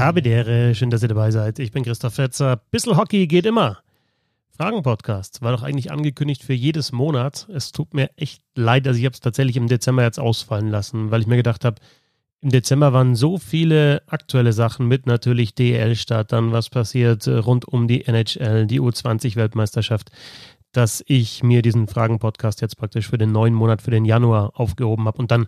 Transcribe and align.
Habe 0.00 0.22
Dere, 0.22 0.74
schön, 0.74 0.88
dass 0.88 1.02
ihr 1.02 1.08
dabei 1.08 1.30
seid. 1.30 1.58
Ich 1.58 1.72
bin 1.72 1.84
Christoph 1.84 2.14
Fetzer. 2.14 2.62
Bissel 2.70 2.96
Hockey 2.96 3.26
geht 3.26 3.44
immer. 3.44 3.80
Fragen-Podcast 4.56 5.42
war 5.42 5.52
doch 5.52 5.62
eigentlich 5.62 5.92
angekündigt 5.92 6.42
für 6.42 6.54
jedes 6.54 6.90
Monat. 6.90 7.46
Es 7.52 7.70
tut 7.70 7.92
mir 7.92 8.08
echt 8.16 8.40
leid, 8.54 8.86
dass 8.86 8.96
ich 8.96 9.04
es 9.04 9.20
tatsächlich 9.20 9.58
im 9.58 9.66
Dezember 9.66 10.02
jetzt 10.02 10.18
ausfallen 10.18 10.68
lassen, 10.68 11.10
weil 11.10 11.20
ich 11.20 11.26
mir 11.26 11.36
gedacht 11.36 11.66
habe, 11.66 11.82
im 12.40 12.48
Dezember 12.48 12.94
waren 12.94 13.14
so 13.14 13.36
viele 13.36 14.00
aktuelle 14.06 14.54
Sachen 14.54 14.88
mit 14.88 15.04
natürlich 15.04 15.54
DL-Start, 15.54 16.32
dann 16.32 16.50
was 16.50 16.70
passiert 16.70 17.26
äh, 17.26 17.36
rund 17.36 17.66
um 17.66 17.86
die 17.86 18.06
NHL, 18.06 18.66
die 18.66 18.80
U20-Weltmeisterschaft, 18.80 20.10
dass 20.72 21.04
ich 21.08 21.42
mir 21.42 21.60
diesen 21.60 21.88
Fragen-Podcast 21.88 22.62
jetzt 22.62 22.78
praktisch 22.78 23.06
für 23.06 23.18
den 23.18 23.32
neuen 23.32 23.52
Monat, 23.52 23.82
für 23.82 23.90
den 23.90 24.06
Januar 24.06 24.58
aufgehoben 24.58 25.04
habe 25.04 25.18
und 25.18 25.30
dann 25.30 25.46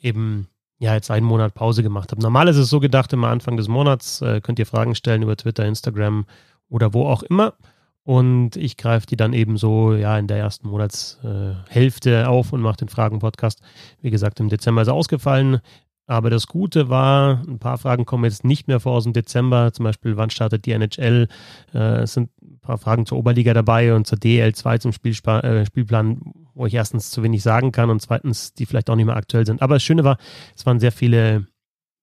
eben 0.00 0.48
ja 0.82 0.94
jetzt 0.94 1.10
einen 1.12 1.24
Monat 1.24 1.54
Pause 1.54 1.84
gemacht 1.84 2.10
habe. 2.10 2.20
Normal 2.20 2.48
ist 2.48 2.56
es 2.56 2.68
so 2.68 2.80
gedacht, 2.80 3.12
immer 3.12 3.28
Anfang 3.28 3.56
des 3.56 3.68
Monats 3.68 4.20
äh, 4.20 4.40
könnt 4.40 4.58
ihr 4.58 4.66
Fragen 4.66 4.96
stellen 4.96 5.22
über 5.22 5.36
Twitter, 5.36 5.64
Instagram 5.64 6.26
oder 6.68 6.92
wo 6.92 7.06
auch 7.06 7.22
immer. 7.22 7.54
Und 8.02 8.56
ich 8.56 8.76
greife 8.76 9.06
die 9.06 9.14
dann 9.16 9.32
eben 9.32 9.56
so 9.56 9.94
ja 9.94 10.18
in 10.18 10.26
der 10.26 10.38
ersten 10.38 10.68
Monatshälfte 10.68 12.22
äh, 12.22 12.24
auf 12.24 12.52
und 12.52 12.60
mache 12.60 12.78
den 12.78 12.88
Fragen-Podcast. 12.88 13.62
Wie 14.00 14.10
gesagt, 14.10 14.40
im 14.40 14.48
Dezember 14.48 14.82
ist 14.82 14.88
er 14.88 14.94
ausgefallen. 14.94 15.60
Aber 16.06 16.30
das 16.30 16.46
Gute 16.46 16.88
war, 16.88 17.42
ein 17.46 17.58
paar 17.58 17.78
Fragen 17.78 18.04
kommen 18.04 18.24
jetzt 18.24 18.44
nicht 18.44 18.66
mehr 18.66 18.80
vor 18.80 18.92
aus 18.92 19.04
dem 19.04 19.12
Dezember. 19.12 19.72
Zum 19.72 19.84
Beispiel, 19.84 20.16
wann 20.16 20.30
startet 20.30 20.66
die 20.66 20.72
NHL? 20.72 21.28
Äh, 21.72 21.78
es 22.02 22.14
sind 22.14 22.30
ein 22.42 22.58
paar 22.60 22.78
Fragen 22.78 23.06
zur 23.06 23.18
Oberliga 23.18 23.54
dabei 23.54 23.94
und 23.94 24.06
zur 24.06 24.18
DL2 24.18 24.80
zum 24.80 24.90
äh, 24.90 25.64
Spielplan, 25.64 26.20
wo 26.54 26.66
ich 26.66 26.74
erstens 26.74 27.10
zu 27.10 27.22
wenig 27.22 27.42
sagen 27.42 27.70
kann 27.72 27.88
und 27.88 28.02
zweitens, 28.02 28.52
die 28.52 28.66
vielleicht 28.66 28.90
auch 28.90 28.96
nicht 28.96 29.06
mehr 29.06 29.16
aktuell 29.16 29.46
sind. 29.46 29.62
Aber 29.62 29.74
das 29.74 29.82
Schöne 29.82 30.02
war, 30.04 30.18
es 30.56 30.66
waren 30.66 30.80
sehr 30.80 30.92
viele 30.92 31.46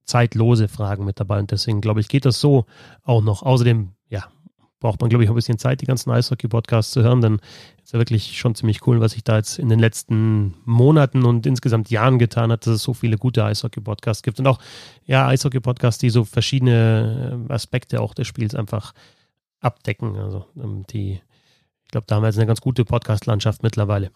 zeitlose 0.05 0.67
Fragen 0.67 1.05
mit 1.05 1.19
dabei 1.19 1.39
und 1.39 1.51
deswegen 1.51 1.81
glaube 1.81 1.99
ich, 1.99 2.07
geht 2.07 2.25
das 2.25 2.39
so 2.39 2.65
auch 3.03 3.21
noch. 3.21 3.43
Außerdem, 3.43 3.91
ja, 4.09 4.25
braucht 4.79 5.01
man, 5.01 5.09
glaube 5.09 5.23
ich, 5.23 5.29
ein 5.29 5.35
bisschen 5.35 5.57
Zeit, 5.57 5.81
die 5.81 5.85
ganzen 5.85 6.09
Eishockey-Podcasts 6.09 6.91
zu 6.91 7.03
hören, 7.03 7.21
denn 7.21 7.39
ist 7.83 7.93
ja 7.93 7.99
wirklich 7.99 8.37
schon 8.37 8.55
ziemlich 8.55 8.85
cool, 8.87 9.01
was 9.01 9.11
sich 9.11 9.23
da 9.23 9.37
jetzt 9.37 9.59
in 9.59 9.69
den 9.69 9.79
letzten 9.79 10.55
Monaten 10.65 11.25
und 11.25 11.45
insgesamt 11.45 11.89
Jahren 11.89 12.19
getan 12.19 12.51
hat, 12.51 12.65
dass 12.65 12.75
es 12.75 12.83
so 12.83 12.93
viele 12.93 13.17
gute 13.17 13.43
Eishockey-Podcasts 13.43 14.23
gibt 14.23 14.39
und 14.39 14.47
auch, 14.47 14.59
ja, 15.05 15.27
Eishockey-Podcasts, 15.27 15.99
die 15.99 16.09
so 16.09 16.23
verschiedene 16.23 17.45
äh, 17.49 17.53
Aspekte 17.53 18.01
auch 18.01 18.13
des 18.13 18.27
Spiels 18.27 18.55
einfach 18.55 18.93
abdecken. 19.59 20.15
Also, 20.15 20.45
ähm, 20.57 20.85
die, 20.89 21.21
ich 21.83 21.91
glaube, 21.91 22.07
da 22.07 22.15
haben 22.15 22.23
wir 22.23 22.27
jetzt 22.27 22.37
eine 22.37 22.47
ganz 22.47 22.61
gute 22.61 22.85
Podcast-Landschaft 22.85 23.63
mittlerweile. 23.63 24.11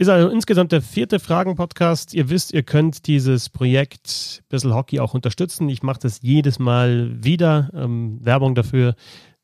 Ist 0.00 0.08
also 0.08 0.30
insgesamt 0.30 0.72
der 0.72 0.80
vierte 0.80 1.20
Fragen-Podcast. 1.20 2.14
Ihr 2.14 2.30
wisst, 2.30 2.54
ihr 2.54 2.62
könnt 2.62 3.06
dieses 3.06 3.50
Projekt 3.50 4.42
Bissel 4.48 4.74
Hockey 4.74 4.98
auch 4.98 5.12
unterstützen. 5.12 5.68
Ich 5.68 5.82
mache 5.82 6.00
das 6.00 6.22
jedes 6.22 6.58
Mal 6.58 7.22
wieder. 7.22 7.70
Ähm, 7.74 8.18
Werbung 8.22 8.54
dafür 8.54 8.94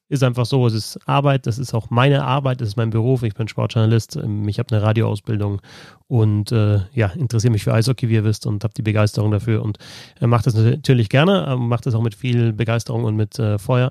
ist 0.08 0.22
einfach 0.22 0.46
so, 0.46 0.66
es 0.66 0.74
ist 0.74 0.98
Arbeit, 1.06 1.46
das 1.46 1.58
ist 1.58 1.74
auch 1.74 1.90
meine 1.90 2.24
Arbeit, 2.24 2.60
das 2.60 2.68
ist 2.68 2.76
mein 2.76 2.90
Beruf, 2.90 3.22
ich 3.22 3.34
bin 3.34 3.48
Sportjournalist, 3.48 4.16
ähm, 4.16 4.48
ich 4.48 4.58
habe 4.58 4.74
eine 4.74 4.82
Radioausbildung 4.82 5.60
und 6.06 6.52
äh, 6.52 6.80
ja, 6.92 7.08
interessiere 7.08 7.52
mich 7.52 7.64
für 7.64 7.74
Eishockey, 7.74 8.08
wie 8.08 8.14
ihr 8.14 8.24
wisst, 8.24 8.46
und 8.46 8.62
habe 8.62 8.74
die 8.74 8.82
Begeisterung 8.82 9.30
dafür 9.30 9.62
und 9.62 9.78
äh, 10.20 10.26
mache 10.26 10.44
das 10.44 10.54
natürlich 10.54 11.08
gerne, 11.08 11.46
äh, 11.46 11.56
mache 11.56 11.82
das 11.82 11.94
auch 11.94 12.02
mit 12.02 12.14
viel 12.14 12.52
Begeisterung 12.52 13.04
und 13.04 13.16
mit 13.16 13.38
äh, 13.38 13.58
Feuer, 13.58 13.90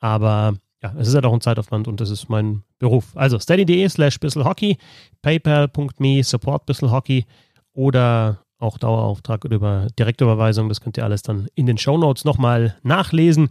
aber 0.00 0.54
ja, 0.82 0.94
es 0.98 1.08
ist 1.08 1.14
halt 1.14 1.24
auch 1.24 1.32
ein 1.32 1.40
Zeitaufwand 1.40 1.88
und 1.88 2.00
das 2.00 2.10
ist 2.10 2.28
mein 2.28 2.62
Beruf. 2.78 3.16
Also 3.16 3.38
steady.de 3.38 3.88
slash 3.88 4.20
bisselhockey, 4.20 4.76
paypal.me 5.22 6.22
support 6.22 6.66
bisselhockey 6.66 7.24
oder 7.72 8.42
auch 8.58 8.78
Dauerauftrag 8.78 9.44
oder 9.44 9.56
über 9.56 9.86
Direktüberweisung, 9.98 10.68
das 10.68 10.80
könnt 10.80 10.96
ihr 10.96 11.04
alles 11.04 11.22
dann 11.22 11.48
in 11.54 11.66
den 11.66 11.78
Shownotes 11.78 12.24
nochmal 12.24 12.76
nachlesen. 12.82 13.50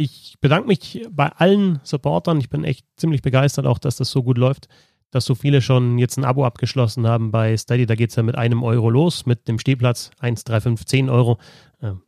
Ich 0.00 0.36
bedanke 0.40 0.68
mich 0.68 1.04
bei 1.10 1.26
allen 1.26 1.80
Supportern. 1.82 2.38
Ich 2.38 2.48
bin 2.48 2.62
echt 2.62 2.86
ziemlich 2.96 3.20
begeistert 3.20 3.66
auch, 3.66 3.78
dass 3.78 3.96
das 3.96 4.12
so 4.12 4.22
gut 4.22 4.38
läuft, 4.38 4.68
dass 5.10 5.24
so 5.24 5.34
viele 5.34 5.60
schon 5.60 5.98
jetzt 5.98 6.16
ein 6.18 6.24
Abo 6.24 6.44
abgeschlossen 6.44 7.08
haben 7.08 7.32
bei 7.32 7.56
Steady. 7.56 7.84
Da 7.84 7.96
geht 7.96 8.10
es 8.10 8.16
ja 8.16 8.22
mit 8.22 8.38
einem 8.38 8.62
Euro 8.62 8.90
los, 8.90 9.26
mit 9.26 9.48
dem 9.48 9.58
Stehplatz 9.58 10.12
1, 10.20 10.44
3, 10.44 10.60
5, 10.60 10.84
10 10.84 11.10
Euro. 11.10 11.38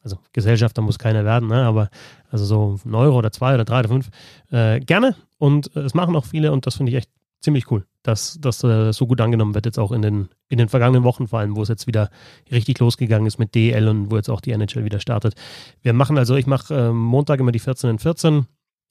Also 0.05 0.19
Gesellschafter 0.33 0.83
muss 0.83 1.00
keiner 1.00 1.25
werden, 1.25 1.49
ne? 1.49 1.65
aber 1.65 1.91
also 2.31 2.45
so 2.45 2.79
ein 2.84 2.95
Euro 2.95 3.19
oder 3.19 3.33
zwei 3.33 3.55
oder 3.55 3.65
drei 3.65 3.81
oder 3.81 3.89
fünf. 3.89 4.11
Äh, 4.53 4.79
gerne 4.81 5.17
und 5.39 5.75
es 5.77 5.95
machen 5.95 6.15
auch 6.15 6.25
viele 6.25 6.53
und 6.53 6.67
das 6.67 6.77
finde 6.77 6.91
ich 6.93 6.99
echt 6.99 7.11
ziemlich 7.41 7.71
cool, 7.71 7.87
dass 8.03 8.39
das 8.41 8.62
äh, 8.65 8.93
so 8.93 9.06
gut 9.06 9.21
angenommen 9.21 9.55
wird, 9.55 9.67
jetzt 9.67 9.78
auch 9.78 9.93
in 9.93 10.03
den, 10.03 10.28
in 10.49 10.59
den 10.59 10.69
vergangenen 10.69 11.05
Wochen, 11.05 11.28
vor 11.28 11.41
allem, 11.41 11.56
wo 11.56 11.62
es 11.62 11.69
jetzt 11.69 11.87
wieder 11.87 12.11
richtig 12.51 12.78
losgegangen 12.78 13.27
ist 13.27 13.39
mit 13.39 13.55
DL 13.55 13.89
und 13.89 14.11
wo 14.11 14.17
jetzt 14.17 14.28
auch 14.28 14.41
die 14.41 14.53
NHL 14.53 14.84
wieder 14.84 15.01
startet. 15.01 15.34
Wir 15.83 15.93
machen 15.93 16.19
also, 16.19 16.37
ich 16.37 16.47
mache 16.47 16.75
äh, 16.75 16.93
Montag 16.93 17.41
immer 17.41 17.53
die 17.53 17.59
14 17.59 17.91
in 17.91 17.99
14 17.99 18.47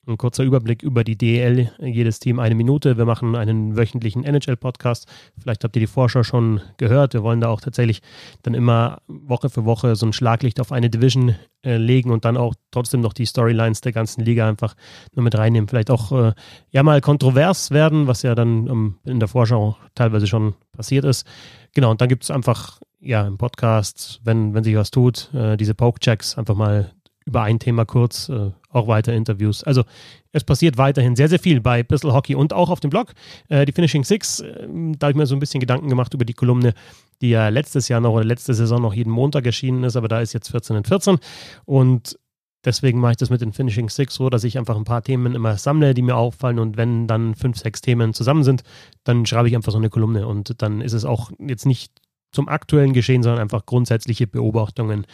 ein 0.09 0.18
kurzer 0.18 0.44
Überblick 0.44 0.84
über 0.84 1.03
die 1.03 1.18
DL, 1.18 1.72
jedes 1.80 2.20
Team 2.20 2.40
eine 2.40 2.56
Minute. 2.56 2.97
Wir 2.97 3.06
machen 3.06 3.36
einen 3.36 3.78
wöchentlichen 3.78 4.24
NHL-Podcast. 4.24 5.08
Vielleicht 5.40 5.64
habt 5.64 5.75
ihr 5.75 5.81
die 5.81 5.88
Vorschau 5.88 6.24
schon 6.24 6.62
gehört. 6.78 7.14
Wir 7.14 7.24
wollen 7.24 7.42
da 7.42 7.50
auch 7.50 7.62
tatsächlich 7.62 8.02
dann 8.44 8.53
immer 8.53 9.02
Woche 9.08 9.50
für 9.50 9.66
Woche 9.66 9.96
so 9.96 10.06
ein 10.06 10.14
Schlaglicht 10.14 10.59
auf 10.59 10.72
eine 10.72 10.90
Division 10.90 11.36
äh, 11.64 11.78
legen 11.78 12.12
und 12.12 12.25
dann 12.25 12.38
auch 12.38 12.56
trotzdem 12.72 13.02
noch 13.02 13.14
die 13.14 13.25
Storylines 13.25 13.81
der 13.81 13.92
ganzen 13.92 14.24
Liga 14.25 14.47
einfach 14.47 14.75
nur 15.16 15.24
mit 15.24 15.38
reinnehmen. 15.38 15.68
Vielleicht 15.68 15.92
auch 15.92 16.12
äh, 16.12 16.34
ja 16.72 16.84
mal 16.84 17.02
kontrovers 17.02 17.72
werden, 17.72 18.08
was 18.08 18.24
ja 18.24 18.36
dann 18.36 18.68
ähm, 18.68 18.96
in 19.06 19.20
der 19.20 19.30
Vorschau 19.30 19.78
teilweise 19.96 20.28
schon 20.28 20.56
passiert 20.72 21.06
ist. 21.06 21.26
Genau, 21.74 21.91
und 21.91 22.02
dann 22.02 22.09
gibt 22.09 22.24
es 22.24 22.31
einfach 22.31 22.80
ja 23.00 23.26
im 23.26 23.38
Podcast, 23.38 24.20
wenn, 24.24 24.53
wenn 24.53 24.64
sich 24.64 24.76
was 24.76 24.91
tut, 24.91 25.34
äh, 25.34 25.56
diese 25.56 25.76
Poke-Checks 25.76 26.38
einfach 26.38 26.56
mal 26.56 26.91
über 27.26 27.44
ein 27.44 27.59
Thema 27.59 27.86
kurz, 27.86 28.30
äh, 28.30 28.52
auch 28.69 28.88
weiter 28.88 29.13
Interviews. 29.13 29.63
Also 29.63 29.84
es 30.31 30.44
passiert 30.44 30.78
weiterhin 30.78 31.16
sehr, 31.16 31.28
sehr 31.28 31.40
viel 31.40 31.62
bei 31.62 31.84
Bissell 31.84 32.12
Hockey 32.12 32.35
und 32.35 32.53
auch 32.53 32.69
auf 32.69 32.80
dem 32.80 32.90
Blog. 32.90 33.13
Äh, 33.50 33.66
die 33.66 33.72
Finishing 33.72 34.03
Six, 34.03 34.40
äh, 34.40 34.68
da 34.97 35.07
habe 35.07 35.12
ich 35.12 35.18
mir 35.18 35.25
so 35.25 35.35
ein 35.35 35.40
bisschen 35.40 35.59
Gedanken 35.59 35.90
gemacht 35.90 36.13
über 36.13 36.25
die 36.25 36.34
Kolumne, 36.34 36.74
die 37.22 37.29
ja 37.29 37.50
letztes 37.50 37.88
Jahr 37.88 38.00
noch 38.00 38.13
oder 38.13 38.24
letzte 38.24 38.53
Saison 38.53 38.81
noch 38.81 38.94
jeden 38.94 39.12
Montag 39.12 39.46
erschienen 39.46 39.84
ist, 39.84 39.96
aber 39.96 40.08
da 40.08 40.22
ist 40.22 40.34
jetzt 40.34 40.50
14 40.52 40.78
in 40.78 40.84
14 40.84 41.18
und 41.66 42.18
Deswegen 42.66 43.00
mache 43.00 43.12
ich 43.12 43.18
das 43.18 43.29
mit 43.29 43.40
den 43.40 43.53
Finishing 43.53 43.88
Six 43.88 44.16
so, 44.16 44.29
dass 44.29 44.44
ich 44.44 44.58
einfach 44.58 44.75
ein 44.75 44.84
paar 44.84 45.02
Themen 45.02 45.34
immer 45.34 45.58
sammle, 45.58 45.94
die 45.94 46.02
mir 46.02 46.18
auffallen 46.18 46.59
und 46.59 46.75
wenn 46.75 47.08
dann 47.08 47.34
fünf, 47.35 47.58
sechs 47.58 47.79
Themen 47.79 48.13
zusammen 48.13 48.44
sind, 48.44 48.63
dann 49.06 49.25
schreibe 49.25 49.47
ich 49.47 49.56
einfach 49.56 49.72
so 49.72 49.78
eine 49.78 49.90
Kolumne 49.90 50.28
und 50.28 50.62
dann 50.62 50.81
ist 50.81 50.91
es 50.91 51.06
auch 51.06 51.31
jetzt 51.40 51.66
nicht 51.66 51.94
zum 52.31 52.47
aktuellen 52.47 52.94
Geschehen, 52.94 53.23
sondern 53.23 53.41
einfach 53.41 53.66
grundsätzliche 53.66 54.28
Beobachtungen 54.28 55.06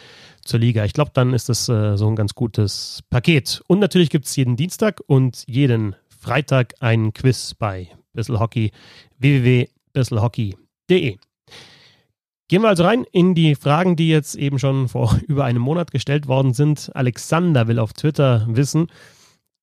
zur 0.44 0.60
Liga. 0.60 0.84
Ich 0.84 0.92
glaube, 0.92 1.10
dann 1.14 1.32
ist 1.32 1.48
das 1.48 1.68
äh, 1.68 1.96
so 1.96 2.08
ein 2.08 2.16
ganz 2.16 2.34
gutes 2.34 3.02
Paket. 3.10 3.62
Und 3.66 3.78
natürlich 3.80 4.10
gibt 4.10 4.26
es 4.26 4.36
jeden 4.36 4.56
Dienstag 4.56 5.00
und 5.06 5.44
jeden 5.46 5.96
Freitag 6.08 6.74
ein 6.80 7.12
Quiz 7.12 7.54
bei 7.54 7.88
Bissel 8.12 8.38
Hockey 8.38 8.72
www.bisselhockey.de. 9.18 11.16
Gehen 12.48 12.62
wir 12.62 12.68
also 12.68 12.84
rein 12.84 13.04
in 13.10 13.34
die 13.34 13.56
Fragen, 13.56 13.96
die 13.96 14.08
jetzt 14.08 14.36
eben 14.36 14.58
schon 14.58 14.88
vor 14.88 15.18
über 15.26 15.44
einem 15.44 15.62
Monat 15.62 15.90
gestellt 15.90 16.28
worden 16.28 16.52
sind. 16.52 16.90
Alexander 16.94 17.66
will 17.66 17.78
auf 17.78 17.92
Twitter 17.92 18.46
wissen, 18.48 18.88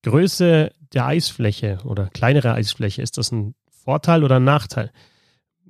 Größe 0.03 0.71
der 0.93 1.05
Eisfläche 1.05 1.79
oder 1.85 2.07
kleinere 2.07 2.53
Eisfläche, 2.53 3.01
ist 3.01 3.17
das 3.17 3.31
ein 3.31 3.55
Vorteil 3.69 4.23
oder 4.23 4.35
ein 4.35 4.43
Nachteil? 4.43 4.91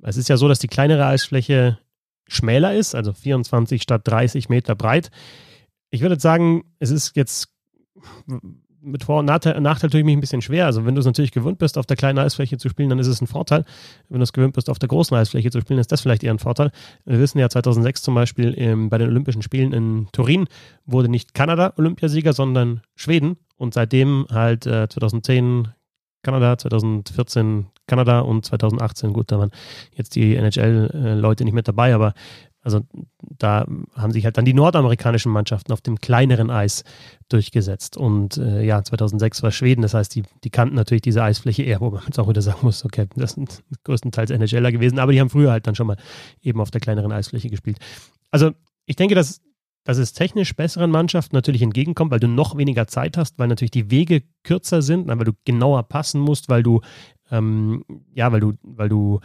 Es 0.04 0.16
ist 0.16 0.28
ja 0.28 0.36
so, 0.36 0.48
dass 0.48 0.58
die 0.58 0.68
kleinere 0.68 1.06
Eisfläche 1.06 1.78
schmäler 2.28 2.74
ist, 2.74 2.94
also 2.94 3.12
24 3.12 3.82
statt 3.82 4.02
30 4.04 4.48
Meter 4.48 4.74
breit. 4.74 5.10
Ich 5.90 6.00
würde 6.00 6.18
sagen, 6.18 6.64
es 6.78 6.90
ist 6.90 7.16
jetzt 7.16 7.48
mit 8.80 9.04
Vor- 9.04 9.20
und 9.20 9.24
Nachteil, 9.24 9.60
Nachteil 9.60 9.90
tue 9.90 10.00
ich 10.00 10.06
mich 10.06 10.16
ein 10.16 10.20
bisschen 10.20 10.42
schwer. 10.42 10.66
Also 10.66 10.84
wenn 10.84 10.94
du 10.94 11.00
es 11.00 11.06
natürlich 11.06 11.32
gewöhnt 11.32 11.58
bist, 11.58 11.78
auf 11.78 11.86
der 11.86 11.96
kleinen 11.96 12.18
Eisfläche 12.18 12.58
zu 12.58 12.68
spielen, 12.68 12.90
dann 12.90 12.98
ist 12.98 13.06
es 13.06 13.20
ein 13.20 13.26
Vorteil. 13.26 13.64
Wenn 14.08 14.18
du 14.18 14.24
es 14.24 14.32
gewöhnt 14.32 14.54
bist, 14.54 14.68
auf 14.68 14.78
der 14.78 14.88
großen 14.88 15.16
Eisfläche 15.16 15.50
zu 15.50 15.60
spielen, 15.60 15.78
ist 15.80 15.90
das 15.90 16.02
vielleicht 16.02 16.22
eher 16.22 16.32
ein 16.32 16.38
Vorteil. 16.38 16.70
Wir 17.04 17.18
wissen 17.18 17.38
ja 17.38 17.48
2006 17.48 18.02
zum 18.02 18.14
Beispiel 18.14 18.54
ähm, 18.58 18.90
bei 18.90 18.98
den 18.98 19.08
Olympischen 19.08 19.42
Spielen 19.42 19.72
in 19.72 20.08
Turin 20.12 20.46
wurde 20.84 21.08
nicht 21.08 21.34
Kanada 21.34 21.72
Olympiasieger, 21.76 22.34
sondern 22.34 22.82
Schweden. 22.94 23.36
Und 23.56 23.72
seitdem 23.72 24.26
halt 24.30 24.66
äh, 24.66 24.88
2010 24.88 25.68
Kanada, 26.24 26.58
2014 26.58 27.66
Kanada 27.86 28.20
und 28.20 28.44
2018, 28.44 29.12
gut, 29.12 29.30
da 29.30 29.38
waren 29.38 29.50
jetzt 29.92 30.16
die 30.16 30.34
NHL-Leute 30.34 31.44
nicht 31.44 31.54
mit 31.54 31.68
dabei, 31.68 31.94
aber 31.94 32.14
also 32.64 32.80
da 33.20 33.66
haben 33.94 34.12
sich 34.12 34.24
halt 34.24 34.38
dann 34.38 34.46
die 34.46 34.54
nordamerikanischen 34.54 35.30
Mannschaften 35.30 35.70
auf 35.70 35.82
dem 35.82 36.00
kleineren 36.00 36.50
Eis 36.50 36.82
durchgesetzt. 37.28 37.98
Und 37.98 38.38
äh, 38.38 38.64
ja, 38.64 38.82
2006 38.82 39.42
war 39.42 39.52
Schweden, 39.52 39.82
das 39.82 39.92
heißt, 39.92 40.14
die, 40.14 40.22
die 40.44 40.50
kannten 40.50 40.74
natürlich 40.74 41.02
diese 41.02 41.22
Eisfläche 41.22 41.62
eher, 41.62 41.80
wo 41.80 41.90
man 41.90 42.02
jetzt 42.06 42.18
auch 42.18 42.28
wieder 42.28 42.40
sagen 42.40 42.60
muss, 42.62 42.84
okay, 42.84 43.06
das 43.16 43.32
sind 43.32 43.62
größtenteils 43.84 44.30
NHLer 44.30 44.72
gewesen, 44.72 44.98
aber 44.98 45.12
die 45.12 45.20
haben 45.20 45.28
früher 45.28 45.50
halt 45.50 45.66
dann 45.66 45.74
schon 45.74 45.86
mal 45.86 45.98
eben 46.40 46.58
auf 46.60 46.70
der 46.70 46.80
kleineren 46.80 47.12
Eisfläche 47.12 47.50
gespielt. 47.50 47.78
Also 48.30 48.52
ich 48.86 48.96
denke, 48.96 49.14
dass 49.14 49.42
dass 49.84 49.98
es 49.98 50.12
technisch 50.12 50.56
besseren 50.56 50.90
Mannschaften 50.90 51.36
natürlich 51.36 51.62
entgegenkommt, 51.62 52.10
weil 52.10 52.20
du 52.20 52.28
noch 52.28 52.56
weniger 52.56 52.86
Zeit 52.86 53.16
hast, 53.16 53.38
weil 53.38 53.48
natürlich 53.48 53.70
die 53.70 53.90
Wege 53.90 54.22
kürzer 54.42 54.82
sind, 54.82 55.06
weil 55.06 55.18
du 55.18 55.32
genauer 55.44 55.82
passen 55.84 56.20
musst, 56.20 56.48
weil 56.48 56.62
du 56.62 56.80
ähm, 57.30 57.84
ja, 58.12 58.32
weil 58.32 58.40
du, 58.40 58.52
weil 58.62 58.88
du 58.88 59.20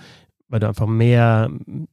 weil 0.50 0.60
du 0.60 0.68
einfach 0.68 0.88
mehr, 0.88 1.52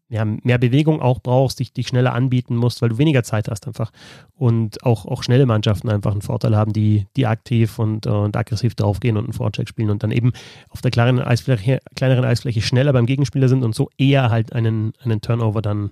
ja, 0.08 0.24
mehr 0.24 0.56
Bewegung 0.56 1.02
auch 1.02 1.20
brauchst, 1.20 1.60
dich, 1.60 1.74
dich 1.74 1.88
schneller 1.88 2.14
anbieten 2.14 2.56
musst, 2.56 2.80
weil 2.80 2.88
du 2.88 2.98
weniger 2.98 3.22
Zeit 3.22 3.48
hast 3.48 3.66
einfach. 3.66 3.92
Und 4.34 4.82
auch, 4.82 5.04
auch 5.04 5.22
schnelle 5.22 5.44
Mannschaften 5.44 5.90
einfach 5.90 6.12
einen 6.12 6.22
Vorteil 6.22 6.56
haben, 6.56 6.72
die, 6.72 7.06
die 7.16 7.26
aktiv 7.26 7.78
und, 7.78 8.06
und 8.06 8.34
aggressiv 8.34 8.74
draufgehen 8.74 9.18
und 9.18 9.24
einen 9.24 9.32
Vorcheck 9.34 9.68
spielen 9.68 9.90
und 9.90 10.02
dann 10.02 10.10
eben 10.10 10.32
auf 10.70 10.80
der 10.80 10.90
kleineren 10.90 11.20
Eisfläche, 11.20 11.80
kleineren 11.94 12.24
Eisfläche 12.24 12.62
schneller 12.62 12.94
beim 12.94 13.04
Gegenspieler 13.04 13.48
sind 13.48 13.62
und 13.62 13.74
so 13.74 13.90
eher 13.98 14.30
halt 14.30 14.54
einen, 14.54 14.94
einen 15.00 15.20
Turnover 15.20 15.60
dann 15.60 15.90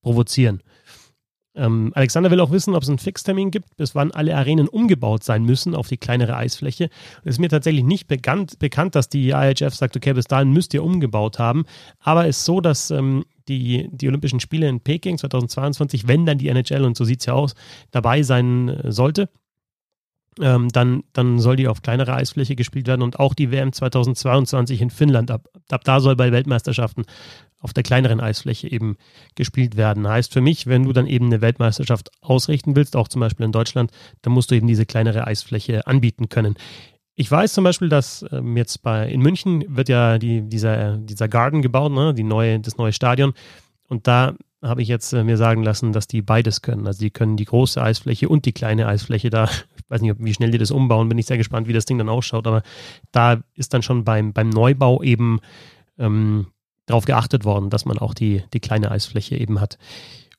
provozieren. 0.00 0.62
Ähm, 1.56 1.92
Alexander 1.94 2.30
will 2.30 2.40
auch 2.40 2.50
wissen, 2.50 2.74
ob 2.74 2.82
es 2.82 2.88
einen 2.88 2.98
Fixtermin 2.98 3.50
gibt, 3.50 3.76
bis 3.76 3.94
wann 3.94 4.10
alle 4.10 4.36
Arenen 4.36 4.68
umgebaut 4.68 5.24
sein 5.24 5.44
müssen 5.44 5.74
auf 5.74 5.88
die 5.88 5.96
kleinere 5.96 6.36
Eisfläche. 6.36 6.90
Es 7.24 7.32
ist 7.32 7.38
mir 7.38 7.48
tatsächlich 7.48 7.84
nicht 7.84 8.06
bekannt, 8.08 8.58
bekannt, 8.58 8.94
dass 8.94 9.08
die 9.08 9.30
IHF 9.30 9.74
sagt, 9.74 9.96
okay, 9.96 10.12
bis 10.12 10.26
dahin 10.26 10.52
müsst 10.52 10.74
ihr 10.74 10.84
umgebaut 10.84 11.38
haben. 11.38 11.64
Aber 12.00 12.28
es 12.28 12.38
ist 12.38 12.44
so, 12.44 12.60
dass 12.60 12.90
ähm, 12.90 13.24
die, 13.48 13.88
die 13.90 14.08
Olympischen 14.08 14.40
Spiele 14.40 14.68
in 14.68 14.80
Peking 14.80 15.18
2022, 15.18 16.06
wenn 16.06 16.26
dann 16.26 16.38
die 16.38 16.48
NHL, 16.48 16.84
und 16.84 16.96
so 16.96 17.04
sieht 17.04 17.20
es 17.20 17.26
ja 17.26 17.32
aus, 17.32 17.54
dabei 17.90 18.22
sein 18.22 18.68
äh, 18.68 18.92
sollte, 18.92 19.28
ähm, 20.40 20.68
dann, 20.68 21.04
dann 21.12 21.38
soll 21.38 21.56
die 21.56 21.68
auf 21.68 21.82
kleinere 21.82 22.14
Eisfläche 22.14 22.56
gespielt 22.56 22.86
werden 22.86 23.02
und 23.02 23.18
auch 23.18 23.34
die 23.34 23.50
WM 23.50 23.72
2022 23.72 24.80
in 24.80 24.90
Finnland. 24.90 25.30
Ab, 25.30 25.48
ab 25.70 25.84
da 25.84 26.00
soll 26.00 26.16
bei 26.16 26.32
Weltmeisterschaften 26.32 27.04
auf 27.60 27.72
der 27.72 27.82
kleineren 27.82 28.20
Eisfläche 28.20 28.70
eben 28.70 28.96
gespielt 29.34 29.76
werden. 29.76 30.06
Heißt 30.06 30.32
für 30.32 30.40
mich, 30.40 30.66
wenn 30.66 30.84
du 30.84 30.92
dann 30.92 31.06
eben 31.06 31.26
eine 31.26 31.40
Weltmeisterschaft 31.40 32.10
ausrichten 32.20 32.76
willst, 32.76 32.96
auch 32.96 33.08
zum 33.08 33.20
Beispiel 33.20 33.46
in 33.46 33.52
Deutschland, 33.52 33.90
dann 34.22 34.32
musst 34.32 34.50
du 34.50 34.54
eben 34.54 34.66
diese 34.66 34.86
kleinere 34.86 35.26
Eisfläche 35.26 35.86
anbieten 35.86 36.28
können. 36.28 36.54
Ich 37.14 37.30
weiß 37.30 37.54
zum 37.54 37.64
Beispiel, 37.64 37.88
dass 37.88 38.26
ähm, 38.30 38.56
jetzt 38.58 38.82
bei 38.82 39.08
in 39.08 39.22
München 39.22 39.64
wird 39.74 39.88
ja 39.88 40.18
die, 40.18 40.42
dieser, 40.42 40.98
dieser 40.98 41.28
Garden 41.28 41.62
gebaut, 41.62 41.92
ne? 41.92 42.12
die 42.12 42.24
neue, 42.24 42.60
das 42.60 42.76
neue 42.76 42.92
Stadion. 42.92 43.32
Und 43.88 44.06
da 44.06 44.34
habe 44.62 44.82
ich 44.82 44.88
jetzt 44.88 45.12
äh, 45.12 45.24
mir 45.24 45.38
sagen 45.38 45.62
lassen, 45.62 45.92
dass 45.92 46.06
die 46.06 46.20
beides 46.20 46.60
können. 46.60 46.86
Also 46.86 47.00
die 47.00 47.10
können 47.10 47.36
die 47.36 47.44
große 47.46 47.82
Eisfläche 47.82 48.28
und 48.28 48.44
die 48.44 48.52
kleine 48.52 48.86
Eisfläche 48.86 49.30
da. 49.30 49.48
Weiß 49.88 50.00
nicht, 50.00 50.16
wie 50.18 50.34
schnell 50.34 50.50
die 50.50 50.58
das 50.58 50.70
umbauen, 50.70 51.08
bin 51.08 51.18
ich 51.18 51.26
sehr 51.26 51.38
gespannt, 51.38 51.68
wie 51.68 51.72
das 51.72 51.84
Ding 51.84 51.98
dann 51.98 52.08
ausschaut. 52.08 52.46
Aber 52.46 52.62
da 53.12 53.42
ist 53.54 53.72
dann 53.72 53.82
schon 53.82 54.04
beim, 54.04 54.32
beim 54.32 54.50
Neubau 54.50 55.02
eben 55.02 55.40
ähm, 55.98 56.46
darauf 56.86 57.04
geachtet 57.04 57.44
worden, 57.44 57.70
dass 57.70 57.84
man 57.84 57.98
auch 57.98 58.14
die, 58.14 58.42
die 58.52 58.60
kleine 58.60 58.90
Eisfläche 58.90 59.36
eben 59.36 59.60
hat. 59.60 59.78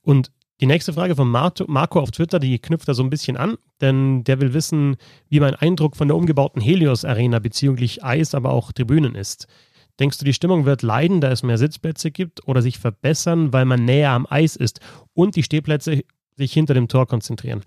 Und 0.02 0.32
die 0.60 0.66
nächste 0.66 0.92
Frage 0.92 1.16
von 1.16 1.30
Marco 1.30 2.00
auf 2.00 2.10
Twitter, 2.10 2.40
die 2.40 2.58
knüpft 2.58 2.88
da 2.88 2.96
so 2.96 3.04
ein 3.04 3.12
bisschen 3.12 3.38
an, 3.38 3.58
denn 3.80 4.24
der 4.24 4.42
will 4.42 4.54
wissen, 4.54 4.96
wie 5.30 5.40
mein 5.40 5.54
Eindruck 5.54 5.96
von 5.96 6.08
der 6.08 6.18
umgebauten 6.18 6.62
Helios 6.62 7.06
Arena 7.06 7.38
bezüglich 7.38 8.04
Eis, 8.04 8.34
aber 8.34 8.52
auch 8.52 8.72
Tribünen 8.72 9.14
ist. 9.14 9.48
Denkst 10.00 10.18
du, 10.18 10.26
die 10.26 10.34
Stimmung 10.34 10.66
wird 10.66 10.82
leiden, 10.82 11.22
da 11.22 11.32
es 11.32 11.44
mehr 11.44 11.60
Sitzplätze 11.60 12.10
gibt 12.10 12.48
oder 12.48 12.64
sich 12.64 12.80
verbessern, 12.80 13.54
weil 13.54 13.66
man 13.66 13.86
näher 13.86 14.12
am 14.12 14.26
Eis 14.28 14.56
ist 14.56 14.80
und 15.14 15.36
die 15.36 15.44
Stehplätze 15.44 16.04
sich 16.36 16.54
hinter 16.54 16.74
dem 16.74 16.88
Tor 16.88 17.08
konzentrieren? 17.08 17.62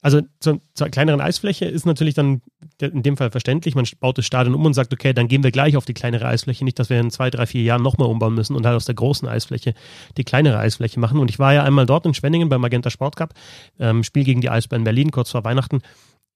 Also 0.00 0.20
zur, 0.38 0.60
zur, 0.74 0.88
kleineren 0.90 1.20
Eisfläche 1.20 1.64
ist 1.64 1.84
natürlich 1.84 2.14
dann 2.14 2.40
in 2.80 3.02
dem 3.02 3.16
Fall 3.16 3.32
verständlich. 3.32 3.74
Man 3.74 3.84
baut 3.98 4.16
das 4.16 4.26
Stadion 4.26 4.54
um 4.54 4.64
und 4.64 4.74
sagt, 4.74 4.92
okay, 4.92 5.12
dann 5.12 5.26
gehen 5.26 5.42
wir 5.42 5.50
gleich 5.50 5.76
auf 5.76 5.86
die 5.86 5.94
kleinere 5.94 6.26
Eisfläche. 6.26 6.64
Nicht, 6.64 6.78
dass 6.78 6.88
wir 6.88 7.00
in 7.00 7.10
zwei, 7.10 7.30
drei, 7.30 7.46
vier 7.46 7.62
Jahren 7.62 7.82
nochmal 7.82 8.08
umbauen 8.08 8.34
müssen 8.34 8.54
und 8.54 8.64
halt 8.64 8.76
aus 8.76 8.84
der 8.84 8.94
großen 8.94 9.26
Eisfläche 9.26 9.74
die 10.16 10.24
kleinere 10.24 10.58
Eisfläche 10.58 11.00
machen. 11.00 11.18
Und 11.18 11.30
ich 11.30 11.40
war 11.40 11.52
ja 11.52 11.64
einmal 11.64 11.86
dort 11.86 12.06
in 12.06 12.14
Schwenningen 12.14 12.48
beim 12.48 12.60
Magenta 12.60 12.90
Sport 12.90 13.16
Cup, 13.16 13.34
ähm, 13.80 14.04
Spiel 14.04 14.22
gegen 14.22 14.40
die 14.40 14.50
Eisbären 14.50 14.84
Berlin, 14.84 15.10
kurz 15.10 15.32
vor 15.32 15.42
Weihnachten. 15.42 15.82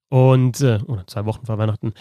Und, 0.09 0.61
äh, 0.61 0.81
oder 0.87 1.07
zwei 1.07 1.25
Wochen 1.25 1.47
vor 1.47 1.59
Weihnachten. 1.59 1.95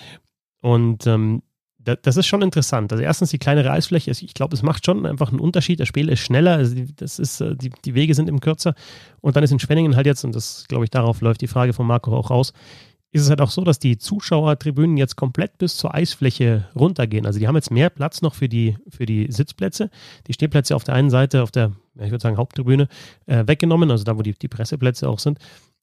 Und 0.62 1.06
ähm, 1.06 1.44
das 1.84 2.18
ist 2.18 2.28
schon 2.28 2.42
interessant. 2.42 2.92
Also 2.92 3.04
erstens 3.04 3.32
die 3.32 3.38
kleinere 3.38 3.72
Eisfläche, 3.72 4.12
ich 4.12 4.34
glaube, 4.34 4.56
es 4.56 4.62
macht 4.62 4.86
schon 4.86 5.06
einfach 5.06 5.30
einen 5.30 5.40
Unterschied. 5.40 5.80
Das 5.80 5.88
Spiel 5.88 6.10
ist 6.10 6.20
schneller, 6.20 6.56
also 6.56 6.76
das 6.96 7.20
ist, 7.20 7.42
äh, 7.42 7.56
die, 7.56 7.72
die 7.84 7.96
Wege 7.96 8.14
sind 8.14 8.28
eben 8.28 8.40
kürzer. 8.40 8.76
Und 9.22 9.36
dann 9.36 9.44
ist 9.44 9.52
in 9.52 9.60
Schwenningen 9.60 9.96
halt 9.96 10.06
jetzt, 10.06 10.24
und 10.24 10.36
das 10.36 10.66
glaube 10.68 10.84
ich, 10.84 10.92
darauf 10.92 11.22
läuft 11.22 11.42
die 11.42 11.48
Frage 11.48 11.74
von 11.74 11.88
Marco 11.88 12.16
auch 12.16 12.30
raus, 12.30 12.54
ist 13.14 13.24
es 13.24 13.30
halt 13.30 13.42
auch 13.42 13.50
so, 13.50 13.64
dass 13.64 13.78
die 13.78 13.98
Zuschauertribünen 13.98 14.96
jetzt 14.96 15.18
komplett 15.18 15.58
bis 15.58 15.76
zur 15.76 15.94
Eisfläche 15.94 16.70
runtergehen. 16.76 17.26
Also 17.26 17.40
die 17.40 17.48
haben 17.48 17.56
jetzt 17.56 17.72
mehr 17.72 17.90
Platz 17.90 18.22
noch 18.22 18.36
für 18.36 18.48
die, 18.48 18.78
für 18.88 19.06
die 19.06 19.30
Sitzplätze. 19.30 19.90
Die 20.28 20.34
Stehplätze 20.34 20.76
auf 20.76 20.86
der 20.86 20.96
einen 20.96 21.10
Seite, 21.10 21.44
auf 21.44 21.52
der, 21.52 21.74
ich 21.96 22.12
würde 22.12 22.22
sagen, 22.22 22.38
Haupttribüne, 22.38 22.88
äh, 23.26 23.46
weggenommen, 23.48 23.92
also 23.92 24.06
da, 24.06 24.18
wo 24.18 24.22
die, 24.22 24.34
die 24.34 24.48
Presseplätze 24.48 25.10
auch 25.10 25.20
sind 25.20 25.40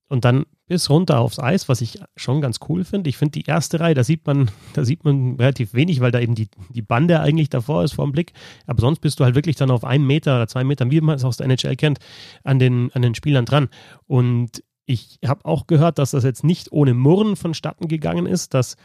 und 0.09 0.25
dann 0.25 0.47
bis 0.67 0.91
runter 0.91 1.21
aufs 1.21 1.39
Eis, 1.39 1.69
was 1.69 1.81
ich 1.81 1.99
schon 2.17 2.41
ganz 2.41 2.61
cool 2.69 2.85
finde. 2.85 3.09
Ich 3.09 3.17
finde 3.17 3.33
die 3.33 3.47
erste 3.47 3.81
Reihe, 3.81 3.95
da 3.95 4.05
sieht 4.05 4.27
man, 4.27 4.51
da 4.75 4.85
sieht 4.85 5.05
man 5.05 5.37
relativ 5.37 5.75
wenig, 5.75 6.01
weil 6.01 6.11
da 6.11 6.21
eben 6.21 6.35
die, 6.35 6.49
die 6.71 6.83
Bande 6.83 7.21
eigentlich 7.21 7.51
davor 7.51 7.85
ist 7.85 7.93
vor 7.93 8.07
dem 8.07 8.13
Blick. 8.13 8.33
Aber 8.67 8.81
sonst 8.81 9.01
bist 9.01 9.21
du 9.21 9.25
halt 9.25 9.35
wirklich 9.35 9.57
dann 9.57 9.71
auf 9.71 9.85
einen 9.85 10.07
Meter 10.07 10.37
oder 10.37 10.49
zwei 10.49 10.65
Metern, 10.65 10.91
wie 10.91 11.01
man 11.01 11.17
es 11.17 11.25
aus 11.25 11.37
der 11.37 11.47
NHL 11.47 11.77
kennt, 11.77 11.99
an 12.45 12.59
den, 12.59 12.91
an 12.93 13.03
den 13.03 13.15
Spielern 13.15 13.45
dran. 13.45 13.69
Und 14.07 14.63
ich 14.87 15.19
habe 15.27 15.45
auch 15.45 15.67
gehört, 15.67 15.99
dass 15.99 16.13
das 16.13 16.25
jetzt 16.25 16.45
nicht 16.45 16.73
ohne 16.73 16.95
Murren 16.95 17.37
vonstatten 17.37 17.89
gegangen 17.89 18.27
ist, 18.27 18.55
dass 18.55 18.77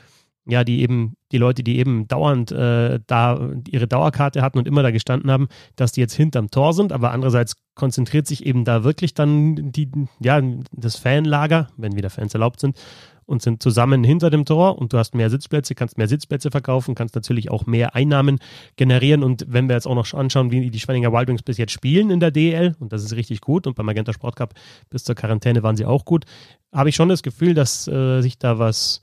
ja, 0.45 0.63
die 0.63 0.81
eben, 0.81 1.15
die 1.31 1.37
Leute, 1.37 1.63
die 1.63 1.77
eben 1.77 2.07
dauernd 2.07 2.51
äh, 2.51 2.99
da 3.07 3.51
ihre 3.67 3.87
Dauerkarte 3.87 4.41
hatten 4.41 4.57
und 4.57 4.67
immer 4.67 4.83
da 4.83 4.91
gestanden 4.91 5.31
haben, 5.31 5.47
dass 5.75 5.93
die 5.93 6.01
jetzt 6.01 6.15
hinterm 6.15 6.51
Tor 6.51 6.73
sind, 6.73 6.91
aber 6.91 7.11
andererseits 7.11 7.55
konzentriert 7.75 8.27
sich 8.27 8.45
eben 8.45 8.65
da 8.65 8.83
wirklich 8.83 9.13
dann 9.13 9.71
die, 9.71 9.89
ja, 10.19 10.41
das 10.71 10.97
Fanlager, 10.97 11.69
wenn 11.77 11.95
wieder 11.95 12.09
Fans 12.09 12.33
erlaubt 12.33 12.59
sind, 12.59 12.77
und 13.25 13.41
sind 13.41 13.63
zusammen 13.63 14.03
hinter 14.03 14.29
dem 14.29 14.45
Tor. 14.45 14.77
Und 14.77 14.93
du 14.93 14.97
hast 14.97 15.15
mehr 15.15 15.29
Sitzplätze, 15.29 15.75
kannst 15.75 15.97
mehr 15.97 16.07
Sitzplätze 16.07 16.51
verkaufen, 16.51 16.95
kannst 16.95 17.15
natürlich 17.15 17.51
auch 17.51 17.65
mehr 17.65 17.95
Einnahmen 17.95 18.39
generieren. 18.75 19.23
Und 19.23 19.45
wenn 19.47 19.67
wir 19.67 19.75
jetzt 19.75 19.87
auch 19.87 19.95
noch 19.95 20.13
anschauen, 20.13 20.51
wie 20.51 20.69
die 20.69 20.79
Schwenninger 20.79 21.11
Wild 21.11 21.45
bis 21.45 21.57
jetzt 21.57 21.71
spielen 21.71 22.09
in 22.09 22.19
der 22.19 22.31
DEL 22.31 22.75
und 22.79 22.91
das 22.91 23.03
ist 23.03 23.15
richtig 23.15 23.41
gut 23.41 23.67
und 23.67 23.75
beim 23.75 23.85
Magenta 23.85 24.13
Sport 24.13 24.35
Cup 24.35 24.53
bis 24.89 25.03
zur 25.03 25.15
Quarantäne 25.15 25.63
waren 25.63 25.75
sie 25.75 25.85
auch 25.85 26.05
gut, 26.05 26.25
habe 26.71 26.89
ich 26.89 26.95
schon 26.95 27.09
das 27.09 27.23
Gefühl, 27.23 27.53
dass 27.53 27.87
äh, 27.87 28.21
sich 28.21 28.37
da 28.37 28.59
was 28.59 29.01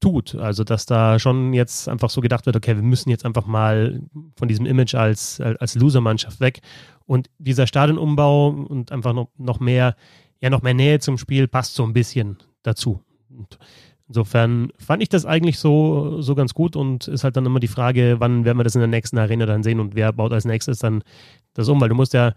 tut. 0.00 0.34
Also, 0.34 0.64
dass 0.64 0.86
da 0.86 1.18
schon 1.18 1.52
jetzt 1.52 1.88
einfach 1.88 2.10
so 2.10 2.20
gedacht 2.20 2.46
wird, 2.46 2.56
okay, 2.56 2.74
wir 2.74 2.82
müssen 2.82 3.10
jetzt 3.10 3.24
einfach 3.24 3.46
mal 3.46 4.00
von 4.36 4.48
diesem 4.48 4.66
Image 4.66 4.94
als, 4.94 5.40
als 5.40 5.74
Loser-Mannschaft 5.74 6.40
weg. 6.40 6.60
Und 7.06 7.30
dieser 7.38 7.66
Stadionumbau 7.66 8.48
und 8.48 8.92
einfach 8.92 9.12
noch, 9.12 9.28
noch 9.36 9.60
mehr, 9.60 9.96
ja, 10.40 10.50
noch 10.50 10.62
mehr 10.62 10.74
Nähe 10.74 10.98
zum 11.00 11.18
Spiel 11.18 11.48
passt 11.48 11.74
so 11.74 11.84
ein 11.84 11.92
bisschen 11.92 12.38
dazu. 12.62 13.00
Und 13.28 13.58
insofern 14.08 14.72
fand 14.78 15.02
ich 15.02 15.08
das 15.08 15.26
eigentlich 15.26 15.58
so, 15.58 16.20
so 16.20 16.34
ganz 16.34 16.54
gut 16.54 16.76
und 16.76 17.08
ist 17.08 17.24
halt 17.24 17.36
dann 17.36 17.46
immer 17.46 17.60
die 17.60 17.68
Frage, 17.68 18.16
wann 18.18 18.44
werden 18.44 18.58
wir 18.58 18.64
das 18.64 18.74
in 18.74 18.80
der 18.80 18.88
nächsten 18.88 19.18
Arena 19.18 19.46
dann 19.46 19.62
sehen 19.62 19.80
und 19.80 19.94
wer 19.94 20.12
baut 20.12 20.32
als 20.32 20.44
nächstes 20.44 20.78
dann 20.78 21.02
das 21.54 21.68
um, 21.68 21.80
weil 21.80 21.88
du 21.88 21.94
musst 21.94 22.12
ja 22.12 22.32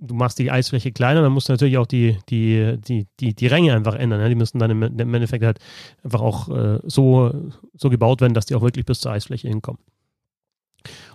du 0.00 0.14
machst 0.14 0.38
die 0.38 0.50
Eisfläche 0.50 0.92
kleiner, 0.92 1.22
dann 1.22 1.32
musst 1.32 1.48
du 1.48 1.52
natürlich 1.52 1.78
auch 1.78 1.86
die, 1.86 2.18
die, 2.28 2.76
die, 2.78 3.06
die, 3.20 3.34
die 3.34 3.46
Ränge 3.46 3.74
einfach 3.74 3.94
ändern. 3.94 4.20
Ja? 4.20 4.28
Die 4.28 4.34
müssen 4.34 4.58
dann 4.58 4.70
im, 4.70 4.82
Endeffekt 4.82 5.44
halt 5.44 5.58
einfach 6.02 6.20
auch 6.20 6.48
äh, 6.48 6.80
so, 6.84 7.50
so 7.74 7.90
gebaut 7.90 8.20
werden, 8.20 8.34
dass 8.34 8.46
die 8.46 8.54
auch 8.54 8.62
wirklich 8.62 8.86
bis 8.86 9.00
zur 9.00 9.12
Eisfläche 9.12 9.48
hinkommen. 9.48 9.80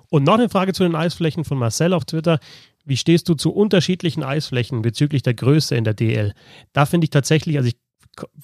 Und 0.09 0.23
noch 0.23 0.35
eine 0.35 0.49
Frage 0.49 0.73
zu 0.73 0.83
den 0.83 0.95
Eisflächen 0.95 1.45
von 1.45 1.57
Marcel 1.57 1.93
auf 1.93 2.05
Twitter. 2.05 2.39
Wie 2.85 2.97
stehst 2.97 3.29
du 3.29 3.35
zu 3.35 3.51
unterschiedlichen 3.53 4.23
Eisflächen 4.23 4.81
bezüglich 4.81 5.21
der 5.21 5.35
Größe 5.35 5.75
in 5.75 5.83
der 5.83 5.93
DL? 5.93 6.33
Da 6.73 6.85
finde 6.85 7.05
ich 7.05 7.11
tatsächlich, 7.11 7.57
also 7.57 7.69
ich 7.69 7.77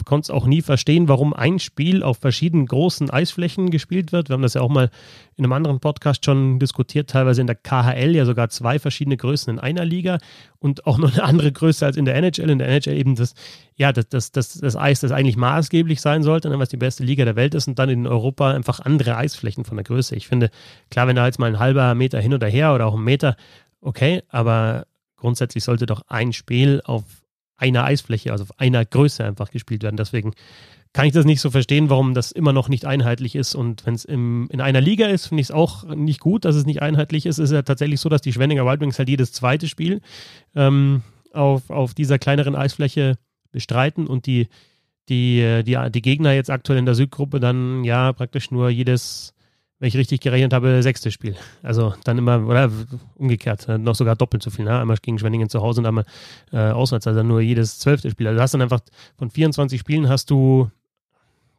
konnte 0.06 0.26
es 0.26 0.30
auch 0.30 0.46
nie 0.46 0.62
verstehen, 0.62 1.08
warum 1.08 1.34
ein 1.34 1.60
Spiel 1.60 2.04
auf 2.04 2.18
verschiedenen 2.18 2.66
großen 2.66 3.10
Eisflächen 3.10 3.70
gespielt 3.70 4.12
wird. 4.12 4.30
Wir 4.30 4.34
haben 4.34 4.42
das 4.42 4.54
ja 4.54 4.62
auch 4.62 4.70
mal 4.70 4.90
in 5.36 5.44
einem 5.44 5.54
anderen 5.54 5.80
Podcast 5.80 6.26
schon 6.26 6.60
diskutiert, 6.60 7.10
teilweise 7.10 7.42
in 7.42 7.48
der 7.48 7.56
KHL 7.56 8.16
ja 8.16 8.26
sogar 8.26 8.50
zwei 8.50 8.80
verschiedene 8.80 9.18
Größen 9.18 9.54
in 9.54 9.60
einer 9.60 9.86
Liga 9.86 10.18
und 10.60 10.86
auch 10.86 10.98
noch 10.98 11.14
eine 11.14 11.24
andere 11.24 11.52
Größe 11.52 11.86
als 11.86 11.98
in 11.98 12.06
der 12.06 12.16
NHL. 12.16 12.50
In 12.50 12.60
der 12.60 12.68
NHL 12.68 12.94
eben 12.94 13.16
das, 13.16 13.34
ja, 13.76 13.92
das, 13.92 14.10
das, 14.10 14.32
das, 14.32 14.54
das 14.54 14.76
Eis, 14.76 15.02
das 15.02 15.12
eigentlich 15.12 15.38
maßgeblich 15.38 16.02
sein 16.02 16.24
sollte, 16.24 16.50
ne, 16.50 16.60
was 16.60 16.70
die 16.70 16.78
beste 16.78 17.04
Liga 17.04 17.26
der 17.26 17.36
Welt 17.36 17.56
ist 17.56 17.68
und 17.68 17.80
dann 17.80 17.90
in 17.90 18.08
Europa 18.08 18.52
einfach 18.52 18.80
andere 18.80 19.18
Eisflächen 19.18 19.66
von 19.66 19.78
der 19.78 19.84
Größe. 19.84 20.16
Ich 20.16 20.28
finde, 20.28 20.50
klar, 20.90 21.08
wenn 21.08 21.16
da 21.16 21.26
jetzt 21.26 21.40
mal 21.40 21.48
ein 21.48 21.60
halber 21.60 21.96
Meter 21.96 22.20
hin 22.20 22.34
oder 22.34 22.48
her 22.48 22.74
oder 22.74 22.88
auch 22.88 22.96
ein 22.96 23.04
Meter, 23.04 23.36
okay, 23.82 24.24
aber 24.30 24.86
grundsätzlich 25.18 25.64
sollte 25.64 25.86
doch 25.86 26.04
ein 26.08 26.34
Spiel 26.34 26.82
auf 26.84 27.04
einer 27.58 27.84
Eisfläche, 27.84 28.32
also 28.32 28.44
auf 28.44 28.60
einer 28.60 28.86
Größe 28.86 29.24
einfach 29.24 29.52
gespielt 29.52 29.84
werden. 29.84 29.98
Deswegen 29.98 30.34
kann 30.96 31.06
ich 31.06 31.14
das 31.14 31.26
nicht 31.26 31.42
so 31.42 31.52
verstehen, 31.52 31.90
warum 31.90 32.14
das 32.14 32.32
immer 32.32 32.54
noch 32.54 32.70
nicht 32.70 32.86
einheitlich 32.86 33.36
ist. 33.36 33.54
Und 33.54 33.86
wenn 33.86 33.96
es 33.96 34.06
in 34.06 34.62
einer 34.62 34.80
Liga 34.80 35.08
ist, 35.08 35.28
finde 35.28 35.42
ich 35.42 35.48
es 35.48 35.52
auch 35.52 35.84
nicht 35.84 36.22
gut, 36.22 36.46
dass 36.46 36.56
es 36.56 36.66
nicht 36.66 36.82
einheitlich 36.82 37.26
ist. 37.26 37.38
Es 37.38 37.50
ist 37.50 37.54
ja 37.54 37.64
tatsächlich 37.64 38.00
so, 38.00 38.08
dass 38.08 38.22
die 38.22 38.32
Schwenninger 38.32 38.66
Wild 38.66 38.80
Wings 38.80 38.98
halt 38.98 39.10
jedes 39.10 39.34
zweite 39.34 39.68
Spiel 39.68 40.00
ähm, 40.56 41.02
auf, 41.34 41.70
auf 41.70 41.94
dieser 41.94 42.18
kleineren 42.18 42.56
Eisfläche 42.56 43.18
bestreiten 43.52 44.08
und 44.08 44.26
die, 44.26 44.48
die, 45.10 45.64
die, 45.66 45.78
die 45.92 46.02
Gegner 46.02 46.32
jetzt 46.32 46.50
aktuell 46.50 46.80
in 46.80 46.86
der 46.86 46.96
Südgruppe 46.96 47.42
dann 47.42 47.84
ja 47.84 48.14
praktisch 48.14 48.50
nur 48.50 48.70
jedes 48.70 49.35
wenn 49.80 49.88
ich 49.88 49.98
richtig 49.98 50.22
gerechnet 50.22 50.54
habe, 50.54 50.82
sechste 50.82 51.12
Spiel. 51.12 51.36
Also 51.62 51.94
dann 52.06 52.18
immer, 52.18 52.46
oder 52.46 52.72
umgekehrt, 53.16 53.68
äh, 53.68 53.78
noch 53.78 53.96
sogar 53.96 54.16
doppelt 54.16 54.42
so 54.42 54.50
viel. 54.50 54.66
Ne? 54.66 54.80
Einmal 54.80 54.98
gegen 55.02 55.20
Schwenningen 55.20 55.50
zu 55.50 55.62
Hause 55.62 55.82
und 55.82 55.86
einmal 55.86 56.06
äh, 56.54 56.58
auswärts, 56.58 57.08
also 57.08 57.24
nur 57.24 57.42
jedes 57.42 57.80
zwölfte 57.80 58.10
Spiel. 58.10 58.28
Also 58.28 58.38
du 58.38 58.42
hast 58.42 58.54
dann 58.54 58.62
einfach 58.62 58.80
von 59.18 59.30
24 59.30 59.80
Spielen 59.80 60.08
hast 60.08 60.30
du 60.30 60.70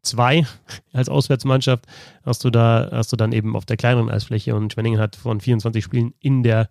zwei 0.03 0.47
als 0.93 1.09
Auswärtsmannschaft, 1.09 1.87
hast 2.25 2.43
du 2.45 2.51
da, 2.51 2.89
hast 2.91 3.13
du 3.13 3.17
dann 3.17 3.33
eben 3.33 3.55
auf 3.55 3.67
der 3.67 3.77
kleineren 3.77 4.11
Eisfläche 4.11 4.55
und 4.55 4.73
Schwenningen 4.73 5.01
hat 5.01 5.17
von 5.17 5.41
24 5.41 5.85
Spielen 5.85 6.15
in 6.21 6.43
der 6.43 6.69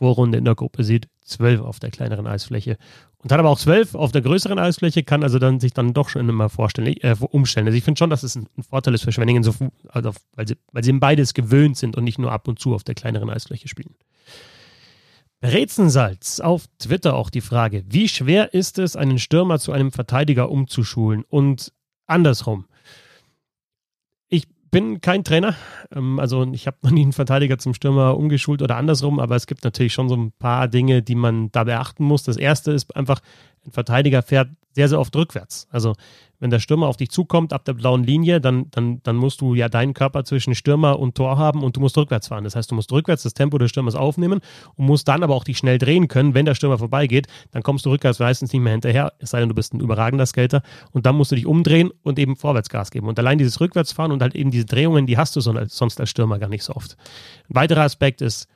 Vorrunde 0.00 0.38
in 0.38 0.46
der 0.46 0.54
Gruppe 0.54 0.82
Süd 0.82 1.08
zwölf 1.22 1.60
auf 1.60 1.78
der 1.78 1.90
kleineren 1.90 2.26
Eisfläche 2.26 2.78
und 3.18 3.30
hat 3.30 3.38
aber 3.38 3.50
auch 3.50 3.58
zwölf 3.58 3.94
auf 3.94 4.12
der 4.12 4.22
größeren 4.22 4.58
Eisfläche, 4.58 5.02
kann 5.02 5.22
also 5.22 5.38
dann 5.38 5.60
sich 5.60 5.74
dann 5.74 5.92
doch 5.92 6.08
schon 6.08 6.26
immer 6.26 6.48
vorstellen, 6.48 6.96
äh, 7.02 7.14
umstellen. 7.20 7.66
Also 7.66 7.76
ich 7.76 7.84
finde 7.84 7.98
schon, 7.98 8.08
dass 8.08 8.22
es 8.22 8.34
ein, 8.34 8.48
ein, 8.56 8.62
Vorteil 8.62 8.94
ist 8.94 9.04
für 9.04 9.12
Schwenningen, 9.12 9.42
so, 9.42 9.54
also 9.88 10.12
weil, 10.34 10.48
sie, 10.48 10.56
weil 10.72 10.82
sie 10.82 10.92
beides 10.94 11.34
gewöhnt 11.34 11.76
sind 11.76 11.98
und 11.98 12.04
nicht 12.04 12.18
nur 12.18 12.32
ab 12.32 12.48
und 12.48 12.58
zu 12.58 12.74
auf 12.74 12.82
der 12.82 12.94
kleineren 12.94 13.28
Eisfläche 13.28 13.68
spielen. 13.68 13.94
Rätsensalz 15.42 16.40
auf 16.40 16.64
Twitter 16.78 17.14
auch 17.14 17.28
die 17.28 17.42
Frage, 17.42 17.84
wie 17.86 18.08
schwer 18.08 18.54
ist 18.54 18.78
es, 18.78 18.96
einen 18.96 19.18
Stürmer 19.18 19.58
zu 19.58 19.72
einem 19.72 19.92
Verteidiger 19.92 20.50
umzuschulen 20.50 21.24
und 21.28 21.74
andersrum? 22.06 22.64
Ich 24.70 24.72
bin 24.72 25.00
kein 25.00 25.24
Trainer, 25.24 25.56
ähm, 25.92 26.20
also 26.20 26.46
ich 26.52 26.68
habe 26.68 26.76
noch 26.82 26.92
nie 26.92 27.02
einen 27.02 27.12
Verteidiger 27.12 27.58
zum 27.58 27.74
Stürmer 27.74 28.16
umgeschult 28.16 28.62
oder 28.62 28.76
andersrum, 28.76 29.18
aber 29.18 29.34
es 29.34 29.48
gibt 29.48 29.64
natürlich 29.64 29.92
schon 29.92 30.08
so 30.08 30.14
ein 30.14 30.30
paar 30.30 30.68
Dinge, 30.68 31.02
die 31.02 31.16
man 31.16 31.50
da 31.50 31.64
beachten 31.64 32.04
muss. 32.04 32.22
Das 32.22 32.36
erste 32.36 32.70
ist 32.70 32.94
einfach, 32.94 33.18
ein 33.66 33.72
Verteidiger 33.72 34.22
fährt 34.22 34.48
sehr, 34.76 34.88
sehr 34.88 35.00
oft 35.00 35.16
rückwärts. 35.16 35.66
Also 35.72 35.94
wenn 36.40 36.50
der 36.50 36.58
Stürmer 36.58 36.88
auf 36.88 36.96
dich 36.96 37.10
zukommt 37.10 37.52
ab 37.52 37.64
der 37.64 37.74
blauen 37.74 38.02
Linie, 38.02 38.40
dann, 38.40 38.66
dann, 38.70 39.00
dann 39.02 39.16
musst 39.16 39.42
du 39.42 39.54
ja 39.54 39.68
deinen 39.68 39.94
Körper 39.94 40.24
zwischen 40.24 40.54
Stürmer 40.54 40.98
und 40.98 41.14
Tor 41.14 41.38
haben 41.38 41.62
und 41.62 41.76
du 41.76 41.80
musst 41.80 41.96
rückwärts 41.96 42.28
fahren. 42.28 42.44
Das 42.44 42.56
heißt, 42.56 42.70
du 42.70 42.74
musst 42.74 42.90
rückwärts 42.90 43.22
das 43.22 43.34
Tempo 43.34 43.58
des 43.58 43.70
Stürmers 43.70 43.94
aufnehmen 43.94 44.40
und 44.74 44.86
musst 44.86 45.06
dann 45.06 45.22
aber 45.22 45.34
auch 45.34 45.44
dich 45.44 45.58
schnell 45.58 45.78
drehen 45.78 46.08
können. 46.08 46.34
Wenn 46.34 46.46
der 46.46 46.54
Stürmer 46.54 46.78
vorbeigeht, 46.78 47.26
dann 47.52 47.62
kommst 47.62 47.86
du 47.86 47.90
rückwärts 47.90 48.18
meistens 48.18 48.52
nicht 48.52 48.62
mehr 48.62 48.72
hinterher, 48.72 49.12
es 49.18 49.30
sei 49.30 49.40
denn, 49.40 49.48
du 49.50 49.54
bist 49.54 49.74
ein 49.74 49.80
überragender 49.80 50.26
Skater. 50.26 50.62
Und 50.92 51.06
dann 51.06 51.14
musst 51.14 51.30
du 51.30 51.36
dich 51.36 51.46
umdrehen 51.46 51.90
und 52.02 52.18
eben 52.18 52.36
vorwärts 52.36 52.70
Gas 52.70 52.90
geben. 52.90 53.06
Und 53.06 53.18
allein 53.18 53.38
dieses 53.38 53.60
Rückwärtsfahren 53.60 54.10
und 54.10 54.22
halt 54.22 54.34
eben 54.34 54.50
diese 54.50 54.64
Drehungen, 54.64 55.06
die 55.06 55.18
hast 55.18 55.36
du 55.36 55.40
sonst 55.40 56.00
als 56.00 56.10
Stürmer 56.10 56.38
gar 56.38 56.48
nicht 56.48 56.64
so 56.64 56.74
oft. 56.74 56.96
Ein 57.50 57.54
weiterer 57.54 57.82
Aspekt 57.82 58.22
ist, 58.22 58.48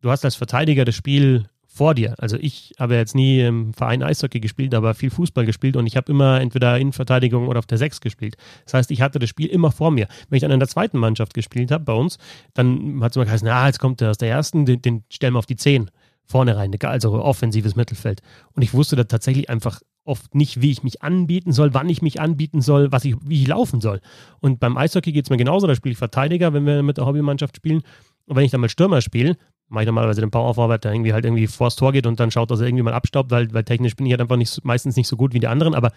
du 0.00 0.10
hast 0.10 0.24
als 0.24 0.36
Verteidiger 0.36 0.86
das 0.86 0.94
Spiel 0.94 1.44
vor 1.72 1.94
dir. 1.94 2.14
Also 2.18 2.36
ich 2.36 2.72
habe 2.78 2.96
jetzt 2.96 3.14
nie 3.14 3.40
im 3.40 3.72
Verein 3.72 4.02
Eishockey 4.02 4.40
gespielt, 4.40 4.74
aber 4.74 4.92
viel 4.92 5.10
Fußball 5.10 5.46
gespielt 5.46 5.76
und 5.76 5.86
ich 5.86 5.96
habe 5.96 6.10
immer 6.10 6.40
entweder 6.40 6.76
in 6.78 6.92
Verteidigung 6.92 7.46
oder 7.46 7.60
auf 7.60 7.66
der 7.66 7.78
Sechs 7.78 8.00
gespielt. 8.00 8.36
Das 8.64 8.74
heißt, 8.74 8.90
ich 8.90 9.00
hatte 9.00 9.20
das 9.20 9.30
Spiel 9.30 9.46
immer 9.46 9.70
vor 9.70 9.92
mir. 9.92 10.08
Wenn 10.28 10.36
ich 10.36 10.42
dann 10.42 10.50
in 10.50 10.58
der 10.58 10.68
zweiten 10.68 10.98
Mannschaft 10.98 11.32
gespielt 11.32 11.70
habe 11.70 11.84
bei 11.84 11.92
uns, 11.92 12.18
dann 12.54 13.00
hat 13.02 13.12
es 13.12 13.16
immer 13.16 13.24
geheißen, 13.24 13.46
na, 13.46 13.66
jetzt 13.66 13.78
kommt 13.78 14.00
der 14.00 14.10
aus 14.10 14.18
der 14.18 14.30
ersten, 14.30 14.66
den, 14.66 14.82
den 14.82 15.04
stellen 15.08 15.34
wir 15.34 15.38
auf 15.38 15.46
die 15.46 15.56
Zehn 15.56 15.90
vorne 16.26 16.56
rein, 16.56 16.72
also 16.82 17.12
offensives 17.22 17.76
Mittelfeld. 17.76 18.20
Und 18.54 18.62
ich 18.62 18.74
wusste 18.74 18.96
da 18.96 19.04
tatsächlich 19.04 19.48
einfach 19.48 19.80
oft 20.04 20.34
nicht, 20.34 20.60
wie 20.60 20.72
ich 20.72 20.82
mich 20.82 21.02
anbieten 21.02 21.52
soll, 21.52 21.72
wann 21.72 21.88
ich 21.88 22.02
mich 22.02 22.20
anbieten 22.20 22.62
soll, 22.62 22.90
was 22.90 23.04
ich, 23.04 23.14
wie 23.24 23.42
ich 23.42 23.48
laufen 23.48 23.80
soll. 23.80 24.00
Und 24.40 24.58
beim 24.58 24.76
Eishockey 24.76 25.12
geht 25.12 25.26
es 25.26 25.30
mir 25.30 25.36
genauso, 25.36 25.68
da 25.68 25.74
spiele 25.76 25.92
ich 25.92 25.98
Verteidiger, 25.98 26.52
wenn 26.52 26.66
wir 26.66 26.82
mit 26.82 26.96
der 26.96 27.06
Hobbymannschaft 27.06 27.56
spielen. 27.56 27.82
Und 28.26 28.36
wenn 28.36 28.44
ich 28.44 28.50
dann 28.50 28.60
mal 28.60 28.68
Stürmer 28.68 29.02
spiele, 29.02 29.36
mache 29.70 29.84
ich 29.84 29.86
normalerweise 29.86 30.20
den 30.20 30.30
Power-Forward, 30.30 30.84
der 30.84 30.92
irgendwie 30.92 31.12
halt 31.12 31.24
irgendwie 31.24 31.46
vors 31.46 31.76
Tor 31.76 31.92
geht 31.92 32.06
und 32.06 32.20
dann 32.20 32.30
schaut, 32.30 32.50
dass 32.50 32.60
er 32.60 32.66
irgendwie 32.66 32.82
mal 32.82 32.92
abstaubt, 32.92 33.30
weil, 33.30 33.52
weil 33.54 33.64
technisch 33.64 33.96
bin 33.96 34.06
ich 34.06 34.12
halt 34.12 34.20
einfach 34.20 34.36
nicht, 34.36 34.64
meistens 34.64 34.96
nicht 34.96 35.06
so 35.06 35.16
gut 35.16 35.32
wie 35.32 35.40
die 35.40 35.46
anderen, 35.46 35.74
aber 35.74 35.92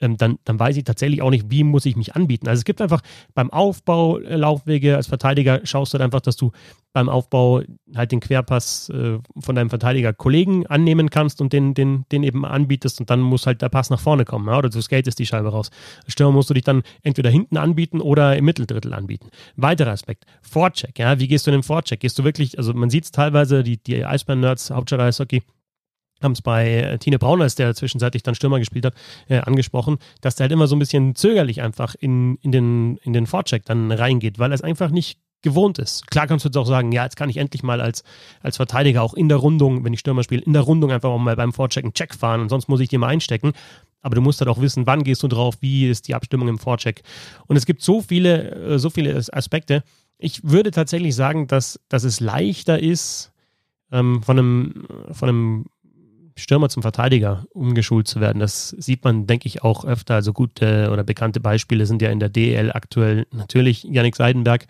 ähm, 0.00 0.16
dann, 0.16 0.38
dann 0.44 0.58
weiß 0.58 0.76
ich 0.76 0.84
tatsächlich 0.84 1.22
auch 1.22 1.30
nicht, 1.30 1.46
wie 1.50 1.62
muss 1.62 1.86
ich 1.86 1.96
mich 1.96 2.16
anbieten. 2.16 2.48
Also 2.48 2.60
es 2.60 2.64
gibt 2.64 2.80
einfach 2.80 3.02
beim 3.34 3.50
Aufbau 3.50 4.18
äh, 4.18 4.36
Laufwege 4.36 4.96
als 4.96 5.06
Verteidiger, 5.06 5.60
schaust 5.64 5.92
du 5.92 5.98
halt 5.98 6.04
einfach, 6.04 6.20
dass 6.20 6.36
du 6.36 6.52
beim 6.92 7.08
Aufbau 7.08 7.62
halt 7.94 8.12
den 8.12 8.20
Querpass 8.20 8.88
äh, 8.88 9.18
von 9.38 9.54
deinem 9.54 9.70
Verteidiger-Kollegen 9.70 10.66
annehmen 10.66 11.10
kannst 11.10 11.40
und 11.40 11.52
den, 11.52 11.74
den, 11.74 12.06
den 12.10 12.22
eben 12.22 12.44
anbietest 12.44 13.00
und 13.00 13.10
dann 13.10 13.20
muss 13.20 13.46
halt 13.46 13.62
der 13.62 13.68
Pass 13.68 13.90
nach 13.90 14.00
vorne 14.00 14.24
kommen, 14.24 14.48
ja? 14.48 14.58
oder 14.58 14.70
du 14.70 14.80
skatest 14.80 15.18
die 15.18 15.26
Scheibe 15.26 15.50
raus. 15.50 15.70
Stürmer 16.06 16.32
musst 16.32 16.50
du 16.50 16.54
dich 16.54 16.64
dann 16.64 16.82
entweder 17.02 17.30
hinten 17.30 17.56
anbieten 17.56 18.00
oder 18.00 18.36
im 18.36 18.44
Mitteldrittel 18.46 18.94
anbieten. 18.94 19.28
Weiterer 19.56 19.90
Aspekt, 19.90 20.24
Vorcheck, 20.40 20.98
ja, 20.98 21.20
wie 21.20 21.28
gehst 21.28 21.46
du 21.46 21.50
in 21.50 21.58
den 21.58 21.62
Vorcheck? 21.62 22.00
Gehst 22.00 22.18
du 22.18 22.24
wirklich, 22.24 22.56
also 22.58 22.72
man 22.72 22.90
sieht 22.90 23.04
es 23.04 23.12
teilweise, 23.18 23.64
die, 23.64 23.82
die 23.82 24.04
Eisbären-Nerds, 24.04 24.70
Hauptstadt 24.70 25.00
Eishockey, 25.00 25.42
haben 26.22 26.32
es 26.32 26.42
bei 26.42 26.68
äh, 26.68 26.98
Tine 26.98 27.18
Braun, 27.18 27.42
als 27.42 27.56
der 27.56 27.74
zwischenzeitlich 27.74 28.22
dann 28.22 28.34
Stürmer 28.34 28.58
gespielt 28.60 28.84
hat, 28.84 28.94
äh, 29.28 29.38
angesprochen, 29.38 29.98
dass 30.20 30.36
der 30.36 30.44
halt 30.44 30.52
immer 30.52 30.68
so 30.68 30.76
ein 30.76 30.78
bisschen 30.78 31.14
zögerlich 31.14 31.60
einfach 31.60 31.94
in, 31.98 32.36
in 32.42 32.52
den, 32.52 32.96
in 32.98 33.12
den 33.12 33.26
Vorcheck 33.26 33.64
dann 33.64 33.90
reingeht, 33.90 34.38
weil 34.38 34.52
er 34.52 34.54
es 34.54 34.62
einfach 34.62 34.90
nicht 34.90 35.18
gewohnt 35.42 35.78
ist. 35.78 36.06
Klar 36.08 36.26
kannst 36.26 36.44
du 36.44 36.48
jetzt 36.48 36.56
auch 36.56 36.66
sagen, 36.66 36.92
ja, 36.92 37.04
jetzt 37.04 37.16
kann 37.16 37.30
ich 37.30 37.36
endlich 37.36 37.62
mal 37.62 37.80
als, 37.80 38.02
als 38.40 38.56
Verteidiger 38.56 39.02
auch 39.02 39.14
in 39.14 39.28
der 39.28 39.38
Rundung, 39.38 39.84
wenn 39.84 39.92
ich 39.92 40.00
Stürmer 40.00 40.22
spiele, 40.22 40.42
in 40.42 40.52
der 40.52 40.62
Rundung 40.62 40.90
einfach 40.90 41.10
auch 41.10 41.18
mal 41.18 41.36
beim 41.36 41.52
Vorcheck 41.52 41.84
einen 41.84 41.94
Check 41.94 42.14
fahren 42.14 42.40
und 42.40 42.48
sonst 42.48 42.68
muss 42.68 42.80
ich 42.80 42.88
die 42.88 42.98
mal 42.98 43.08
einstecken. 43.08 43.52
Aber 44.00 44.14
du 44.14 44.20
musst 44.20 44.40
halt 44.40 44.48
auch 44.48 44.60
wissen, 44.60 44.86
wann 44.86 45.02
gehst 45.02 45.24
du 45.24 45.28
drauf, 45.28 45.56
wie 45.60 45.88
ist 45.88 46.06
die 46.06 46.14
Abstimmung 46.14 46.48
im 46.48 46.58
Vorcheck. 46.58 47.02
Und 47.48 47.56
es 47.56 47.66
gibt 47.66 47.82
so 47.82 48.00
viele, 48.00 48.74
äh, 48.74 48.78
so 48.78 48.90
viele 48.90 49.16
Aspekte. 49.32 49.82
Ich 50.18 50.42
würde 50.44 50.70
tatsächlich 50.70 51.14
sagen, 51.14 51.46
dass, 51.46 51.80
dass 51.88 52.04
es 52.04 52.20
leichter 52.20 52.80
ist, 52.80 53.32
ähm, 53.92 54.22
von, 54.22 54.38
einem, 54.38 54.86
von 55.12 55.28
einem 55.28 55.64
Stürmer 56.36 56.68
zum 56.68 56.82
Verteidiger 56.82 57.46
umgeschult 57.50 58.06
zu 58.08 58.20
werden. 58.20 58.38
Das 58.38 58.70
sieht 58.70 59.04
man, 59.04 59.26
denke 59.26 59.46
ich, 59.46 59.62
auch 59.62 59.84
öfter. 59.84 60.14
Also 60.14 60.32
gute 60.32 60.90
oder 60.92 61.04
bekannte 61.04 61.40
Beispiele 61.40 61.86
sind 61.86 62.02
ja 62.02 62.10
in 62.10 62.20
der 62.20 62.28
DL 62.28 62.72
aktuell 62.72 63.26
natürlich 63.32 63.84
Yannick 63.84 64.16
Seidenberg 64.16 64.66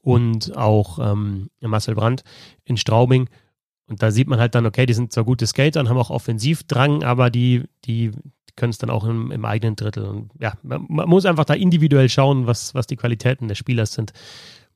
und 0.00 0.56
auch 0.56 0.98
ähm, 0.98 1.50
Marcel 1.60 1.94
Brandt 1.94 2.24
in 2.64 2.76
Straubing. 2.76 3.28
Und 3.86 4.02
da 4.02 4.10
sieht 4.10 4.28
man 4.28 4.38
halt 4.38 4.54
dann, 4.54 4.66
okay, 4.66 4.86
die 4.86 4.94
sind 4.94 5.12
zwar 5.12 5.24
gute 5.24 5.46
Skater 5.46 5.80
und 5.80 5.88
haben 5.88 5.98
auch 5.98 6.10
Offensivdrang, 6.10 7.02
aber 7.02 7.30
die, 7.30 7.64
die 7.84 8.12
können 8.56 8.70
es 8.70 8.78
dann 8.78 8.90
auch 8.90 9.04
im, 9.04 9.30
im, 9.30 9.44
eigenen 9.44 9.76
Drittel. 9.76 10.04
Und 10.04 10.30
ja, 10.38 10.54
man, 10.62 10.86
man, 10.88 11.08
muss 11.08 11.26
einfach 11.26 11.44
da 11.44 11.54
individuell 11.54 12.08
schauen, 12.08 12.46
was, 12.46 12.74
was 12.74 12.86
die 12.86 12.96
Qualitäten 12.96 13.48
des 13.48 13.58
Spielers 13.58 13.92
sind. 13.92 14.12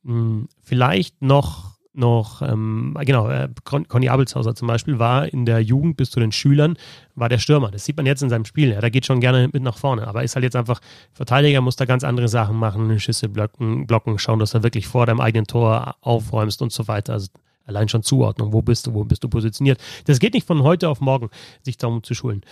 Hm, 0.09 0.49
vielleicht 0.63 1.21
noch 1.21 1.79
noch, 1.95 2.43
ähm, 2.43 2.97
genau, 3.01 3.29
äh, 3.29 3.49
Conny 3.65 4.09
Abelshauser 4.09 4.55
zum 4.55 4.69
Beispiel 4.69 5.01
war 5.01 5.27
in 5.33 5.45
der 5.45 5.61
Jugend 5.61 5.97
bis 5.97 6.11
zu 6.11 6.21
den 6.21 6.31
Schülern, 6.31 6.77
war 7.17 7.29
der 7.29 7.39
Stürmer. 7.39 7.73
Das 7.73 7.85
sieht 7.85 7.97
man 7.97 8.07
jetzt 8.07 8.23
in 8.23 8.31
seinem 8.31 8.45
Spiel. 8.45 8.71
Ja, 8.71 8.81
da 8.81 8.89
geht 8.89 9.05
schon 9.05 9.21
gerne 9.21 9.49
mit 9.53 9.65
nach 9.65 9.77
vorne, 9.77 10.07
aber 10.07 10.23
ist 10.23 10.37
halt 10.37 10.45
jetzt 10.45 10.55
einfach 10.55 10.81
Verteidiger, 11.13 11.61
muss 11.61 11.75
da 11.75 11.87
ganz 11.87 12.05
andere 12.05 12.29
Sachen 12.29 12.57
machen, 12.57 13.01
Schüsse 13.01 13.29
blocken, 13.29 13.89
blocken 13.89 14.17
schauen, 14.21 14.39
dass 14.39 14.53
du 14.53 14.63
wirklich 14.63 14.87
vor 14.87 15.07
deinem 15.07 15.21
eigenen 15.21 15.49
Tor 15.49 15.97
aufräumst 16.01 16.63
und 16.63 16.73
so 16.73 16.87
weiter. 16.87 17.15
Also 17.15 17.31
allein 17.65 17.89
schon 17.89 18.05
Zuordnung, 18.05 18.53
wo 18.53 18.63
bist 18.63 18.87
du, 18.87 18.95
wo 18.95 19.03
bist 19.05 19.25
du 19.25 19.29
positioniert. 19.29 19.81
Das 20.07 20.21
geht 20.21 20.35
nicht 20.35 20.47
von 20.47 20.63
heute 20.63 20.89
auf 20.89 21.01
morgen, 21.01 21.31
sich 21.63 21.79
darum 21.79 22.05
zu 22.05 22.15
schulen. 22.15 22.43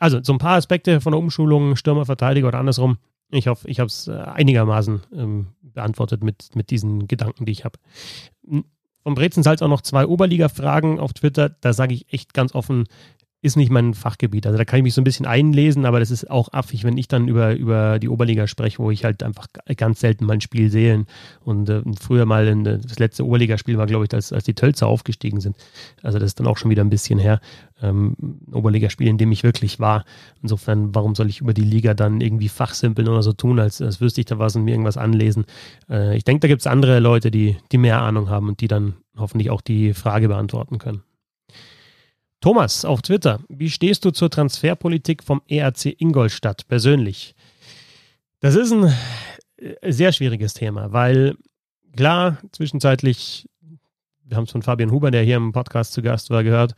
Also 0.00 0.20
so 0.20 0.32
ein 0.32 0.38
paar 0.38 0.56
Aspekte 0.56 1.00
von 1.00 1.12
der 1.12 1.20
Umschulung, 1.20 1.76
Stürmer, 1.76 2.06
Verteidiger 2.06 2.48
oder 2.48 2.58
andersrum. 2.58 2.98
Ich 3.30 3.48
hoffe, 3.48 3.68
ich 3.68 3.80
habe 3.80 3.88
es 3.88 4.08
äh, 4.08 4.12
einigermaßen 4.12 5.02
ähm, 5.12 5.46
beantwortet 5.62 6.22
mit, 6.22 6.54
mit 6.54 6.70
diesen 6.70 7.08
Gedanken, 7.08 7.44
die 7.44 7.52
ich 7.52 7.64
habe. 7.64 7.78
Vom 9.02 9.14
Brezensalz 9.14 9.62
auch 9.62 9.68
noch 9.68 9.82
zwei 9.82 10.06
Oberliga-Fragen 10.06 10.98
auf 10.98 11.12
Twitter. 11.12 11.48
Da 11.48 11.72
sage 11.72 11.94
ich 11.94 12.12
echt 12.12 12.34
ganz 12.34 12.54
offen, 12.54 12.84
ist 13.42 13.56
nicht 13.56 13.70
mein 13.70 13.94
Fachgebiet. 13.94 14.46
Also 14.46 14.58
da 14.58 14.64
kann 14.64 14.78
ich 14.78 14.82
mich 14.82 14.94
so 14.94 15.00
ein 15.00 15.04
bisschen 15.04 15.26
einlesen, 15.26 15.84
aber 15.84 16.00
das 16.00 16.10
ist 16.10 16.30
auch 16.30 16.52
affig, 16.52 16.84
wenn 16.84 16.96
ich 16.96 17.06
dann 17.06 17.28
über, 17.28 17.54
über 17.54 17.98
die 17.98 18.08
Oberliga 18.08 18.46
spreche, 18.46 18.78
wo 18.78 18.90
ich 18.90 19.04
halt 19.04 19.22
einfach 19.22 19.46
ganz 19.76 20.00
selten 20.00 20.24
mal 20.24 20.34
ein 20.34 20.40
Spiel 20.40 20.70
sehe. 20.70 21.04
Und 21.44 21.68
äh, 21.68 21.82
früher 22.00 22.24
mal 22.24 22.48
in, 22.48 22.64
das 22.64 22.98
letzte 22.98 23.26
Oberligaspiel 23.26 23.76
war, 23.76 23.86
glaube 23.86 24.06
ich, 24.06 24.14
als, 24.14 24.32
als 24.32 24.44
die 24.44 24.54
Tölzer 24.54 24.86
aufgestiegen 24.86 25.40
sind. 25.40 25.56
Also 26.02 26.18
das 26.18 26.28
ist 26.28 26.40
dann 26.40 26.46
auch 26.46 26.56
schon 26.56 26.70
wieder 26.70 26.82
ein 26.82 26.90
bisschen 26.90 27.18
her. 27.18 27.40
Ähm, 27.82 28.16
Oberligaspiel, 28.52 29.06
in 29.06 29.18
dem 29.18 29.30
ich 29.32 29.42
wirklich 29.42 29.78
war. 29.80 30.04
Insofern, 30.42 30.94
warum 30.94 31.14
soll 31.14 31.28
ich 31.28 31.40
über 31.40 31.52
die 31.52 31.62
Liga 31.62 31.92
dann 31.94 32.22
irgendwie 32.22 32.48
fachsimpeln 32.48 33.06
oder 33.06 33.22
so 33.22 33.34
tun, 33.34 33.60
als, 33.60 33.82
als 33.82 34.00
wüsste 34.00 34.22
ich 34.22 34.26
da 34.26 34.38
was 34.38 34.56
und 34.56 34.64
mir 34.64 34.72
irgendwas 34.72 34.96
anlesen. 34.96 35.44
Äh, 35.90 36.16
ich 36.16 36.24
denke, 36.24 36.40
da 36.40 36.48
gibt 36.48 36.62
es 36.62 36.66
andere 36.66 37.00
Leute, 37.00 37.30
die, 37.30 37.56
die 37.70 37.78
mehr 37.78 38.00
Ahnung 38.00 38.30
haben 38.30 38.48
und 38.48 38.60
die 38.60 38.68
dann 38.68 38.94
hoffentlich 39.16 39.50
auch 39.50 39.60
die 39.60 39.92
Frage 39.92 40.28
beantworten 40.28 40.78
können. 40.78 41.02
Thomas 42.40 42.84
auf 42.84 43.02
Twitter, 43.02 43.40
wie 43.48 43.70
stehst 43.70 44.04
du 44.04 44.10
zur 44.10 44.30
Transferpolitik 44.30 45.22
vom 45.22 45.42
ERC 45.48 46.00
Ingolstadt 46.00 46.68
persönlich? 46.68 47.34
Das 48.40 48.54
ist 48.54 48.72
ein 48.72 48.92
äh, 49.56 49.92
sehr 49.92 50.12
schwieriges 50.12 50.54
Thema, 50.54 50.92
weil 50.92 51.36
klar, 51.96 52.38
zwischenzeitlich, 52.52 53.48
wir 54.24 54.36
haben 54.36 54.44
es 54.44 54.52
von 54.52 54.62
Fabian 54.62 54.90
Huber, 54.90 55.10
der 55.10 55.22
hier 55.22 55.36
im 55.36 55.52
Podcast 55.52 55.92
zu 55.92 56.02
Gast 56.02 56.30
war, 56.30 56.44
gehört, 56.44 56.74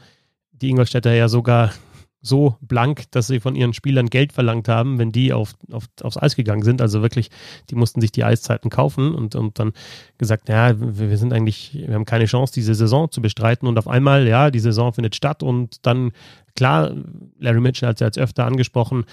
die 0.52 0.70
Ingolstädter 0.70 1.12
ja 1.12 1.28
sogar 1.28 1.72
so 2.20 2.56
blank, 2.60 3.04
dass 3.12 3.28
sie 3.28 3.38
von 3.38 3.54
ihren 3.54 3.72
Spielern 3.72 4.10
Geld 4.10 4.32
verlangt 4.32 4.68
haben, 4.68 4.98
wenn 4.98 5.12
die 5.12 5.32
auf, 5.32 5.54
auf, 5.70 5.84
aufs 6.02 6.16
Eis 6.16 6.34
gegangen 6.34 6.62
sind. 6.62 6.82
Also 6.82 7.00
wirklich, 7.00 7.30
die 7.70 7.76
mussten 7.76 8.00
sich 8.00 8.10
die 8.10 8.24
Eiszeiten 8.24 8.70
kaufen 8.70 9.14
und, 9.14 9.36
und 9.36 9.58
dann 9.58 9.72
gesagt, 10.18 10.48
ja, 10.48 10.74
wir, 10.78 11.16
sind 11.16 11.32
eigentlich, 11.32 11.74
wir 11.74 11.94
haben 11.94 12.04
keine 12.04 12.24
Chance, 12.24 12.52
diese 12.52 12.74
Saison 12.74 13.10
zu 13.10 13.22
bestreiten. 13.22 13.68
Und 13.68 13.78
auf 13.78 13.86
einmal, 13.86 14.26
ja, 14.26 14.50
die 14.50 14.58
Saison 14.58 14.92
findet 14.92 15.14
statt 15.14 15.42
und 15.42 15.86
dann, 15.86 16.10
klar, 16.56 16.92
Larry 17.38 17.60
Mitchell 17.60 17.88
hat 17.88 17.96
es 17.96 18.00
ja 18.00 18.06
jetzt 18.08 18.18
öfter 18.18 18.46
angesprochen, 18.46 19.04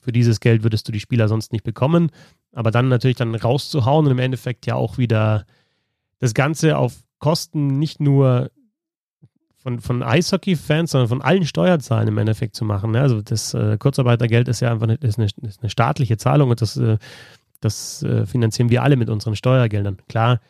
für 0.00 0.12
dieses 0.12 0.40
Geld 0.40 0.62
würdest 0.62 0.88
du 0.88 0.92
die 0.92 1.00
Spieler 1.00 1.28
sonst 1.28 1.52
nicht 1.52 1.64
bekommen. 1.64 2.10
Aber 2.52 2.70
dann 2.70 2.88
natürlich 2.88 3.18
dann 3.18 3.34
rauszuhauen 3.34 4.06
und 4.06 4.12
im 4.12 4.18
Endeffekt 4.18 4.64
ja 4.64 4.74
auch 4.74 4.96
wieder 4.96 5.44
das 6.18 6.32
Ganze 6.32 6.78
auf 6.78 6.94
Kosten 7.18 7.78
nicht 7.78 8.00
nur 8.00 8.50
von, 9.58 9.80
von 9.80 10.02
Eishockey-Fans, 10.02 10.92
sondern 10.92 11.08
von 11.08 11.22
allen 11.22 11.44
Steuerzahlen 11.44 12.08
im 12.08 12.18
Endeffekt 12.18 12.54
zu 12.54 12.64
machen. 12.64 12.92
Ne? 12.92 13.00
Also 13.00 13.20
das 13.20 13.54
äh, 13.54 13.76
Kurzarbeitergeld 13.78 14.48
ist 14.48 14.60
ja 14.60 14.70
einfach 14.70 14.84
eine, 14.84 14.94
ist 14.94 15.18
eine, 15.18 15.28
ist 15.42 15.60
eine 15.62 15.70
staatliche 15.70 16.16
Zahlung 16.16 16.50
und 16.50 16.60
das, 16.60 16.76
äh, 16.76 16.98
das 17.60 18.02
äh, 18.02 18.24
finanzieren 18.26 18.70
wir 18.70 18.82
alle 18.82 18.96
mit 18.96 19.10
unseren 19.10 19.36
Steuergeldern. 19.36 19.98
Klar, 20.08 20.40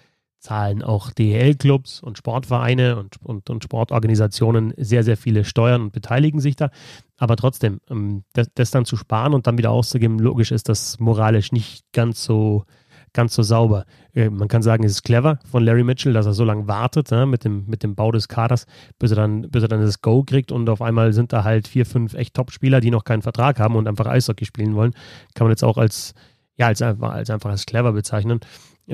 zahlen 0.40 0.82
auch 0.82 1.10
DEL-Clubs 1.10 2.00
und 2.00 2.16
Sportvereine 2.18 2.96
und, 2.96 3.16
und, 3.24 3.50
und, 3.50 3.64
Sportorganisationen 3.64 4.72
sehr, 4.76 5.02
sehr 5.02 5.16
viele 5.16 5.44
Steuern 5.44 5.82
und 5.82 5.92
beteiligen 5.92 6.40
sich 6.40 6.54
da. 6.54 6.70
Aber 7.16 7.36
trotzdem, 7.36 7.80
ähm, 7.90 8.22
das, 8.34 8.48
das, 8.54 8.70
dann 8.70 8.84
zu 8.84 8.96
sparen 8.96 9.34
und 9.34 9.46
dann 9.46 9.58
wieder 9.58 9.70
auszugeben, 9.70 10.18
logisch 10.18 10.52
ist 10.52 10.68
das 10.68 11.00
moralisch 11.00 11.50
nicht 11.50 11.84
ganz 11.92 12.22
so, 12.22 12.64
ganz 13.12 13.34
so 13.34 13.42
sauber. 13.42 13.84
Äh, 14.14 14.30
man 14.30 14.48
kann 14.48 14.62
sagen, 14.62 14.84
es 14.84 14.92
ist 14.92 15.02
clever 15.02 15.38
von 15.50 15.64
Larry 15.64 15.84
Mitchell, 15.84 16.12
dass 16.12 16.26
er 16.26 16.34
so 16.34 16.44
lange 16.44 16.68
wartet 16.68 17.10
ja, 17.10 17.26
mit, 17.26 17.44
dem, 17.44 17.66
mit 17.66 17.82
dem 17.82 17.94
Bau 17.94 18.12
des 18.12 18.28
Kaders, 18.28 18.66
bis 18.98 19.12
er, 19.12 19.16
dann, 19.16 19.42
bis 19.42 19.62
er 19.62 19.68
dann 19.68 19.80
das 19.80 20.00
Go 20.00 20.22
kriegt 20.24 20.52
und 20.52 20.68
auf 20.68 20.82
einmal 20.82 21.12
sind 21.12 21.32
da 21.32 21.44
halt 21.44 21.68
vier, 21.68 21.86
fünf 21.86 22.14
echt 22.14 22.34
Top-Spieler, 22.34 22.80
die 22.80 22.90
noch 22.90 23.04
keinen 23.04 23.22
Vertrag 23.22 23.60
haben 23.60 23.76
und 23.76 23.88
einfach 23.88 24.06
Eishockey 24.06 24.44
spielen 24.44 24.74
wollen. 24.74 24.92
Kann 25.34 25.46
man 25.46 25.52
jetzt 25.52 25.64
auch 25.64 25.78
als, 25.78 26.14
ja, 26.56 26.66
als, 26.66 26.82
als 26.82 27.30
einfach 27.30 27.50
als 27.50 27.66
clever 27.66 27.92
bezeichnen 27.92 28.40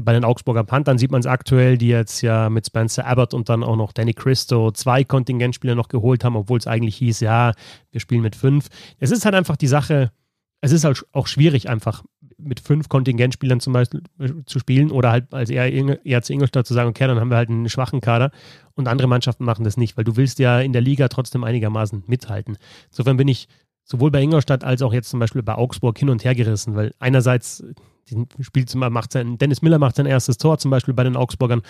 bei 0.02 0.12
den 0.12 0.24
Augsburger 0.24 0.64
Panthern 0.64 0.98
sieht 0.98 1.12
man 1.12 1.20
es 1.20 1.26
aktuell, 1.26 1.78
die 1.78 1.88
jetzt 1.88 2.20
ja 2.22 2.50
mit 2.50 2.66
Spencer 2.66 3.06
Abbott 3.06 3.32
und 3.32 3.48
dann 3.48 3.62
auch 3.62 3.76
noch 3.76 3.92
Danny 3.92 4.12
Christo 4.12 4.72
zwei 4.72 5.04
Kontingentspieler 5.04 5.74
noch 5.74 5.88
geholt 5.88 6.24
haben, 6.24 6.36
obwohl 6.36 6.58
es 6.58 6.66
eigentlich 6.66 6.96
hieß, 6.96 7.20
ja, 7.20 7.52
wir 7.92 8.00
spielen 8.00 8.22
mit 8.22 8.34
fünf. 8.34 8.68
Es 8.98 9.10
ist 9.10 9.24
halt 9.24 9.34
einfach 9.34 9.56
die 9.56 9.68
Sache, 9.68 10.10
es 10.60 10.72
ist 10.72 10.84
halt 10.84 11.04
auch 11.12 11.26
schwierig, 11.26 11.68
einfach 11.68 12.02
mit 12.38 12.60
fünf 12.60 12.88
Kontingentspielern 12.88 13.60
zum 13.60 13.72
Beispiel 13.72 14.02
äh, 14.18 14.30
zu 14.46 14.58
spielen 14.58 14.90
oder 14.90 15.10
halt 15.10 15.32
als 15.32 15.50
eher, 15.50 15.70
eher 16.04 16.22
zu 16.22 16.32
Ingolstadt 16.32 16.66
zu 16.66 16.74
sagen, 16.74 16.90
okay, 16.90 17.06
dann 17.06 17.20
haben 17.20 17.30
wir 17.30 17.36
halt 17.36 17.50
einen 17.50 17.68
schwachen 17.68 18.00
Kader 18.00 18.30
und 18.74 18.88
andere 18.88 19.08
Mannschaften 19.08 19.44
machen 19.44 19.64
das 19.64 19.76
nicht, 19.76 19.96
weil 19.96 20.04
du 20.04 20.16
willst 20.16 20.38
ja 20.38 20.60
in 20.60 20.72
der 20.72 20.82
Liga 20.82 21.08
trotzdem 21.08 21.44
einigermaßen 21.44 22.04
mithalten. 22.06 22.56
Insofern 22.90 23.16
bin 23.16 23.28
ich 23.28 23.48
sowohl 23.84 24.10
bei 24.10 24.22
Ingolstadt 24.22 24.64
als 24.64 24.82
auch 24.82 24.92
jetzt 24.92 25.10
zum 25.10 25.20
Beispiel 25.20 25.42
bei 25.42 25.54
Augsburg 25.54 25.98
hin 25.98 26.10
und 26.10 26.24
her 26.24 26.34
gerissen, 26.34 26.74
weil 26.74 26.92
einerseits 26.98 27.62
spielt, 28.40 28.74
macht 28.74 29.12
sein, 29.12 29.38
Dennis 29.38 29.62
Miller 29.62 29.78
macht 29.78 29.96
sein 29.96 30.06
erstes 30.06 30.38
Tor 30.38 30.58
zum 30.58 30.70
Beispiel 30.70 30.94
bei 30.94 31.04
den 31.04 31.16
Augsburgern. 31.16 31.62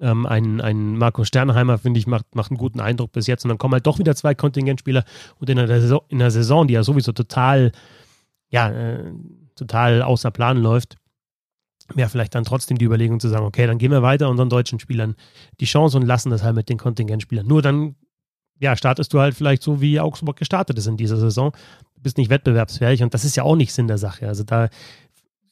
Ähm, 0.00 0.24
ein, 0.26 0.60
ein 0.60 0.96
Marco 0.96 1.24
Sternheimer, 1.24 1.78
finde 1.78 2.00
ich, 2.00 2.06
macht, 2.06 2.34
macht 2.34 2.50
einen 2.50 2.58
guten 2.58 2.80
Eindruck 2.80 3.12
bis 3.12 3.26
jetzt. 3.26 3.44
Und 3.44 3.50
dann 3.50 3.58
kommen 3.58 3.74
halt 3.74 3.86
doch 3.86 3.98
wieder 3.98 4.16
zwei 4.16 4.34
Kontingentspieler. 4.34 5.04
Und 5.38 5.50
in 5.50 5.56
der 5.56 5.68
Saison, 5.68 6.00
in 6.08 6.18
der 6.18 6.30
Saison 6.30 6.66
die 6.66 6.74
ja 6.74 6.82
sowieso 6.82 7.12
total, 7.12 7.72
ja, 8.48 8.70
äh, 8.70 9.12
total 9.60 10.02
außer 10.02 10.30
Plan 10.30 10.58
läuft, 10.58 10.96
wäre 11.94 12.08
vielleicht 12.08 12.34
dann 12.34 12.44
trotzdem 12.44 12.78
die 12.78 12.84
Überlegung 12.84 13.20
zu 13.20 13.28
sagen, 13.28 13.44
okay, 13.44 13.66
dann 13.66 13.78
gehen 13.78 13.90
wir 13.90 14.02
weiter 14.02 14.28
unseren 14.28 14.48
deutschen 14.48 14.78
Spielern 14.78 15.16
die 15.60 15.64
Chance 15.64 15.96
und 15.96 16.06
lassen 16.06 16.30
das 16.30 16.42
halt 16.42 16.54
mit 16.54 16.68
den 16.68 16.78
Kontingentspielern. 16.78 17.46
Nur 17.46 17.62
dann, 17.62 17.96
ja, 18.58 18.76
startest 18.76 19.12
du 19.12 19.20
halt 19.20 19.34
vielleicht 19.34 19.62
so, 19.62 19.80
wie 19.80 20.00
Augsburg 20.00 20.36
gestartet 20.36 20.78
ist 20.78 20.86
in 20.86 20.96
dieser 20.96 21.16
Saison. 21.16 21.52
Du 21.94 22.02
bist 22.02 22.18
nicht 22.18 22.30
wettbewerbsfähig 22.30 23.02
und 23.02 23.14
das 23.14 23.24
ist 23.24 23.36
ja 23.36 23.42
auch 23.42 23.56
nicht 23.56 23.72
Sinn 23.72 23.88
der 23.88 23.98
Sache. 23.98 24.28
Also 24.28 24.44
da 24.44 24.68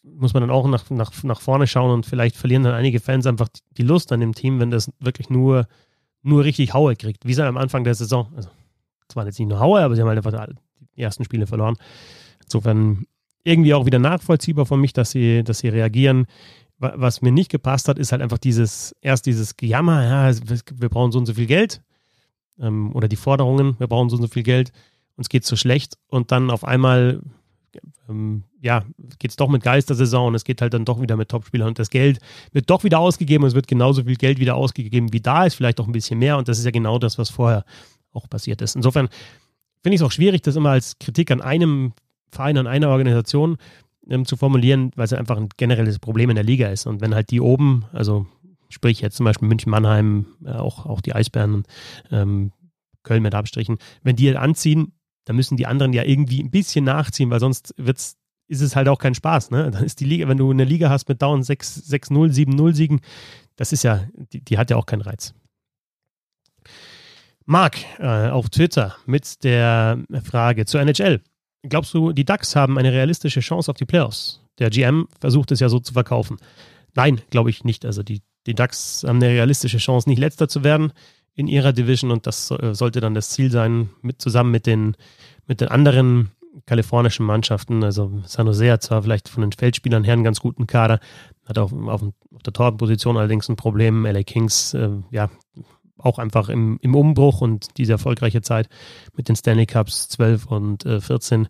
muss 0.03 0.33
man 0.33 0.43
dann 0.43 0.51
auch 0.51 0.67
nach, 0.69 0.89
nach, 0.91 1.23
nach 1.23 1.41
vorne 1.41 1.67
schauen 1.67 1.91
und 1.91 2.07
vielleicht 2.07 2.37
verlieren 2.37 2.63
dann 2.63 2.75
einige 2.75 3.01
Fans 3.01 3.27
einfach 3.27 3.49
die 3.77 3.83
Lust 3.83 4.13
an 4.13 4.21
dem 4.21 4.35
Team, 4.35 4.61
wenn 4.61 4.71
das 4.71 4.91
wirklich 5.01 5.31
nur, 5.31 5.67
nur 6.23 6.45
richtig 6.45 6.73
Haue 6.73 6.97
kriegt. 6.97 7.27
Wie 7.27 7.35
seit 7.35 7.47
am 7.47 7.57
Anfang 7.57 7.85
der 7.85 7.95
Saison. 7.95 8.33
Also, 8.37 8.49
zwar 9.09 9.27
jetzt 9.27 9.39
nicht 9.39 9.49
nur 9.49 9.61
Haue, 9.61 9.81
aber 9.81 9.95
sie 9.95 10.03
haben 10.03 10.09
halt 10.09 10.25
einfach 10.25 10.47
die 10.97 11.03
ersten 11.03 11.25
Spiele 11.25 11.47
verloren. 11.47 11.77
Insofern 12.45 13.07
irgendwie 13.49 13.75
auch 13.75 13.87
wieder 13.87 13.99
nachvollziehbar 13.99 14.67
von 14.67 14.81
mich, 14.81 14.93
dass 14.93 15.11
sie, 15.11 15.43
dass 15.45 15.61
sie 15.61 15.69
reagieren. 15.69 16.27
Was 16.79 17.23
mir 17.23 17.33
nicht 17.33 17.51
gepasst 17.51 17.89
hat, 17.89 17.99
ist 17.99 18.13
halt 18.13 18.23
einfach 18.23 18.39
dieses, 18.39 18.95
erst 19.01 19.27
dieses 19.27 19.57
Gejammer, 19.57 20.05
ja, 20.05 20.37
wir 20.77 20.89
brauchen 20.89 21.11
so 21.11 21.19
und 21.19 21.27
so 21.27 21.35
viel 21.35 21.47
Geld. 21.47 21.83
Ähm, 22.61 22.95
oder 22.95 23.09
die 23.09 23.17
Forderungen, 23.17 23.75
wir 23.79 23.89
brauchen 23.89 24.11
so 24.11 24.17
und 24.17 24.23
so 24.23 24.29
viel 24.29 24.45
Geld, 24.45 24.71
uns 25.17 25.29
geht 25.29 25.45
so 25.45 25.57
schlecht. 25.57 25.99
Und 26.07 26.31
dann 26.31 26.51
auf 26.51 26.65
einmal 26.65 27.21
ähm, 28.09 28.45
ja, 28.61 28.85
geht 29.19 29.31
es 29.31 29.37
doch 29.37 29.49
mit 29.49 29.63
Geistersaison 29.63 30.29
und 30.29 30.35
es 30.35 30.45
geht 30.45 30.61
halt 30.63 30.75
dann 30.75 30.85
doch 30.85 31.01
wieder 31.01 31.17
mit 31.17 31.29
Topspielern 31.29 31.69
und 31.69 31.79
das 31.79 31.91
Geld 31.91 32.19
wird 32.53 32.69
doch 32.71 32.85
wieder 32.85 32.99
ausgegeben 32.99 33.45
und 33.45 33.49
es 33.49 33.55
wird 33.55 33.69
genauso 33.69 34.05
viel 34.05 34.17
Geld 34.17 34.39
wieder 34.39 34.57
ausgegeben, 34.57 35.13
wie 35.13 35.21
da 35.21 35.45
ist, 35.45 35.55
vielleicht 35.55 35.81
auch 35.81 35.87
ein 35.87 35.93
bisschen 35.93 36.19
mehr 36.19 36.39
und 36.39 36.49
das 36.49 36.59
ist 36.59 36.65
ja 36.65 36.71
genau 36.71 36.99
das, 36.99 37.19
was 37.19 37.31
vorher 37.31 37.65
auch 38.13 38.29
passiert 38.29 38.63
ist. 38.63 38.77
Insofern 38.77 39.09
finde 39.83 39.95
ich 39.95 40.01
es 40.01 40.07
auch 40.07 40.13
schwierig, 40.13 40.43
das 40.43 40.57
immer 40.57 40.71
als 40.71 40.99
Kritik 40.99 41.31
an 41.31 41.41
einem 41.41 41.93
Verein, 42.31 42.59
an 42.59 42.67
einer 42.67 42.89
Organisation 42.91 43.57
ähm, 44.09 44.25
zu 44.25 44.37
formulieren, 44.37 44.91
weil 44.97 45.05
es 45.05 45.13
einfach 45.13 45.37
ein 45.37 45.49
generelles 45.57 45.99
Problem 45.99 46.31
in 46.31 46.37
der 46.37 46.45
Liga 46.45 46.69
ist 46.69 46.87
und 46.87 47.01
wenn 47.01 47.15
halt 47.15 47.31
die 47.31 47.41
oben, 47.41 47.85
also 47.93 48.27
sprich 48.69 49.01
jetzt 49.01 49.17
zum 49.17 49.25
Beispiel 49.25 49.49
München-Mannheim, 49.49 50.27
äh, 50.45 50.53
auch, 50.53 50.87
auch 50.87 51.01
die 51.01 51.15
Eisbären, 51.15 51.65
ähm, 52.11 52.53
Köln 53.03 53.23
mit 53.23 53.35
Abstrichen, 53.35 53.79
wenn 54.03 54.17
die 54.17 54.27
halt 54.29 54.37
anziehen, 54.37 54.93
da 55.25 55.33
müssen 55.33 55.57
die 55.57 55.67
anderen 55.67 55.93
ja 55.93 56.05
irgendwie 56.05 56.43
ein 56.43 56.51
bisschen 56.51 56.85
nachziehen, 56.85 57.31
weil 57.31 57.41
sonst 57.41 57.75
wird's, 57.77 58.17
ist 58.49 58.63
es 58.63 58.77
halt 58.77 58.89
auch 58.89 58.99
kein 58.99 59.15
Spaß. 59.15 59.51
Ne? 59.51 59.71
Dann 59.71 59.85
ist 59.85 60.01
die 60.01 60.05
Liga, 60.05 60.27
wenn 60.29 60.39
du 60.39 60.51
eine 60.51 60.65
Liga 60.65 60.89
hast 60.89 61.09
mit 61.09 61.21
dauernd 61.21 61.45
6-0, 61.45 62.09
7-0 62.11 62.75
Siegen, 62.75 63.01
das 63.57 63.73
ist 63.73 63.83
ja, 63.83 64.07
die, 64.33 64.43
die, 64.43 64.57
hat 64.57 64.71
ja 64.71 64.77
auch 64.77 64.87
keinen 64.87 65.03
Reiz. 65.03 65.35
Marc 67.45 67.79
äh, 67.99 68.29
auf 68.29 68.49
Twitter 68.51 68.97
mit 69.07 69.43
der 69.45 69.99
Frage 70.23 70.67
zur 70.67 70.81
NHL. 70.81 71.23
Glaubst 71.63 71.93
du, 71.95 72.13
die 72.13 72.25
Ducks 72.25 72.55
haben 72.55 72.79
eine 72.79 72.93
realistische 72.93 73.41
Chance 73.41 73.71
auf 73.71 73.77
die 73.77 73.85
Playoffs? 73.85 74.41
Der 74.59 74.71
GM 74.71 75.09
versucht 75.21 75.51
es 75.53 75.61
ja 75.61 75.69
so 75.69 75.81
zu 75.81 75.93
verkaufen. 75.93 76.39
Nein, 76.95 77.21
glaube 77.31 77.51
ich 77.51 77.65
nicht. 77.65 77.85
Also 77.85 78.03
die, 78.03 78.23
die 78.47 78.55
Ducks 78.55 79.05
haben 79.07 79.17
eine 79.17 79.29
realistische 79.29 79.79
Chance, 79.79 80.09
nicht 80.09 80.19
letzter 80.19 80.49
zu 80.49 80.65
werden 80.65 80.93
in 81.35 81.47
ihrer 81.47 81.73
Division 81.73 82.11
und 82.11 82.27
das 82.27 82.51
äh, 82.51 82.75
sollte 82.75 83.01
dann 83.01 83.15
das 83.15 83.31
Ziel 83.31 83.51
sein, 83.51 83.91
mit, 84.03 84.21
zusammen 84.21 84.51
mit 84.51 84.67
den, 84.67 84.97
mit 85.47 85.61
den 85.61 85.69
anderen 85.69 86.33
kalifornischen 86.67 87.25
Mannschaften. 87.25 87.85
Also 87.85 88.21
San 88.25 88.47
Jose 88.47 88.73
hat 88.73 88.83
zwar 88.83 89.03
vielleicht 89.03 89.29
von 89.29 89.43
den 89.43 89.53
Feldspielern 89.53 90.05
her 90.05 90.15
einen 90.15 90.25
ganz 90.25 90.41
guten 90.41 90.67
Kader, 90.67 90.99
hat 91.47 91.59
auf, 91.59 91.73
auf, 91.73 92.03
auf 92.03 92.43
der 92.45 92.53
Torposition 92.53 93.17
allerdings 93.17 93.49
ein 93.49 93.57
Problem. 93.57 94.05
LA 94.05 94.25
Kings, 94.25 94.75
äh, 94.75 94.91
ja, 95.11 95.31
auch 95.99 96.19
einfach 96.19 96.49
im, 96.49 96.79
im 96.81 96.95
Umbruch 96.95 97.41
und 97.41 97.77
diese 97.77 97.93
erfolgreiche 97.93 98.43
Zeit 98.43 98.69
mit 99.17 99.29
den 99.29 99.37
Stanley 99.37 99.67
Cups 99.67 100.09
12 100.09 100.47
und 100.47 100.87
äh, 100.87 101.01
14, 101.01 101.49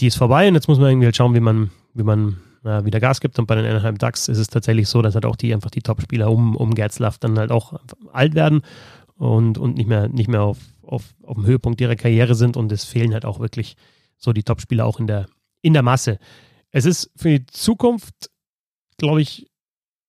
die 0.00 0.06
ist 0.06 0.16
vorbei 0.16 0.48
und 0.48 0.54
jetzt 0.54 0.68
muss 0.68 0.78
man 0.78 0.90
irgendwie 0.90 1.06
halt 1.06 1.16
schauen, 1.16 1.34
wie 1.34 1.40
man, 1.40 1.70
wie 1.94 2.02
man 2.02 2.38
äh, 2.64 2.84
wieder 2.84 3.00
Gas 3.00 3.20
gibt. 3.20 3.38
Und 3.38 3.46
bei 3.46 3.54
den 3.54 3.64
Anaheim 3.64 3.98
Ducks 3.98 4.28
ist 4.28 4.38
es 4.38 4.48
tatsächlich 4.48 4.88
so, 4.88 5.02
dass 5.02 5.14
halt 5.14 5.26
auch 5.26 5.36
die 5.36 5.52
einfach 5.52 5.70
die 5.70 5.82
Top-Spieler 5.82 6.30
um, 6.30 6.56
um 6.56 6.74
Getzlaff 6.74 7.18
dann 7.18 7.38
halt 7.38 7.50
auch 7.50 7.80
alt 8.12 8.34
werden 8.34 8.62
und, 9.16 9.58
und 9.58 9.76
nicht 9.76 9.88
mehr, 9.88 10.08
nicht 10.08 10.28
mehr 10.28 10.42
auf, 10.42 10.58
auf, 10.82 11.14
auf 11.22 11.36
dem 11.36 11.46
Höhepunkt 11.46 11.80
ihrer 11.80 11.96
Karriere 11.96 12.34
sind 12.34 12.56
und 12.56 12.72
es 12.72 12.84
fehlen 12.84 13.12
halt 13.12 13.24
auch 13.24 13.40
wirklich 13.40 13.76
so 14.16 14.32
die 14.32 14.42
Top-Spieler 14.42 14.86
auch 14.86 15.00
in 15.00 15.06
der, 15.06 15.26
in 15.60 15.72
der 15.72 15.82
Masse. 15.82 16.18
Es 16.70 16.86
ist 16.86 17.10
für 17.16 17.38
die 17.38 17.46
Zukunft, 17.46 18.30
glaube 18.96 19.20
ich, 19.20 19.46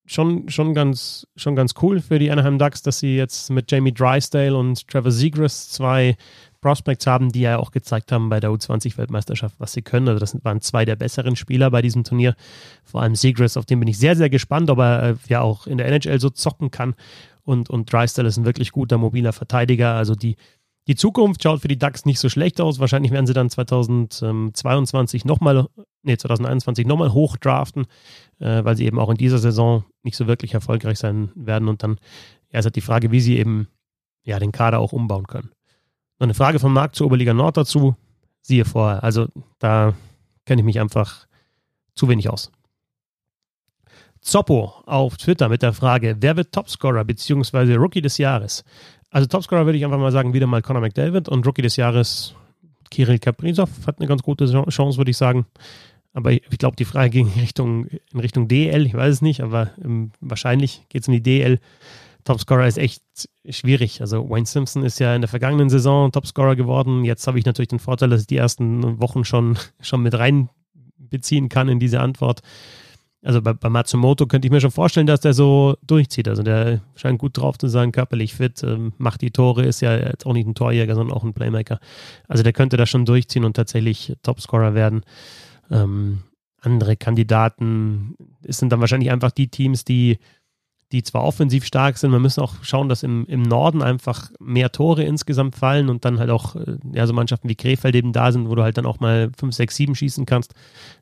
schon, 0.05 0.49
schon, 0.49 0.73
ganz, 0.73 1.27
schon 1.35 1.55
ganz 1.55 1.73
cool 1.81 2.01
für 2.01 2.19
die 2.19 2.31
Anaheim 2.31 2.57
Ducks, 2.57 2.81
dass 2.81 2.99
sie 2.99 3.15
jetzt 3.15 3.49
mit 3.49 3.71
Jamie 3.71 3.93
Drysdale 3.93 4.55
und 4.55 4.87
Trevor 4.87 5.11
Zegras 5.11 5.69
zwei 5.69 6.15
Prospects 6.61 7.07
haben, 7.07 7.31
die 7.31 7.41
ja 7.41 7.57
auch 7.57 7.71
gezeigt 7.71 8.11
haben 8.11 8.29
bei 8.29 8.39
der 8.39 8.49
U20-Weltmeisterschaft, 8.51 9.55
was 9.59 9.73
sie 9.73 9.81
können. 9.81 10.07
Also 10.07 10.19
das 10.19 10.37
waren 10.43 10.61
zwei 10.61 10.85
der 10.85 10.95
besseren 10.95 11.35
Spieler 11.35 11.69
bei 11.71 11.81
diesem 11.81 12.03
Turnier. 12.03 12.35
Vor 12.83 13.01
allem 13.01 13.15
Zegras, 13.15 13.57
auf 13.57 13.65
den 13.65 13.79
bin 13.79 13.89
ich 13.89 13.97
sehr, 13.97 14.15
sehr 14.15 14.29
gespannt, 14.29 14.69
ob 14.69 14.79
er 14.79 15.09
äh, 15.09 15.15
ja 15.27 15.41
auch 15.41 15.67
in 15.67 15.77
der 15.77 15.87
NHL 15.87 16.19
so 16.19 16.29
zocken 16.29 16.71
kann 16.71 16.95
und, 17.43 17.69
und 17.69 17.91
Drysdale 17.91 18.27
ist 18.27 18.37
ein 18.37 18.45
wirklich 18.45 18.71
guter 18.71 18.97
mobiler 18.97 19.33
Verteidiger. 19.33 19.95
Also 19.95 20.15
die, 20.15 20.37
die 20.87 20.95
Zukunft 20.95 21.43
schaut 21.43 21.61
für 21.61 21.67
die 21.67 21.77
Ducks 21.77 22.05
nicht 22.05 22.19
so 22.19 22.29
schlecht 22.29 22.61
aus. 22.61 22.79
Wahrscheinlich 22.79 23.11
werden 23.11 23.27
sie 23.27 23.33
dann 23.33 23.49
2022 23.49 25.25
nochmal, 25.25 25.67
nee, 26.03 26.17
2021 26.17 26.85
nochmal 26.85 27.13
hochdraften, 27.13 27.85
äh, 28.39 28.63
weil 28.63 28.75
sie 28.75 28.85
eben 28.85 28.99
auch 28.99 29.09
in 29.09 29.17
dieser 29.17 29.39
Saison 29.39 29.83
nicht 30.03 30.15
so 30.15 30.27
wirklich 30.27 30.53
erfolgreich 30.53 30.99
sein 30.99 31.31
werden. 31.35 31.67
Und 31.67 31.83
dann 31.83 31.97
ja, 32.51 32.59
ist 32.59 32.65
halt 32.65 32.75
die 32.75 32.81
Frage, 32.81 33.11
wie 33.11 33.21
sie 33.21 33.37
eben 33.37 33.67
ja, 34.23 34.39
den 34.39 34.51
Kader 34.51 34.79
auch 34.79 34.93
umbauen 34.93 35.27
können. 35.27 35.49
Noch 36.19 36.25
eine 36.25 36.33
Frage 36.33 36.59
von 36.59 36.71
Marc 36.71 36.95
zur 36.95 37.07
Oberliga 37.07 37.33
Nord 37.33 37.57
dazu. 37.57 37.95
Siehe 38.41 38.65
vorher. 38.65 39.03
Also 39.03 39.27
da 39.59 39.93
kenne 40.45 40.61
ich 40.61 40.65
mich 40.65 40.79
einfach 40.79 41.27
zu 41.95 42.07
wenig 42.07 42.29
aus. 42.29 42.51
Zoppo 44.21 44.73
auf 44.85 45.17
Twitter 45.17 45.49
mit 45.49 45.61
der 45.61 45.73
Frage, 45.73 46.15
wer 46.21 46.37
wird 46.37 46.53
Topscorer 46.53 47.03
bzw. 47.03 47.75
Rookie 47.75 48.01
des 48.01 48.17
Jahres? 48.17 48.63
Also 49.09 49.27
Topscorer 49.27 49.65
würde 49.65 49.77
ich 49.77 49.83
einfach 49.83 49.97
mal 49.99 50.11
sagen, 50.11 50.33
wieder 50.33 50.47
mal 50.47 50.61
Conor 50.61 50.81
McDavid 50.81 51.27
und 51.27 51.45
Rookie 51.45 51.61
des 51.61 51.75
Jahres 51.75 52.33
Kirill 52.89 53.19
Kaprizov 53.19 53.69
hat 53.85 53.99
eine 53.99 54.07
ganz 54.07 54.23
gute 54.23 54.45
Chance, 54.69 54.97
würde 54.97 55.11
ich 55.11 55.17
sagen. 55.17 55.45
Aber 56.13 56.31
ich, 56.31 56.57
glaube, 56.59 56.75
die 56.75 56.85
Frage 56.85 57.09
ging 57.09 57.31
in 57.33 57.41
Richtung, 57.41 57.87
in 57.87 58.19
Richtung 58.19 58.47
DL, 58.47 58.85
ich 58.85 58.93
weiß 58.93 59.15
es 59.15 59.21
nicht, 59.21 59.41
aber 59.41 59.71
ähm, 59.83 60.11
wahrscheinlich 60.21 60.85
geht 60.89 61.01
es 61.01 61.07
um 61.07 61.13
die 61.13 61.23
DL. 61.23 61.59
Topscorer 62.23 62.67
ist 62.67 62.77
echt 62.77 63.03
schwierig. 63.49 63.99
Also 63.99 64.29
Wayne 64.29 64.45
Simpson 64.45 64.83
ist 64.83 64.99
ja 64.99 65.15
in 65.15 65.21
der 65.21 65.27
vergangenen 65.27 65.69
Saison 65.69 66.11
Topscorer 66.11 66.55
geworden. 66.55 67.03
Jetzt 67.03 67.27
habe 67.27 67.39
ich 67.39 67.45
natürlich 67.45 67.69
den 67.69 67.79
Vorteil, 67.79 68.09
dass 68.09 68.21
ich 68.21 68.27
die 68.27 68.37
ersten 68.37 69.01
Wochen 69.01 69.25
schon, 69.25 69.57
schon 69.81 70.03
mit 70.03 70.13
reinbeziehen 70.17 71.49
kann 71.49 71.67
in 71.67 71.79
diese 71.79 71.99
Antwort. 71.99 72.41
Also 73.23 73.41
bei, 73.41 73.53
bei 73.53 73.69
Matsumoto 73.69 74.27
könnte 74.27 74.47
ich 74.47 74.51
mir 74.51 74.59
schon 74.59 74.71
vorstellen, 74.71 75.07
dass 75.07 75.21
der 75.21 75.33
so 75.33 75.77
durchzieht. 75.87 76.27
Also 76.27 76.43
der 76.43 76.81
scheint 76.95 77.19
gut 77.19 77.37
drauf 77.37 77.57
zu 77.57 77.67
sein, 77.67 77.91
körperlich 77.91 78.33
fit, 78.35 78.61
ähm, 78.63 78.93
macht 78.97 79.21
die 79.21 79.31
Tore, 79.31 79.63
ist 79.63 79.81
ja 79.81 79.95
jetzt 79.95 80.25
auch 80.25 80.33
nicht 80.33 80.45
ein 80.45 80.55
Torjäger, 80.55 80.95
sondern 80.95 81.15
auch 81.15 81.23
ein 81.23 81.33
Playmaker. 81.33 81.79
Also 82.27 82.43
der 82.43 82.53
könnte 82.53 82.75
da 82.75 82.85
schon 82.85 83.05
durchziehen 83.05 83.45
und 83.45 83.55
tatsächlich 83.55 84.13
Topscorer 84.23 84.75
werden. 84.75 85.03
Ähm, 85.71 86.23
andere 86.61 86.95
Kandidaten. 86.95 88.15
Es 88.43 88.57
sind 88.57 88.71
dann 88.71 88.79
wahrscheinlich 88.79 89.11
einfach 89.11 89.31
die 89.31 89.49
Teams, 89.49 89.83
die 89.83 90.17
die 90.93 91.01
zwar 91.01 91.23
offensiv 91.23 91.65
stark 91.65 91.97
sind, 91.97 92.11
wir 92.11 92.19
müssen 92.19 92.39
auch 92.39 92.53
schauen, 92.61 92.87
dass 92.87 93.01
im, 93.01 93.25
im 93.25 93.41
Norden 93.41 93.81
einfach 93.81 94.31
mehr 94.39 94.71
Tore 94.71 95.03
insgesamt 95.03 95.55
fallen 95.55 95.89
und 95.89 96.05
dann 96.05 96.19
halt 96.19 96.29
auch 96.29 96.55
äh, 96.55 96.77
ja, 96.93 97.07
so 97.07 97.13
Mannschaften 97.13 97.49
wie 97.49 97.55
Krefeld 97.55 97.95
eben 97.95 98.13
da 98.13 98.31
sind, 98.31 98.47
wo 98.47 98.53
du 98.53 98.61
halt 98.61 98.77
dann 98.77 98.85
auch 98.85 98.99
mal 98.99 99.31
5, 99.35 99.55
6, 99.55 99.75
7 99.75 99.95
schießen 99.95 100.25
kannst. 100.27 100.53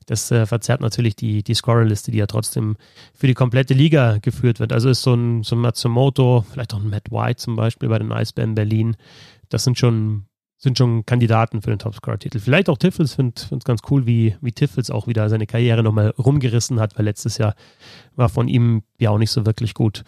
Das 0.05 0.31
äh, 0.31 0.45
verzerrt 0.45 0.79
natürlich 0.79 1.17
die, 1.17 1.43
die 1.43 1.53
Scorerliste, 1.53 2.11
die 2.11 2.19
ja 2.19 2.25
trotzdem 2.25 2.77
für 3.13 3.27
die 3.27 3.33
komplette 3.33 3.73
Liga 3.73 4.19
geführt 4.21 4.61
wird. 4.61 4.71
Also 4.71 4.89
ist 4.89 5.01
so 5.01 5.13
ein, 5.13 5.43
so 5.43 5.57
ein 5.57 5.59
Matsumoto, 5.59 6.45
vielleicht 6.49 6.73
auch 6.73 6.79
ein 6.79 6.89
Matt 6.89 7.11
White 7.11 7.41
zum 7.41 7.57
Beispiel 7.57 7.89
bei 7.89 7.99
den 7.99 8.13
Eisbären 8.13 8.55
Berlin. 8.55 8.95
Das 9.49 9.65
sind 9.65 9.77
schon 9.77 10.23
sind 10.61 10.77
schon 10.77 11.05
Kandidaten 11.07 11.63
für 11.63 11.71
den 11.71 11.79
Topscorer-Titel. 11.79 12.39
Vielleicht 12.39 12.69
auch 12.69 12.77
Tiffels, 12.77 13.15
finde 13.15 13.33
es 13.35 13.63
ganz 13.63 13.81
cool, 13.89 14.05
wie, 14.05 14.35
wie 14.41 14.51
Tiffels 14.51 14.91
auch 14.91 15.07
wieder 15.07 15.27
seine 15.27 15.47
Karriere 15.47 15.81
nochmal 15.81 16.13
rumgerissen 16.19 16.79
hat, 16.79 16.97
weil 16.97 17.05
letztes 17.05 17.39
Jahr 17.39 17.55
war 18.15 18.29
von 18.29 18.47
ihm 18.47 18.83
ja 18.99 19.09
auch 19.09 19.17
nicht 19.17 19.31
so 19.31 19.47
wirklich 19.47 19.73
gut. 19.73 20.03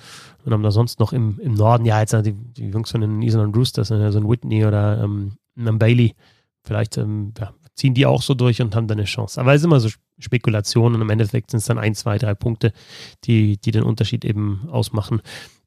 Und 0.46 0.54
haben 0.54 0.62
da 0.62 0.70
sonst 0.70 1.00
noch 1.00 1.12
im, 1.12 1.40
im 1.40 1.56
Norden, 1.56 1.86
ja, 1.86 2.00
jetzt 2.00 2.14
die, 2.14 2.34
die 2.34 2.70
Jungs 2.70 2.92
von 2.92 3.02
den 3.02 3.24
Island 3.24 3.58
Roosters, 3.58 3.88
so 3.88 3.96
ein 3.96 4.30
Whitney 4.30 4.64
oder 4.64 5.04
ähm, 5.04 5.38
ein 5.58 5.80
Bailey, 5.80 6.14
vielleicht 6.64 6.98
ähm, 7.00 7.34
ja, 7.40 7.52
ziehen 7.74 7.96
die 7.96 8.06
auch 8.06 8.22
so 8.22 8.36
durch 8.36 8.62
und 8.62 8.76
haben 8.76 8.88
dann 8.88 9.00
eine 9.00 9.06
Chance. 9.06 9.42
Aber 9.42 9.56
es 9.56 9.62
ist 9.62 9.66
immer 9.66 9.80
so 9.80 9.90
Spekulation 10.20 10.94
und 10.94 11.02
im 11.02 11.10
Endeffekt 11.10 11.50
sind 11.50 11.60
es 11.60 11.66
dann 11.66 11.80
ein, 11.80 11.96
zwei, 11.96 12.20
drei 12.20 12.36
Punkte, 12.36 12.74
die, 13.24 13.58
die 13.58 13.72
den 13.72 13.84
Unterschied 13.84 14.24
eben 14.24 14.70
ausmachen. 14.70 15.22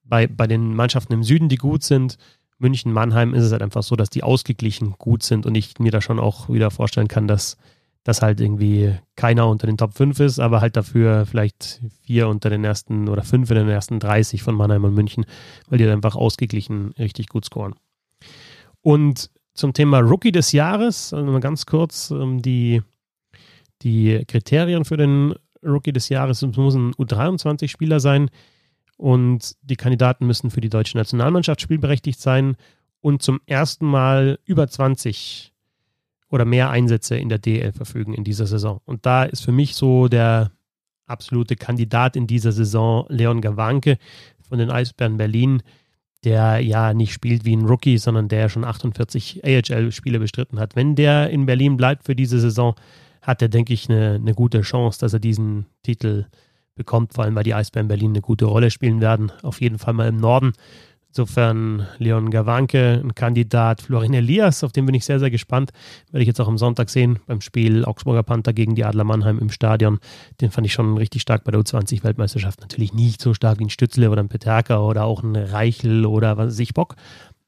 Bei, 0.04 0.28
bei 0.28 0.46
den 0.46 0.76
Mannschaften 0.76 1.12
im 1.12 1.24
Süden, 1.24 1.48
die 1.48 1.56
gut 1.56 1.82
sind, 1.82 2.16
München, 2.58 2.92
Mannheim 2.92 3.34
ist 3.34 3.44
es 3.44 3.52
halt 3.52 3.62
einfach 3.62 3.82
so, 3.82 3.96
dass 3.96 4.10
die 4.10 4.22
ausgeglichen 4.22 4.94
gut 4.98 5.22
sind 5.22 5.46
und 5.46 5.54
ich 5.54 5.78
mir 5.78 5.90
da 5.90 6.00
schon 6.00 6.18
auch 6.18 6.48
wieder 6.48 6.70
vorstellen 6.70 7.08
kann, 7.08 7.28
dass 7.28 7.56
das 8.06 8.22
halt 8.22 8.40
irgendwie 8.40 8.94
keiner 9.16 9.48
unter 9.48 9.66
den 9.66 9.76
Top 9.76 9.94
5 9.94 10.20
ist, 10.20 10.38
aber 10.38 10.60
halt 10.60 10.76
dafür 10.76 11.26
vielleicht 11.26 11.80
vier 12.04 12.28
unter 12.28 12.50
den 12.50 12.64
ersten 12.64 13.08
oder 13.08 13.22
fünf 13.22 13.50
in 13.50 13.56
den 13.56 13.68
ersten 13.68 13.98
30 13.98 14.42
von 14.42 14.54
Mannheim 14.54 14.84
und 14.84 14.94
München, 14.94 15.26
weil 15.68 15.78
die 15.78 15.84
halt 15.84 15.94
einfach 15.94 16.14
ausgeglichen 16.14 16.92
richtig 16.98 17.28
gut 17.28 17.44
scoren. 17.44 17.74
Und 18.80 19.30
zum 19.54 19.72
Thema 19.72 19.98
Rookie 19.98 20.30
des 20.30 20.52
Jahres, 20.52 21.12
also 21.12 21.30
mal 21.30 21.40
ganz 21.40 21.66
kurz 21.66 22.12
ähm, 22.12 22.40
die, 22.42 22.82
die 23.82 24.22
Kriterien 24.28 24.84
für 24.84 24.96
den 24.96 25.34
Rookie 25.64 25.92
des 25.92 26.08
Jahres. 26.08 26.42
Es 26.42 26.56
muss 26.56 26.76
ein 26.76 26.92
U23-Spieler 26.94 27.98
sein, 27.98 28.30
und 28.96 29.56
die 29.62 29.76
Kandidaten 29.76 30.26
müssen 30.26 30.50
für 30.50 30.60
die 30.60 30.68
deutsche 30.68 30.96
Nationalmannschaft 30.96 31.60
spielberechtigt 31.60 32.20
sein 32.20 32.56
und 33.00 33.22
zum 33.22 33.40
ersten 33.46 33.86
Mal 33.86 34.38
über 34.44 34.66
20 34.68 35.52
oder 36.30 36.44
mehr 36.44 36.70
Einsätze 36.70 37.16
in 37.16 37.28
der 37.28 37.38
DL 37.38 37.72
verfügen 37.72 38.14
in 38.14 38.24
dieser 38.24 38.46
Saison. 38.46 38.80
Und 38.84 39.06
da 39.06 39.24
ist 39.24 39.44
für 39.44 39.52
mich 39.52 39.76
so 39.76 40.08
der 40.08 40.50
absolute 41.06 41.56
Kandidat 41.56 42.16
in 42.16 42.26
dieser 42.26 42.52
Saison 42.52 43.06
Leon 43.08 43.40
Gawanke 43.40 43.98
von 44.48 44.58
den 44.58 44.70
Eisbären 44.70 45.18
Berlin, 45.18 45.62
der 46.24 46.58
ja 46.58 46.94
nicht 46.94 47.12
spielt 47.12 47.44
wie 47.44 47.54
ein 47.54 47.66
Rookie, 47.66 47.98
sondern 47.98 48.28
der 48.28 48.48
schon 48.48 48.64
48 48.64 49.44
AHL-Spiele 49.44 50.18
bestritten 50.18 50.58
hat. 50.58 50.74
Wenn 50.74 50.96
der 50.96 51.30
in 51.30 51.46
Berlin 51.46 51.76
bleibt 51.76 52.04
für 52.04 52.16
diese 52.16 52.40
Saison, 52.40 52.74
hat 53.22 53.42
er, 53.42 53.48
denke 53.48 53.72
ich, 53.72 53.88
eine, 53.88 54.14
eine 54.14 54.34
gute 54.34 54.62
Chance, 54.62 54.98
dass 55.00 55.12
er 55.12 55.20
diesen 55.20 55.66
Titel 55.82 56.26
äh, 56.30 56.45
bekommt, 56.76 57.14
vor 57.14 57.24
allem 57.24 57.34
weil 57.34 57.44
die 57.44 57.54
Eisbären 57.54 57.88
Berlin 57.88 58.12
eine 58.12 58.20
gute 58.20 58.44
Rolle 58.44 58.70
spielen 58.70 59.00
werden. 59.00 59.32
Auf 59.42 59.60
jeden 59.60 59.78
Fall 59.78 59.94
mal 59.94 60.08
im 60.08 60.16
Norden. 60.18 60.52
Insofern 61.08 61.86
Leon 61.96 62.28
Gawanke, 62.28 63.00
ein 63.02 63.14
Kandidat, 63.14 63.80
Florin 63.80 64.12
Elias, 64.12 64.62
auf 64.62 64.72
den 64.72 64.84
bin 64.84 64.94
ich 64.94 65.06
sehr, 65.06 65.18
sehr 65.18 65.30
gespannt. 65.30 65.70
Werde 66.10 66.20
ich 66.20 66.26
jetzt 66.26 66.38
auch 66.42 66.46
am 66.46 66.58
Sonntag 66.58 66.90
sehen 66.90 67.20
beim 67.26 67.40
Spiel 67.40 67.86
Augsburger 67.86 68.22
Panther 68.22 68.52
gegen 68.52 68.74
die 68.74 68.84
Adler 68.84 69.04
Mannheim 69.04 69.38
im 69.38 69.48
Stadion. 69.48 69.98
Den 70.42 70.50
fand 70.50 70.66
ich 70.66 70.74
schon 70.74 70.98
richtig 70.98 71.22
stark 71.22 71.42
bei 71.44 71.52
der 71.52 71.60
U20-Weltmeisterschaft. 71.62 72.60
Natürlich 72.60 72.92
nicht 72.92 73.22
so 73.22 73.32
stark 73.32 73.58
wie 73.60 73.64
ein 73.64 73.70
Stützle 73.70 74.10
oder 74.10 74.22
ein 74.22 74.28
Peterka 74.28 74.80
oder 74.80 75.04
auch 75.04 75.22
ein 75.22 75.36
Reichel 75.36 76.04
oder 76.04 76.36
was 76.36 76.48
weiß 76.48 76.58
ich 76.58 76.74
Bock. 76.74 76.96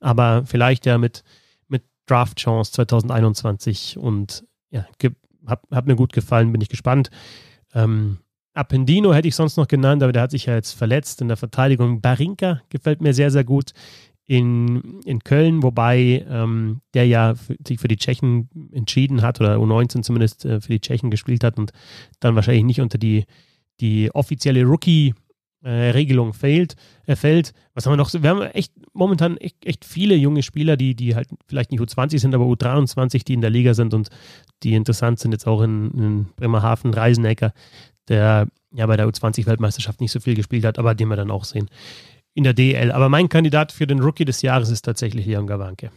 Aber 0.01 0.47
vielleicht 0.47 0.87
ja 0.87 0.97
mit, 0.97 1.23
mit 1.69 1.85
Draft-Chance 2.07 2.73
2021 2.73 3.99
und 3.99 4.45
ja, 4.71 4.87
hat, 5.47 5.61
hat 5.71 5.87
mir 5.87 5.97
gut 5.97 6.15
gefallen, 6.15 6.53
bin 6.53 6.63
ich 6.63 6.71
gespannt. 6.71 7.11
Ähm, 7.75 8.17
Appendino 8.59 9.15
hätte 9.15 9.29
ich 9.29 9.37
sonst 9.37 9.57
noch 9.57 9.69
genannt, 9.69 10.03
aber 10.03 10.13
der 10.13 10.23
hat 10.23 10.33
sich 10.33 10.47
ja 10.47 10.55
jetzt 10.55 10.73
verletzt 10.73 11.21
in 11.21 11.29
der 11.29 11.37
Verteidigung. 11.37 12.01
Barinka 12.01 12.61
gefällt 12.71 13.01
mir 13.01 13.15
sehr, 13.15 13.31
sehr 13.31 13.45
gut 13.45 13.71
in, 14.27 15.01
in 15.05 15.21
Köln, 15.21 15.63
wobei 15.63 16.27
ähm, 16.29 16.81
der 16.93 17.07
ja 17.07 17.37
für, 17.37 17.57
sich 17.67 17.79
für 17.79 17.87
die 17.87 17.97
Tschechen 17.97 18.51
entschieden 18.73 19.23
hat 19.23 19.41
oder 19.41 19.57
U19 19.57 20.03
zumindest 20.03 20.45
äh, 20.45 20.61
für 20.61 20.73
die 20.73 20.81
Tschechen 20.81 21.11
gespielt 21.11 21.45
hat 21.45 21.57
und 21.57 21.71
dann 22.19 22.35
wahrscheinlich 22.35 22.65
nicht 22.65 22.81
unter 22.81 22.99
die, 22.99 23.27
die 23.81 24.11
offizielle 24.13 24.65
Rookie- 24.65 25.15
äh, 25.61 25.91
Regelung 25.91 26.35
fehlt, 26.35 26.77
äh, 27.07 27.17
fällt. 27.17 27.53
Was 27.75 27.85
haben 27.85 27.93
wir 27.93 27.97
noch? 27.97 28.13
Wir 28.13 28.31
haben 28.31 28.43
echt 28.43 28.73
momentan 28.93 29.37
echt, 29.39 29.57
echt, 29.67 29.85
viele 29.85 30.15
junge 30.15 30.45
Spieler, 30.45 30.77
die, 30.77 30.95
die 30.95 31.17
halt 31.17 31.29
vielleicht 31.49 31.73
nicht 31.73 31.81
U20 31.81 32.21
sind, 32.21 32.33
aber 32.33 32.45
U23, 32.45 33.25
die 33.25 33.35
in 33.35 33.41
der 33.41 33.51
Liga 33.51 33.75
sind 33.75 33.93
und 33.93 34.09
die 34.63 34.75
interessant 34.75 35.19
sind, 35.19 35.33
jetzt 35.33 35.49
auch 35.49 35.63
in, 35.63 35.91
in 35.93 36.27
Bremerhaven, 36.37 36.95
Reisenecker 36.95 37.53
der 38.09 38.49
ja 38.73 38.87
bei 38.87 38.97
der 38.97 39.07
U20-Weltmeisterschaft 39.09 40.01
nicht 40.01 40.13
so 40.13 40.21
viel 40.21 40.35
gespielt 40.35 40.65
hat, 40.65 40.79
aber 40.79 40.95
den 40.95 41.09
wir 41.09 41.17
dann 41.17 41.31
auch 41.31 41.45
sehen 41.45 41.69
in 42.35 42.45
der 42.45 42.55
DL. 42.55 42.93
Aber 42.93 43.09
mein 43.09 43.29
Kandidat 43.29 43.73
für 43.73 43.87
den 43.87 44.01
Rookie 44.01 44.25
des 44.25 44.43
Jahres 44.43 44.71
ist 44.71 44.83
tatsächlich 44.83 45.27
Leon 45.27 45.47
Gawanke. 45.47 45.91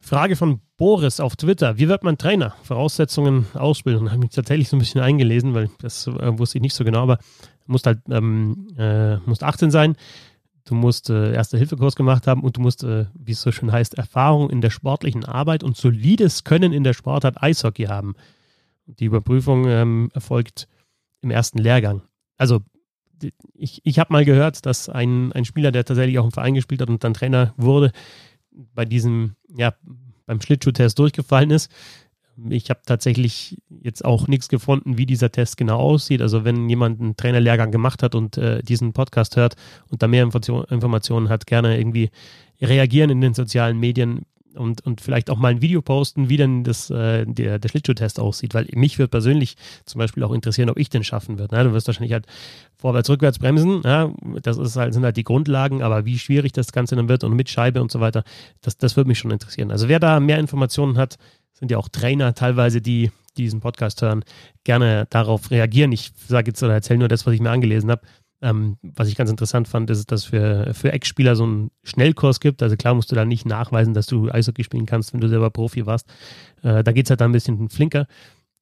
Frage 0.00 0.36
von 0.36 0.60
Boris 0.76 1.20
auf 1.20 1.36
Twitter. 1.36 1.78
Wie 1.78 1.88
wird 1.88 2.04
man 2.04 2.16
Trainer? 2.16 2.54
Voraussetzungen, 2.62 3.46
Ausbildung. 3.54 4.10
Habe 4.10 4.20
mich 4.20 4.30
tatsächlich 4.30 4.68
so 4.68 4.76
ein 4.76 4.78
bisschen 4.78 5.00
eingelesen, 5.00 5.54
weil 5.54 5.70
das 5.80 6.06
äh, 6.06 6.38
wusste 6.38 6.58
ich 6.58 6.62
nicht 6.62 6.74
so 6.74 6.84
genau, 6.84 7.02
aber 7.02 7.18
musst 7.66 7.86
halt 7.86 8.00
ähm, 8.10 8.68
äh, 8.78 9.16
musst 9.18 9.42
18 9.42 9.70
sein, 9.70 9.96
du 10.64 10.74
musst 10.74 11.10
äh, 11.10 11.32
Erste-Hilfe-Kurs 11.32 11.96
gemacht 11.96 12.26
haben 12.26 12.42
und 12.42 12.56
du 12.56 12.60
musst, 12.60 12.84
äh, 12.84 13.06
wie 13.14 13.32
es 13.32 13.42
so 13.42 13.50
schön 13.50 13.72
heißt, 13.72 13.94
Erfahrung 13.94 14.50
in 14.50 14.60
der 14.60 14.70
sportlichen 14.70 15.24
Arbeit 15.24 15.64
und 15.64 15.76
solides 15.76 16.44
Können 16.44 16.72
in 16.72 16.84
der 16.84 16.92
Sportart 16.92 17.42
Eishockey 17.42 17.84
haben. 17.84 18.14
Die 18.86 19.04
Überprüfung 19.04 19.66
ähm, 19.66 20.10
erfolgt 20.14 20.68
im 21.20 21.30
ersten 21.30 21.58
Lehrgang. 21.58 22.02
Also 22.36 22.60
ich, 23.54 23.80
ich 23.84 23.98
habe 23.98 24.12
mal 24.12 24.24
gehört, 24.24 24.66
dass 24.66 24.88
ein, 24.88 25.32
ein 25.32 25.44
Spieler, 25.44 25.72
der 25.72 25.84
tatsächlich 25.84 26.18
auch 26.18 26.24
im 26.24 26.32
Verein 26.32 26.54
gespielt 26.54 26.80
hat 26.80 26.90
und 26.90 27.02
dann 27.02 27.14
Trainer 27.14 27.54
wurde, 27.56 27.92
bei 28.50 28.84
diesem, 28.84 29.36
ja, 29.56 29.74
beim 30.26 30.40
Schlittschuh-Test 30.40 30.98
durchgefallen 30.98 31.50
ist. 31.50 31.70
Ich 32.50 32.68
habe 32.68 32.80
tatsächlich 32.84 33.56
jetzt 33.82 34.04
auch 34.04 34.28
nichts 34.28 34.48
gefunden, 34.48 34.98
wie 34.98 35.06
dieser 35.06 35.32
Test 35.32 35.56
genau 35.56 35.78
aussieht. 35.78 36.20
Also 36.20 36.44
wenn 36.44 36.68
jemand 36.68 37.00
einen 37.00 37.16
Trainerlehrgang 37.16 37.70
gemacht 37.70 38.02
hat 38.02 38.14
und 38.14 38.36
äh, 38.36 38.62
diesen 38.62 38.92
Podcast 38.92 39.36
hört 39.36 39.54
und 39.90 40.02
da 40.02 40.08
mehr 40.08 40.22
Informationen 40.22 41.28
hat, 41.30 41.46
gerne 41.46 41.78
irgendwie 41.78 42.10
reagieren 42.60 43.08
in 43.08 43.22
den 43.22 43.32
sozialen 43.32 43.78
Medien 43.78 44.26
und, 44.56 44.84
und 44.84 45.00
vielleicht 45.00 45.30
auch 45.30 45.38
mal 45.38 45.48
ein 45.48 45.62
Video 45.62 45.82
posten, 45.82 46.28
wie 46.28 46.36
denn 46.36 46.64
das, 46.64 46.90
äh, 46.90 47.24
der, 47.26 47.58
der 47.58 47.68
Schlittschuh-Test 47.68 48.20
aussieht, 48.20 48.54
weil 48.54 48.66
mich 48.72 48.98
würde 48.98 49.08
persönlich 49.08 49.56
zum 49.84 49.98
Beispiel 49.98 50.22
auch 50.22 50.32
interessieren, 50.32 50.70
ob 50.70 50.78
ich 50.78 50.90
den 50.90 51.04
schaffen 51.04 51.38
würde. 51.38 51.54
Ne? 51.54 51.64
Du 51.64 51.72
wirst 51.72 51.86
wahrscheinlich 51.86 52.12
halt 52.12 52.26
vorwärts, 52.76 53.08
rückwärts 53.10 53.38
bremsen, 53.38 53.82
ja? 53.84 54.12
das 54.42 54.58
ist 54.58 54.76
halt, 54.76 54.94
sind 54.94 55.04
halt 55.04 55.16
die 55.16 55.24
Grundlagen, 55.24 55.82
aber 55.82 56.04
wie 56.04 56.18
schwierig 56.18 56.52
das 56.52 56.72
Ganze 56.72 56.96
dann 56.96 57.08
wird 57.08 57.24
und 57.24 57.34
mit 57.34 57.48
Scheibe 57.48 57.80
und 57.80 57.90
so 57.90 58.00
weiter, 58.00 58.24
das, 58.60 58.76
das 58.76 58.96
würde 58.96 59.08
mich 59.08 59.18
schon 59.18 59.30
interessieren. 59.30 59.70
Also 59.70 59.88
wer 59.88 60.00
da 60.00 60.20
mehr 60.20 60.38
Informationen 60.38 60.98
hat, 60.98 61.16
sind 61.52 61.70
ja 61.70 61.78
auch 61.78 61.88
Trainer 61.88 62.34
teilweise, 62.34 62.80
die, 62.80 63.10
die 63.36 63.44
diesen 63.44 63.60
Podcast 63.60 64.02
hören, 64.02 64.24
gerne 64.64 65.06
darauf 65.10 65.50
reagieren. 65.50 65.92
Ich 65.92 66.12
sage 66.26 66.50
jetzt 66.50 66.62
oder 66.62 66.74
erzähle 66.74 66.98
nur 66.98 67.08
das, 67.08 67.26
was 67.26 67.34
ich 67.34 67.40
mir 67.40 67.50
angelesen 67.50 67.90
habe. 67.90 68.02
Ähm, 68.42 68.76
was 68.82 69.08
ich 69.08 69.16
ganz 69.16 69.30
interessant 69.30 69.66
fand, 69.66 69.88
ist, 69.88 70.12
dass 70.12 70.20
es 70.20 70.26
für, 70.26 70.74
für 70.74 70.92
Ex-Spieler 70.92 71.36
so 71.36 71.44
einen 71.44 71.70
Schnellkurs 71.84 72.40
gibt. 72.40 72.62
Also 72.62 72.76
klar 72.76 72.94
musst 72.94 73.10
du 73.10 73.14
da 73.16 73.24
nicht 73.24 73.46
nachweisen, 73.46 73.94
dass 73.94 74.06
du 74.06 74.30
Eishockey 74.30 74.62
spielen 74.62 74.86
kannst, 74.86 75.12
wenn 75.12 75.20
du 75.20 75.28
selber 75.28 75.50
Profi 75.50 75.86
warst. 75.86 76.08
Äh, 76.62 76.84
da 76.84 76.92
geht 76.92 77.06
es 77.06 77.10
halt 77.10 77.20
dann 77.20 77.30
ein 77.30 77.32
bisschen 77.32 77.68
flinker. 77.68 78.06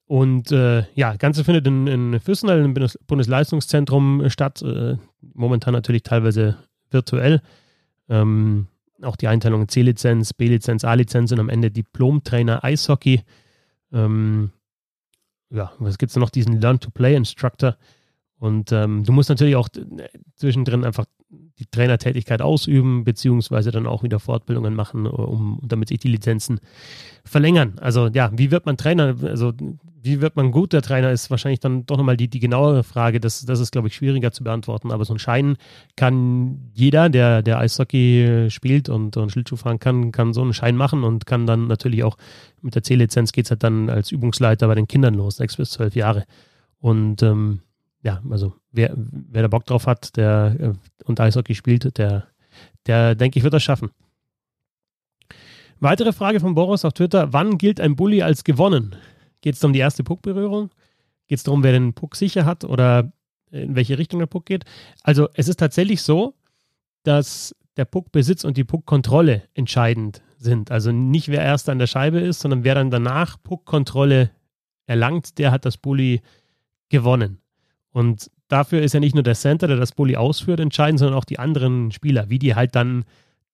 Und 0.07 0.53
äh, 0.53 0.85
ja, 0.95 1.17
Ganze 1.17 1.45
findet 1.45 1.67
in, 1.67 1.87
in 1.87 2.21
Fürstenal 2.21 2.61
im 2.61 2.75
Bundesleistungszentrum 3.07 4.29
statt. 4.29 4.63
Äh, 4.63 4.97
momentan 5.33 5.73
natürlich 5.73 6.03
teilweise 6.03 6.57
virtuell. 6.91 7.41
Ähm, 8.09 8.69
auch 9.03 9.17
die 9.17 9.29
Einteilung 9.29 9.63
in 9.63 9.69
C-Lizenz, 9.69 10.33
B-Lizenz, 10.35 10.85
A-Lizenz 10.85 11.33
und 11.33 11.41
am 11.41 11.49
Ende 11.49 11.71
Diplom-Trainer 11.71 12.63
Eishockey. 12.63 13.23
Ähm, 13.93 14.53
ja, 15.51 15.73
was 15.79 15.99
gibt 15.99 16.11
es 16.11 16.17
noch? 16.17 16.31
Diesen 16.31 16.61
Learn-to-Play-Instructor. 16.61 17.77
Und 18.39 18.73
ähm, 18.73 19.05
du 19.05 19.13
musst 19.13 19.29
natürlich 19.29 19.57
auch 19.57 19.69
zwischendrin 20.35 20.85
einfach 20.85 21.07
die 21.59 21.67
Trainertätigkeit 21.67 22.43
ausüben, 22.43 23.05
beziehungsweise 23.05 23.71
dann 23.71 23.87
auch 23.87 24.03
wieder 24.03 24.19
Fortbildungen 24.19 24.75
machen, 24.75 25.07
um 25.07 25.61
damit 25.63 25.89
sich 25.89 25.99
die 25.99 26.09
Lizenzen 26.09 26.61
verlängern. 27.25 27.75
Also 27.81 28.09
ja, 28.09 28.31
wie 28.37 28.51
wird 28.51 28.67
man 28.67 28.77
Trainer? 28.77 29.17
Also 29.23 29.53
wie 30.03 30.21
wird 30.21 30.37
man 30.37 30.51
guter 30.51 30.83
Trainer, 30.83 31.13
ist 31.13 31.31
wahrscheinlich 31.31 31.61
dann 31.61 31.87
doch 31.87 31.97
nochmal 31.97 32.17
die, 32.17 32.29
die 32.29 32.41
genauere 32.41 32.85
Frage. 32.85 33.21
Das, 33.21 33.47
das 33.47 33.61
ist, 33.61 33.73
glaube 33.73 33.89
ich, 33.89 33.95
schwieriger 33.95 34.33
zu 34.33 34.45
beantworten. 34.45 34.91
Aber 34.91 35.05
so 35.05 35.15
ein 35.15 35.19
Schein 35.19 35.57
kann 35.97 36.71
jeder, 36.75 37.09
der, 37.09 37.41
der 37.41 37.59
Eishockey 37.59 38.49
spielt 38.51 38.91
und, 38.91 39.17
und 39.17 39.31
Schlittschuh 39.31 39.57
fahren 39.57 39.79
kann, 39.79 40.13
kann 40.13 40.35
so 40.35 40.43
einen 40.43 40.53
Schein 40.53 40.77
machen 40.77 41.05
und 41.05 41.25
kann 41.25 41.47
dann 41.47 41.69
natürlich 41.69 42.05
auch 42.05 42.19
mit 42.61 42.75
der 42.75 42.83
C-Lizenz 42.83 43.33
geht 43.33 43.47
es 43.47 43.51
halt 43.51 43.63
dann 43.63 43.89
als 43.89 44.11
Übungsleiter 44.11 44.67
bei 44.67 44.75
den 44.75 44.89
Kindern 44.89 45.15
los, 45.15 45.37
sechs 45.37 45.57
bis 45.57 45.71
zwölf 45.71 45.95
Jahre. 45.95 46.25
Und 46.81 47.23
ähm, 47.23 47.61
ja, 48.05 48.23
also 48.31 48.55
wer, 48.71 48.93
wer 48.97 49.43
da 49.43 49.49
Bock 49.49 49.65
drauf 49.65 49.87
hat, 49.87 50.17
der 50.17 50.57
äh, 50.61 50.73
und 51.05 51.19
Eishockey 51.21 51.55
spielt, 51.55 51.97
der, 51.99 52.29
der 52.87 53.15
denke 53.15 53.39
ich, 53.39 53.43
wird 53.43 53.55
das 53.55 53.63
schaffen. 53.63 53.91
Weitere 55.81 56.13
Frage 56.13 56.39
von 56.39 56.55
Boris 56.55 56.85
auf 56.85 56.93
Twitter: 56.93 57.33
Wann 57.33 57.59
gilt 57.59 57.81
ein 57.81 57.97
Bully 57.97 58.23
als 58.23 58.45
gewonnen? 58.45 58.95
Geht 59.41 59.55
es 59.57 59.65
um 59.65 59.73
die 59.73 59.81
erste 59.81 60.05
Puckberührung? 60.05 60.71
Geht 61.27 61.39
es 61.39 61.45
darum, 61.45 61.63
wer 61.63 61.73
den 61.73 61.95
Puck 61.95 62.15
sicher 62.15 62.45
hat 62.45 62.65
oder 62.65 63.11
in 63.51 63.75
welche 63.75 63.99
Richtung 63.99 64.21
der 64.21 64.27
Puck 64.27 64.47
geht? 64.47 64.65
Also, 65.03 65.29
es 65.35 65.49
ist 65.49 65.59
tatsächlich 65.59 66.03
so, 66.03 66.35
dass 67.05 67.55
der 67.77 67.87
Puckbesitz 67.87 68.45
und 68.45 68.57
die 68.57 68.65
Puckkontrolle 68.65 69.43
entscheidend 69.55 70.23
sind. 70.39 70.71
Also 70.71 70.93
nicht 70.93 71.29
wer 71.29 71.41
erst 71.41 71.69
an 71.69 71.79
der 71.79 71.87
Scheibe 71.87 72.21
ist, 72.21 72.41
sondern 72.41 72.65
wer 72.65 72.75
dann 72.75 72.91
danach 72.91 73.43
Puckkontrolle 73.43 74.31
erlangt, 74.87 75.39
der 75.39 75.51
hat 75.51 75.65
das 75.65 75.77
Bully 75.77 76.21
gewonnen. 76.89 77.41
Und 77.95 78.29
dafür 78.49 78.83
ist 78.83 78.93
ja 78.93 78.99
nicht 78.99 79.15
nur 79.15 79.23
der 79.23 79.37
Center, 79.37 79.69
der 79.69 79.77
das 79.77 79.93
Bully 79.93 80.17
ausführt, 80.17 80.59
entscheidend, 80.59 80.99
sondern 80.99 81.17
auch 81.17 81.25
die 81.25 81.39
anderen 81.39 81.93
Spieler, 81.93 82.29
wie 82.29 82.41
die 82.41 82.57
halt 82.57 82.75
dann 82.75 83.05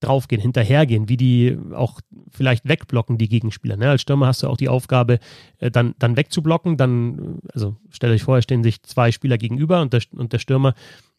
draufgehen, 0.00 0.40
hinterhergehen, 0.40 1.10
wie 1.10 1.18
die 1.18 1.58
auch 1.74 2.00
vielleicht 2.30 2.66
wegblocken, 2.66 3.18
die 3.18 3.28
Gegenspieler. 3.28 3.76
Ne? 3.76 3.90
Als 3.90 4.00
Stürmer 4.00 4.28
hast 4.28 4.42
du 4.42 4.48
auch 4.48 4.56
die 4.56 4.70
Aufgabe, 4.70 5.18
äh, 5.58 5.70
dann, 5.70 5.94
dann 5.98 6.16
wegzublocken. 6.16 6.78
Dann, 6.78 7.40
also 7.52 7.76
stellt 7.90 8.14
euch 8.14 8.22
vor, 8.22 8.38
es 8.38 8.44
stehen 8.44 8.64
sich 8.64 8.82
zwei 8.82 9.12
Spieler 9.12 9.36
gegenüber 9.36 9.82
und 9.82 9.92
der, 9.92 10.00
und 10.12 10.32
der 10.32 10.38
Stürmer, 10.38 10.72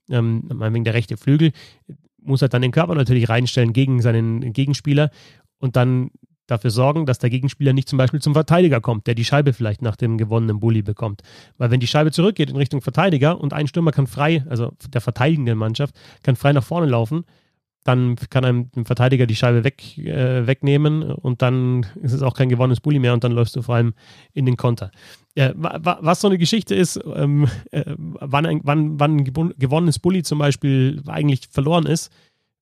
ähm, 0.10 0.50
meinetwegen 0.52 0.86
der 0.86 0.96
rechte 0.96 1.16
Flügel, 1.16 1.52
muss 2.24 2.42
halt 2.42 2.56
dann 2.56 2.64
den 2.64 2.72
Körper 2.72 2.96
natürlich 2.96 3.30
reinstellen 3.30 3.72
gegen 3.72 4.02
seinen 4.02 4.52
Gegenspieler 4.52 5.12
und 5.60 5.76
dann 5.76 6.10
dafür 6.52 6.70
sorgen, 6.70 7.06
dass 7.06 7.20
der 7.20 7.30
Gegenspieler 7.30 7.74
nicht 7.74 7.90
zum 7.90 7.98
Beispiel 7.98 8.22
zum 8.22 8.34
Verteidiger 8.34 8.82
kommt, 8.82 9.08
der 9.08 9.16
die 9.16 9.26
Scheibe 9.26 9.54
vielleicht 9.54 9.82
nach 9.82 9.96
dem 9.96 10.18
gewonnenen 10.18 10.60
Bully 10.60 10.82
bekommt. 10.82 11.22
Weil 11.58 11.72
wenn 11.72 11.80
die 11.80 11.88
Scheibe 11.88 12.12
zurückgeht 12.12 12.50
in 12.50 12.56
Richtung 12.56 12.82
Verteidiger 12.82 13.40
und 13.40 13.54
ein 13.54 13.68
Stürmer 13.68 13.92
kann 13.92 14.08
frei, 14.08 14.44
also 14.50 14.72
der 14.94 15.02
verteidigenden 15.02 15.58
Mannschaft, 15.58 15.96
kann 16.24 16.36
frei 16.36 16.54
nach 16.54 16.64
vorne 16.64 16.88
laufen, 16.88 17.26
dann 17.84 18.16
kann 18.30 18.46
einem 18.46 18.72
dem 18.72 18.86
Verteidiger 18.86 19.26
die 19.26 19.36
Scheibe 19.36 19.64
weg, 19.64 19.98
äh, 19.98 20.46
wegnehmen 20.46 21.02
und 21.04 21.42
dann 21.42 21.88
ist 22.02 22.14
es 22.14 22.22
auch 22.22 22.36
kein 22.36 22.50
gewonnenes 22.50 22.80
Bully 22.80 23.00
mehr 23.00 23.14
und 23.14 23.24
dann 23.24 23.32
läufst 23.32 23.56
du 23.56 23.64
vor 23.64 23.76
allem 23.76 23.94
in 24.34 24.46
den 24.46 24.56
Konter. 24.56 24.92
Äh, 25.34 25.54
was 25.56 26.22
so 26.22 26.28
eine 26.28 26.38
Geschichte 26.38 26.76
ist, 26.76 27.00
ähm, 27.16 27.48
äh, 27.72 27.84
wann, 27.98 28.46
ein, 28.46 28.62
wann, 28.64 29.00
wann 29.00 29.18
ein 29.18 29.24
gewonnenes 29.24 29.98
Bully 29.98 30.22
zum 30.22 30.40
Beispiel 30.40 31.02
eigentlich 31.08 31.48
verloren 31.50 31.86
ist, 31.88 32.12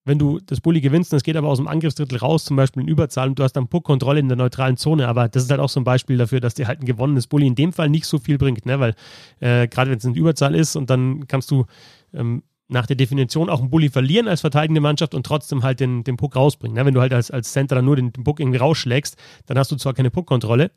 wenn 0.06 0.18
du 0.18 0.40
das 0.40 0.62
Bully 0.62 0.82
gewinnst 0.82 1.14
es 1.14 1.24
geht 1.24 1.36
aber 1.36 1.48
aus 1.48 1.58
dem 1.58 1.68
Angriffsdrittel 1.68 2.18
raus, 2.18 2.46
zum 2.46 2.56
Beispiel 2.56 2.84
in 2.84 2.90
Überzahl 2.90 3.30
und 3.30 3.38
du 3.38 3.44
hast 3.44 3.54
dann 3.54 3.68
Puckkontrolle 3.68 4.20
in 4.20 4.28
der 4.28 4.38
neutralen 4.38 4.78
Zone, 4.78 5.08
aber 5.08 5.28
das 5.28 5.44
ist 5.44 5.52
halt 5.52 5.60
auch 5.60 5.70
so 5.70 5.80
ein 5.80 5.84
Beispiel 5.84 6.18
dafür, 6.18 6.40
dass 6.40 6.54
dir 6.54 6.68
halt 6.68 6.82
ein 6.82 6.86
gewonnenes 6.86 7.28
Bully 7.28 7.48
in 7.48 7.56
dem 7.56 7.74
Fall 7.74 7.90
nicht 7.90 8.06
so 8.06 8.18
viel 8.18 8.38
bringt, 8.38 8.66
ne? 8.66 8.80
weil 8.80 8.96
äh, 9.40 9.68
gerade 9.68 9.92
wenn 9.92 9.98
es 9.98 10.06
in 10.06 10.16
Überzahl 10.16 10.56
ist 10.56 10.76
und 10.76 10.90
dann 10.90 11.28
kannst 11.28 11.52
du 11.52 11.66
ähm, 12.14 12.44
nach 12.70 12.86
der 12.86 12.96
Definition 12.96 13.50
auch 13.50 13.60
einen 13.60 13.70
Bully 13.70 13.90
verlieren 13.90 14.28
als 14.28 14.42
verteidigende 14.42 14.82
Mannschaft 14.82 15.16
und 15.16 15.26
trotzdem 15.26 15.64
halt 15.64 15.80
den, 15.80 16.04
den 16.04 16.18
Puck 16.18 16.36
rausbringen. 16.36 16.78
Ne? 16.78 16.86
Wenn 16.86 16.94
du 16.94 17.02
halt 17.02 17.14
als, 17.14 17.32
als 17.32 17.52
Center 17.52 17.76
dann 17.76 17.86
nur 17.86 17.96
den, 17.96 18.14
den 18.14 18.24
Puck 18.24 18.40
irgendwie 18.40 18.60
rausschlägst, 18.60 19.18
dann 19.48 19.58
hast 19.58 19.72
du 19.72 19.76
zwar 19.76 19.94
keine 19.94 20.12
Puckkontrolle, 20.12 20.72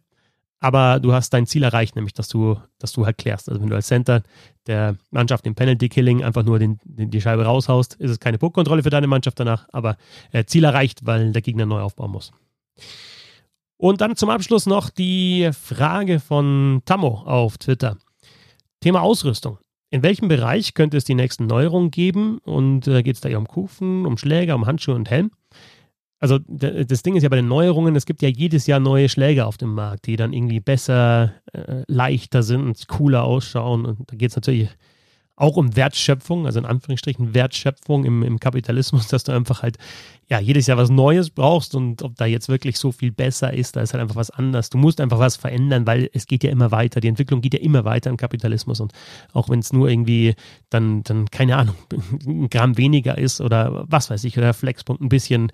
aber 0.63 1.01
du 1.01 1.13
hast 1.13 1.31
dein 1.31 1.47
Ziel 1.47 1.65
erreicht, 1.65 1.97
nämlich 1.97 2.15
dass 2.15 2.29
du, 2.29 2.57
dass 2.79 2.93
du 2.93 3.05
halt 3.05 3.19
klärst. 3.19 3.49
Also 3.49 3.61
wenn 3.61 3.69
du 3.69 3.75
als 3.75 3.89
Center 3.89 4.23
der 4.69 4.95
Mannschaft 5.11 5.45
im 5.47 5.57
Penalty-Killing 5.57 6.23
einfach 6.23 6.45
nur 6.45 6.61
den, 6.61 6.79
den, 6.85 7.11
die 7.11 7.21
Scheibe 7.21 7.45
raushaust, 7.45 7.95
ist 7.95 8.11
es 8.13 8.21
keine 8.21 8.39
Puckkontrolle 8.39 8.85
für 8.85 8.91
deine 8.91 9.09
Mannschaft 9.09 9.41
danach, 9.41 9.67
aber 9.73 9.97
äh, 10.31 10.45
Ziel 10.45 10.63
erreicht, 10.63 11.05
weil 11.05 11.33
der 11.33 11.43
Gegner 11.43 11.67
neu 11.67 11.81
aufbauen 11.81 12.13
muss. 12.13 12.31
Und 13.77 14.01
dann 14.01 14.15
zum 14.15 14.31
Abschluss 14.31 14.67
noch 14.67 14.89
die 14.89 15.51
Frage 15.53 16.21
von 16.21 16.83
Tammo 16.85 17.23
auf 17.27 17.59
Twitter. 17.59 17.99
Thema 18.81 19.01
Ausrüstung. 19.03 19.59
In 19.91 20.05
welchem 20.05 20.29
Bereich 20.29 20.75
könnte 20.75 20.97
es 20.97 21.05
die 21.05 21.17
nächsten 21.17 21.47
Neuerungen 21.47 21.91
geben? 21.91 22.39
Und 22.39 22.87
äh, 22.87 23.03
geht 23.03 23.17
es 23.17 23.21
da 23.21 23.29
eher 23.29 23.39
um 23.39 23.49
Kufen, 23.49 24.07
um 24.07 24.17
Schläger, 24.17 24.55
um 24.55 24.67
Handschuhe 24.67 24.95
und 24.95 25.11
Helm? 25.11 25.33
Also 26.23 26.39
das 26.39 27.03
Ding 27.03 27.17
ist 27.17 27.25
ja 27.25 27.29
bei 27.29 27.35
den 27.35 27.49
Neuerungen, 27.49 27.97
es 27.97 28.07
gibt 28.07 28.23
ja 28.23 28.29
jedes 28.29 28.69
Jahr 28.69 28.79
neue 28.79 29.09
Schläger 29.09 29.49
auf 29.49 29.57
dem 29.57 29.75
Markt, 29.75 30.07
die 30.07 30.15
dann 30.15 30.33
irgendwie 30.33 30.61
besser, 30.61 31.33
äh, 31.53 31.83
leichter 31.89 32.45
sind 32.45 32.63
und 32.63 32.87
cooler 32.87 33.25
ausschauen. 33.25 33.85
Und 33.85 34.09
da 34.09 34.15
geht 34.15 34.31
es 34.31 34.37
natürlich 34.37 34.69
auch 35.35 35.57
um 35.57 35.75
Wertschöpfung, 35.75 36.47
also 36.47 36.61
in 36.61 36.67
Anführungsstrichen 36.67 37.35
Wertschöpfung 37.35 38.05
im, 38.05 38.23
im 38.23 38.39
Kapitalismus, 38.39 39.09
dass 39.09 39.25
du 39.25 39.33
einfach 39.33 39.65
halt 39.65 39.79
ja 40.29 40.39
jedes 40.39 40.69
Jahr 40.69 40.79
was 40.79 40.91
Neues 40.91 41.31
brauchst 41.31 41.75
und 41.75 42.03
ob 42.03 42.15
da 42.17 42.27
jetzt 42.27 42.49
wirklich 42.49 42.79
so 42.79 42.93
viel 42.93 43.11
besser 43.11 43.53
ist, 43.53 43.75
da 43.75 43.81
ist 43.81 43.93
halt 43.93 44.03
einfach 44.03 44.15
was 44.15 44.31
anders. 44.31 44.71
Du 44.71 44.79
musst 44.79 45.01
einfach 45.01 45.19
was 45.19 45.37
verändern, 45.37 45.87
weil 45.89 46.09
es 46.13 46.27
geht 46.27 46.45
ja 46.45 46.51
immer 46.51 46.71
weiter. 46.71 47.01
Die 47.01 47.09
Entwicklung 47.09 47.41
geht 47.41 47.55
ja 47.55 47.61
immer 47.61 47.85
weiter 47.85 48.11
im 48.11 48.17
Kapitalismus 48.17 48.79
und 48.79 48.93
auch 49.33 49.49
wenn 49.49 49.59
es 49.59 49.73
nur 49.73 49.89
irgendwie 49.89 50.35
dann, 50.71 51.03
dann, 51.03 51.29
keine 51.31 51.57
Ahnung, 51.57 51.75
ein 52.27 52.49
Gramm 52.49 52.79
weniger 52.79 53.19
ist 53.19 53.41
oder 53.41 53.85
was 53.89 54.09
weiß 54.11 54.23
ich, 54.25 54.37
oder 54.37 54.47
der 54.47 54.55
Flexpunkt 54.55 55.03
ein 55.03 55.09
bisschen 55.09 55.51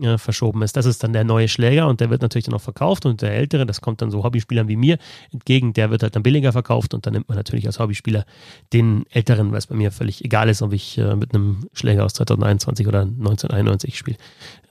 äh, 0.00 0.18
verschoben 0.18 0.62
ist. 0.62 0.76
Das 0.76 0.86
ist 0.86 1.02
dann 1.02 1.12
der 1.12 1.24
neue 1.24 1.48
Schläger 1.48 1.88
und 1.88 2.00
der 2.00 2.10
wird 2.10 2.22
natürlich 2.22 2.44
dann 2.46 2.54
auch 2.54 2.60
verkauft 2.60 3.06
und 3.06 3.22
der 3.22 3.34
ältere, 3.34 3.66
das 3.66 3.80
kommt 3.80 4.02
dann 4.02 4.10
so 4.10 4.24
Hobbyspielern 4.24 4.68
wie 4.68 4.76
mir 4.76 4.98
entgegen, 5.32 5.72
der 5.72 5.90
wird 5.90 6.02
halt 6.02 6.16
dann 6.16 6.22
billiger 6.22 6.52
verkauft 6.52 6.94
und 6.94 7.06
dann 7.06 7.12
nimmt 7.12 7.28
man 7.28 7.36
natürlich 7.36 7.66
als 7.66 7.78
Hobbyspieler 7.78 8.24
den 8.72 9.04
älteren, 9.10 9.50
weil 9.50 9.58
es 9.58 9.66
bei 9.66 9.74
mir 9.74 9.92
völlig 9.92 10.24
egal 10.24 10.48
ist, 10.48 10.62
ob 10.62 10.72
ich 10.72 10.98
äh, 10.98 11.16
mit 11.16 11.34
einem 11.34 11.68
Schläger 11.72 12.04
aus 12.04 12.14
2021 12.14 12.86
oder 12.86 13.02
1991 13.02 13.98
spiele. 13.98 14.16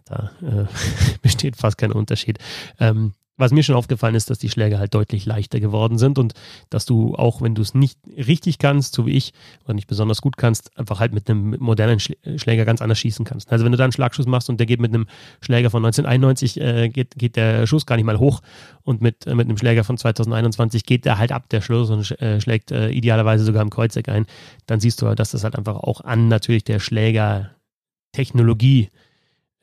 Da 0.06 0.32
äh, 0.42 0.66
besteht 1.22 1.56
fast 1.56 1.78
kein 1.78 1.92
Unterschied. 1.92 2.40
Ähm, 2.80 3.14
was 3.42 3.52
mir 3.52 3.64
schon 3.64 3.76
aufgefallen 3.76 4.16
ist, 4.16 4.30
dass 4.30 4.40
die 4.40 4.50
Schläge 4.50 4.80
halt 4.80 4.94
deutlich 4.94 5.26
leichter 5.26 5.60
geworden 5.60 5.98
sind 5.98 6.18
und 6.18 6.32
dass 6.70 6.86
du 6.86 7.16
auch, 7.16 7.42
wenn 7.42 7.56
du 7.56 7.62
es 7.62 7.74
nicht 7.74 8.00
richtig 8.16 8.60
kannst, 8.60 8.96
so 8.96 9.06
wie 9.06 9.12
ich, 9.12 9.34
oder 9.66 9.74
nicht 9.74 9.88
besonders 9.88 10.22
gut 10.22 10.38
kannst, 10.38 10.78
einfach 10.78 11.02
halt 11.02 11.12
mit 11.14 11.30
einem 11.30 11.58
modernen 11.60 12.00
Schläger 12.00 12.64
ganz 12.64 12.82
anders 12.82 13.00
schießen 13.00 13.26
kannst. 13.26 13.52
Also 13.52 13.66
wenn 13.66 13.74
du 13.74 13.78
da 13.78 13.84
einen 13.84 13.92
Schlagschuss 13.92 14.28
machst 14.28 14.50
und 14.50 14.60
der 14.60 14.68
geht 14.68 14.80
mit 14.80 14.94
einem 14.94 15.08
Schläger 15.42 15.70
von 15.70 15.84
1991, 15.84 16.62
äh, 16.62 16.88
geht, 16.90 17.16
geht 17.18 17.36
der 17.36 17.68
Schuss 17.68 17.86
gar 17.86 17.98
nicht 17.98 18.06
mal 18.06 18.20
hoch 18.20 18.42
und 18.84 19.02
mit, 19.02 19.28
äh, 19.28 19.36
mit 19.36 19.48
einem 19.48 19.58
Schläger 19.58 19.84
von 19.84 19.98
2021 19.98 20.86
geht 20.86 21.04
der 21.06 21.18
halt 21.18 21.34
ab, 21.34 21.50
der 21.50 21.62
Schluss 21.62 21.90
und 21.90 22.12
äh, 22.22 22.40
schlägt 22.40 22.72
äh, 22.72 22.90
idealerweise 22.90 23.44
sogar 23.44 23.64
im 23.64 23.70
Kreuzeck 23.70 24.08
ein, 24.08 24.26
dann 24.68 24.80
siehst 24.80 25.02
du, 25.02 25.14
dass 25.16 25.32
das 25.32 25.44
halt 25.44 25.58
einfach 25.58 25.76
auch 25.76 26.02
an 26.02 26.28
natürlich 26.28 26.64
der 26.64 26.78
Schlägertechnologie 26.80 28.90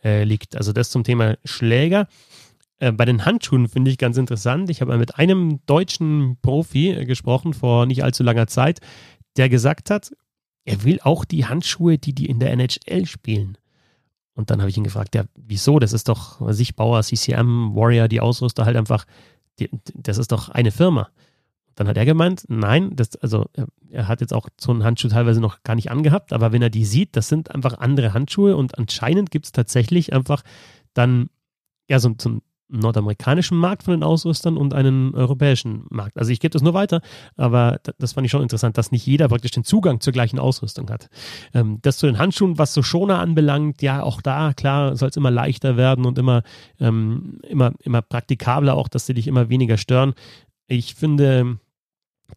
äh, 0.04 0.24
liegt. 0.24 0.56
Also 0.56 0.72
das 0.72 0.90
zum 0.90 1.04
Thema 1.04 1.36
Schläger. 1.44 2.08
Äh, 2.78 2.92
bei 2.92 3.04
den 3.04 3.24
Handschuhen 3.24 3.68
finde 3.68 3.90
ich 3.90 3.98
ganz 3.98 4.16
interessant. 4.16 4.70
Ich 4.70 4.80
habe 4.80 4.96
mit 4.98 5.18
einem 5.18 5.60
deutschen 5.66 6.38
Profi 6.42 6.90
äh, 6.90 7.04
gesprochen 7.04 7.54
vor 7.54 7.86
nicht 7.86 8.04
allzu 8.04 8.22
langer 8.22 8.46
Zeit, 8.46 8.80
der 9.36 9.48
gesagt 9.48 9.90
hat, 9.90 10.12
er 10.64 10.84
will 10.84 11.00
auch 11.02 11.24
die 11.24 11.46
Handschuhe, 11.46 11.98
die 11.98 12.14
die 12.14 12.26
in 12.26 12.40
der 12.40 12.52
NHL 12.52 13.06
spielen. 13.06 13.56
Und 14.34 14.50
dann 14.50 14.60
habe 14.60 14.70
ich 14.70 14.76
ihn 14.76 14.84
gefragt, 14.84 15.14
ja, 15.14 15.24
wieso? 15.34 15.78
Das 15.78 15.92
ist 15.92 16.08
doch, 16.08 16.40
was 16.40 16.60
ich, 16.60 16.76
Bauer, 16.76 17.02
CCM, 17.02 17.74
Warrior, 17.74 18.06
die 18.06 18.20
Ausrüster 18.20 18.66
halt 18.66 18.76
einfach, 18.76 19.04
die, 19.58 19.68
das 19.94 20.18
ist 20.18 20.30
doch 20.30 20.48
eine 20.48 20.70
Firma. 20.70 21.08
Dann 21.74 21.88
hat 21.88 21.96
er 21.96 22.04
gemeint, 22.04 22.44
nein, 22.48 22.94
das, 22.94 23.16
also 23.16 23.46
er 23.90 24.08
hat 24.08 24.20
jetzt 24.20 24.34
auch 24.34 24.48
so 24.60 24.70
einen 24.72 24.84
Handschuh 24.84 25.08
teilweise 25.08 25.40
noch 25.40 25.62
gar 25.62 25.74
nicht 25.74 25.90
angehabt, 25.90 26.32
aber 26.32 26.52
wenn 26.52 26.62
er 26.62 26.70
die 26.70 26.84
sieht, 26.84 27.16
das 27.16 27.28
sind 27.28 27.54
einfach 27.54 27.78
andere 27.78 28.14
Handschuhe 28.14 28.56
und 28.56 28.78
anscheinend 28.78 29.30
gibt 29.30 29.46
es 29.46 29.52
tatsächlich 29.52 30.12
einfach 30.12 30.42
dann 30.92 31.30
ja 31.88 31.98
so, 31.98 32.14
so, 32.20 32.30
ein 32.30 32.42
nordamerikanischen 32.68 33.56
Markt 33.56 33.82
von 33.82 33.92
den 33.92 34.02
Ausrüstern 34.02 34.56
und 34.56 34.74
einen 34.74 35.14
europäischen 35.14 35.86
Markt. 35.90 36.16
Also 36.18 36.30
ich 36.30 36.40
gebe 36.40 36.50
das 36.50 36.62
nur 36.62 36.74
weiter, 36.74 37.00
aber 37.36 37.80
das 37.98 38.12
fand 38.12 38.24
ich 38.26 38.30
schon 38.30 38.42
interessant, 38.42 38.78
dass 38.78 38.92
nicht 38.92 39.06
jeder 39.06 39.28
praktisch 39.28 39.52
den 39.52 39.64
Zugang 39.64 40.00
zur 40.00 40.12
gleichen 40.12 40.38
Ausrüstung 40.38 40.90
hat. 40.90 41.08
Ähm, 41.54 41.78
das 41.82 41.98
zu 41.98 42.06
den 42.06 42.18
Handschuhen, 42.18 42.58
was 42.58 42.74
so 42.74 42.82
Schoner 42.82 43.18
anbelangt, 43.18 43.82
ja, 43.82 44.02
auch 44.02 44.20
da, 44.20 44.52
klar, 44.54 44.96
soll 44.96 45.08
es 45.08 45.16
immer 45.16 45.30
leichter 45.30 45.76
werden 45.76 46.04
und 46.04 46.18
immer, 46.18 46.42
ähm, 46.80 47.40
immer, 47.48 47.72
immer 47.82 48.02
praktikabler, 48.02 48.74
auch 48.74 48.88
dass 48.88 49.06
sie 49.06 49.14
dich 49.14 49.26
immer 49.26 49.48
weniger 49.48 49.76
stören. 49.76 50.14
Ich 50.66 50.94
finde, 50.94 51.58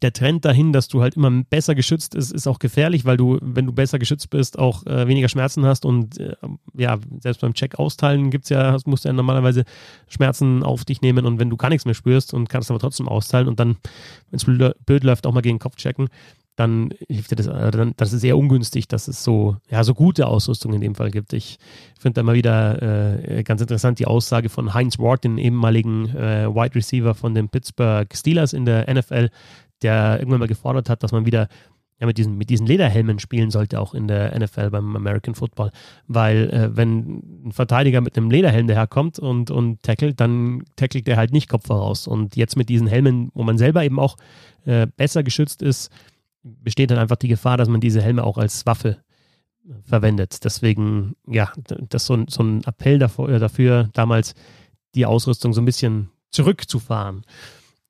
der 0.02 0.14
Trend 0.14 0.46
dahin, 0.46 0.74
dass 0.74 0.88
du 0.88 1.02
halt 1.02 1.16
immer 1.16 1.44
besser 1.50 1.76
geschützt 1.76 2.16
ist, 2.16 2.32
ist 2.32 2.48
auch 2.48 2.60
gefährlich, 2.60 3.06
weil 3.06 3.18
du, 3.18 3.38
wenn 3.42 3.66
du 3.66 3.74
besser 3.74 4.00
geschützt 4.00 4.30
bist, 4.30 4.58
auch 4.58 4.86
äh, 4.86 5.08
weniger 5.08 5.30
Schmerzen 5.30 5.66
hast 5.66 5.86
und 5.86 6.18
äh, 6.20 6.36
ja, 6.76 6.98
selbst 7.20 7.42
beim 7.42 7.54
Check 7.54 7.78
austeilen 7.78 8.30
gibt's 8.32 8.50
ja, 8.50 8.78
musst 8.86 9.06
du 9.06 9.10
ja 9.10 9.14
normalerweise 9.14 9.64
Schmerzen 10.08 10.64
auf 10.64 10.86
dich 10.86 11.02
nehmen 11.02 11.26
und 11.26 11.40
wenn 11.40 11.50
du 11.50 11.58
gar 11.58 11.70
nichts 11.70 11.86
mehr 11.86 11.94
spürst 11.94 12.34
und 12.34 12.50
kannst 12.50 12.72
aber 12.72 12.80
trotzdem 12.80 13.08
austeilen 13.08 13.48
und 13.48 13.60
dann, 13.60 13.78
wenn 14.30 14.38
es 14.38 14.76
blöd 14.86 15.04
läuft, 15.04 15.28
auch 15.28 15.34
mal 15.34 15.42
gegen 15.42 15.58
den 15.58 15.62
Kopf 15.62 15.76
checken, 15.76 16.08
dann 16.56 16.94
hilft 17.10 17.32
dir 17.32 17.36
das, 17.36 17.48
äh, 17.48 17.72
dann, 17.72 17.94
das 17.98 18.14
ist 18.14 18.24
eher 18.24 18.38
ungünstig, 18.38 18.88
dass 18.88 19.08
es 19.08 19.24
so, 19.24 19.58
ja, 19.70 19.84
so 19.84 19.94
gute 19.94 20.28
Ausrüstung 20.28 20.74
in 20.74 20.82
dem 20.82 20.96
Fall 20.96 21.12
gibt. 21.12 21.34
Ich 21.34 21.58
finde 22.00 22.16
da 22.16 22.24
mal 22.24 22.36
wieder 22.36 22.82
äh, 22.82 23.44
ganz 23.44 23.62
interessant 23.62 24.00
die 24.00 24.06
Aussage 24.06 24.50
von 24.50 24.74
Heinz 24.74 25.00
Ward, 25.00 25.24
den 25.24 25.38
ehemaligen 25.38 26.10
äh, 26.10 26.48
Wide 26.48 26.76
Receiver 26.76 27.16
von 27.16 27.34
den 27.34 27.50
Pittsburgh 27.50 28.08
Steelers 28.14 28.54
in 28.54 28.66
der 28.66 28.94
NFL, 28.94 29.30
der 29.82 30.20
irgendwann 30.20 30.40
mal 30.40 30.48
gefordert 30.48 30.90
hat, 30.90 31.04
dass 31.04 31.12
man 31.12 31.26
wieder 31.26 31.48
ja, 32.00 32.08
mit, 32.08 32.18
diesen, 32.18 32.36
mit 32.36 32.50
diesen 32.50 32.66
Lederhelmen 32.66 33.20
spielen 33.20 33.52
sollte, 33.52 33.80
auch 33.80 33.94
in 33.94 34.08
der 34.08 34.38
NFL 34.38 34.72
beim 34.72 34.96
American 34.96 35.36
Football. 35.36 35.72
Weil 36.08 36.50
äh, 36.50 36.76
wenn 36.76 37.46
ein 37.46 37.52
Verteidiger 37.52 38.02
mit 38.02 38.18
einem 38.18 38.32
Lederhelm 38.32 38.68
daherkommt 38.68 39.20
und, 39.20 39.52
und 39.52 39.84
tackelt, 39.84 40.20
dann 40.20 40.64
tackelt 40.76 41.06
der 41.06 41.18
halt 41.18 41.32
nicht 41.32 41.48
Kopf 41.48 41.68
voraus. 41.68 42.08
Und 42.08 42.36
jetzt 42.36 42.58
mit 42.58 42.70
diesen 42.70 42.88
Helmen, 42.88 43.30
wo 43.36 43.44
man 43.44 43.60
selber 43.60 43.84
eben 43.84 44.00
auch 44.00 44.18
äh, 44.66 44.88
besser 44.98 45.22
geschützt 45.22 45.62
ist, 45.62 45.92
besteht 46.42 46.90
dann 46.90 46.98
einfach 46.98 47.18
die 47.18 47.28
Gefahr, 47.28 47.58
dass 47.58 47.70
man 47.70 47.82
diese 47.82 48.02
Helme 48.02 48.24
auch 48.24 48.40
als 48.40 48.66
Waffe 48.66 48.98
verwendet. 49.84 50.44
Deswegen, 50.44 51.16
ja, 51.28 51.52
das 51.66 52.04
ist 52.04 52.08
so, 52.08 52.24
so 52.28 52.44
ein 52.44 52.64
Appell 52.64 52.98
dafür, 52.98 53.30
äh, 53.30 53.40
dafür, 53.40 53.90
damals 53.94 54.34
die 54.96 55.06
Ausrüstung 55.06 55.54
so 55.54 55.62
ein 55.62 55.66
bisschen 55.66 56.10
zurückzufahren. 56.32 57.24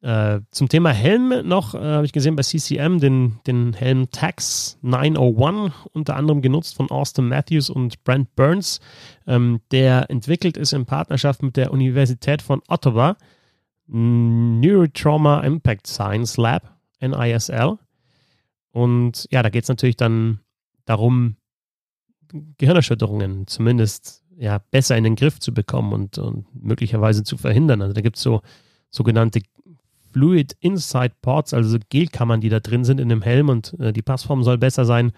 Äh, 0.01 0.41
zum 0.49 0.67
Thema 0.67 0.89
Helm 0.89 1.47
noch, 1.47 1.75
äh, 1.75 1.77
habe 1.77 2.05
ich 2.05 2.11
gesehen 2.11 2.35
bei 2.35 2.41
CCM 2.41 2.99
den, 2.99 3.39
den 3.45 3.73
Helm 3.73 4.09
Tax 4.09 4.79
901, 4.81 5.73
unter 5.93 6.15
anderem 6.15 6.41
genutzt 6.41 6.75
von 6.75 6.89
Austin 6.89 7.27
Matthews 7.27 7.69
und 7.69 8.03
Brent 8.03 8.35
Burns. 8.35 8.79
Ähm, 9.27 9.61
der 9.69 10.09
entwickelt 10.09 10.57
ist 10.57 10.73
in 10.73 10.87
Partnerschaft 10.87 11.43
mit 11.43 11.55
der 11.55 11.71
Universität 11.71 12.41
von 12.41 12.61
Ottawa, 12.67 13.15
Neurotrauma 13.85 15.41
Impact 15.41 15.85
Science 15.85 16.37
Lab, 16.37 16.75
NISL. 16.99 17.77
Und 18.71 19.27
ja, 19.29 19.43
da 19.43 19.49
geht 19.49 19.63
es 19.63 19.69
natürlich 19.69 19.97
dann 19.97 20.39
darum, 20.85 21.35
Gehirnerschütterungen 22.57 23.45
zumindest 23.45 24.23
ja, 24.37 24.59
besser 24.71 24.97
in 24.97 25.03
den 25.03 25.15
Griff 25.15 25.39
zu 25.39 25.53
bekommen 25.53 25.93
und, 25.93 26.17
und 26.17 26.45
möglicherweise 26.55 27.23
zu 27.23 27.37
verhindern. 27.37 27.81
Also 27.81 27.93
da 27.93 28.01
gibt 28.01 28.15
es 28.15 28.23
so 28.23 28.41
sogenannte 28.89 29.41
Fluid 30.11 30.55
Inside 30.59 31.15
Ports, 31.21 31.53
also 31.53 31.77
Gelkammern, 31.89 32.41
die 32.41 32.49
da 32.49 32.59
drin 32.59 32.83
sind 32.83 32.99
in 32.99 33.09
dem 33.09 33.21
Helm 33.21 33.49
und 33.49 33.79
äh, 33.79 33.93
die 33.93 34.01
Passform 34.01 34.43
soll 34.43 34.57
besser 34.57 34.85
sein. 34.85 35.11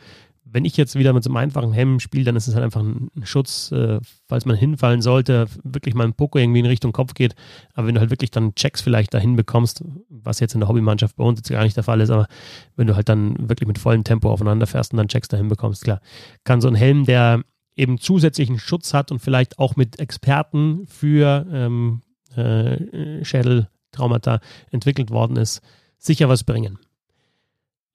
Wenn 0.45 0.65
ich 0.65 0.77
jetzt 0.77 0.95
wieder 0.95 1.13
mit 1.13 1.23
so 1.23 1.31
einem 1.31 1.37
einfachen 1.37 1.73
Helm 1.73 1.99
spiele, 1.99 2.25
dann 2.25 2.35
ist 2.35 2.47
es 2.47 2.53
halt 2.53 2.63
einfach 2.63 2.81
ein, 2.81 3.09
Schutz, 3.23 3.71
äh, 3.71 3.99
falls 4.27 4.45
man 4.45 4.55
hinfallen 4.55 5.01
sollte, 5.01 5.47
wirklich 5.63 5.95
mal 5.95 6.03
ein 6.03 6.13
Poko 6.13 6.37
irgendwie 6.37 6.59
in 6.59 6.67
Richtung 6.67 6.91
Kopf 6.91 7.15
geht. 7.15 7.33
Aber 7.73 7.87
wenn 7.87 7.95
du 7.95 8.01
halt 8.01 8.11
wirklich 8.11 8.29
dann 8.29 8.53
Checks 8.53 8.81
vielleicht 8.81 9.13
dahin 9.15 9.35
bekommst, 9.35 9.83
was 10.09 10.39
jetzt 10.39 10.53
in 10.53 10.59
der 10.59 10.69
Hobbymannschaft 10.69 11.15
bei 11.15 11.23
uns 11.23 11.39
jetzt 11.39 11.49
gar 11.49 11.63
nicht 11.63 11.75
der 11.75 11.83
Fall 11.83 12.01
ist, 12.01 12.11
aber 12.11 12.27
wenn 12.75 12.85
du 12.85 12.95
halt 12.95 13.09
dann 13.09 13.49
wirklich 13.49 13.67
mit 13.67 13.79
vollem 13.79 14.03
Tempo 14.03 14.31
aufeinander 14.31 14.67
fährst 14.67 14.93
und 14.93 14.97
dann 14.97 15.07
Checks 15.07 15.27
dahin 15.27 15.47
bekommst, 15.47 15.83
klar, 15.83 16.01
kann 16.43 16.61
so 16.61 16.67
ein 16.67 16.75
Helm, 16.75 17.05
der 17.05 17.41
eben 17.75 17.97
zusätzlichen 17.97 18.59
Schutz 18.59 18.93
hat 18.93 19.11
und 19.11 19.19
vielleicht 19.19 19.57
auch 19.57 19.75
mit 19.75 19.99
Experten 19.99 20.85
für 20.87 21.47
ähm, 21.51 22.01
äh, 22.35 23.23
Schädel 23.23 23.69
Traumata 23.93 24.39
entwickelt 24.71 25.09
worden 25.11 25.37
ist, 25.37 25.61
sicher 25.97 26.27
was 26.29 26.43
bringen. 26.43 26.79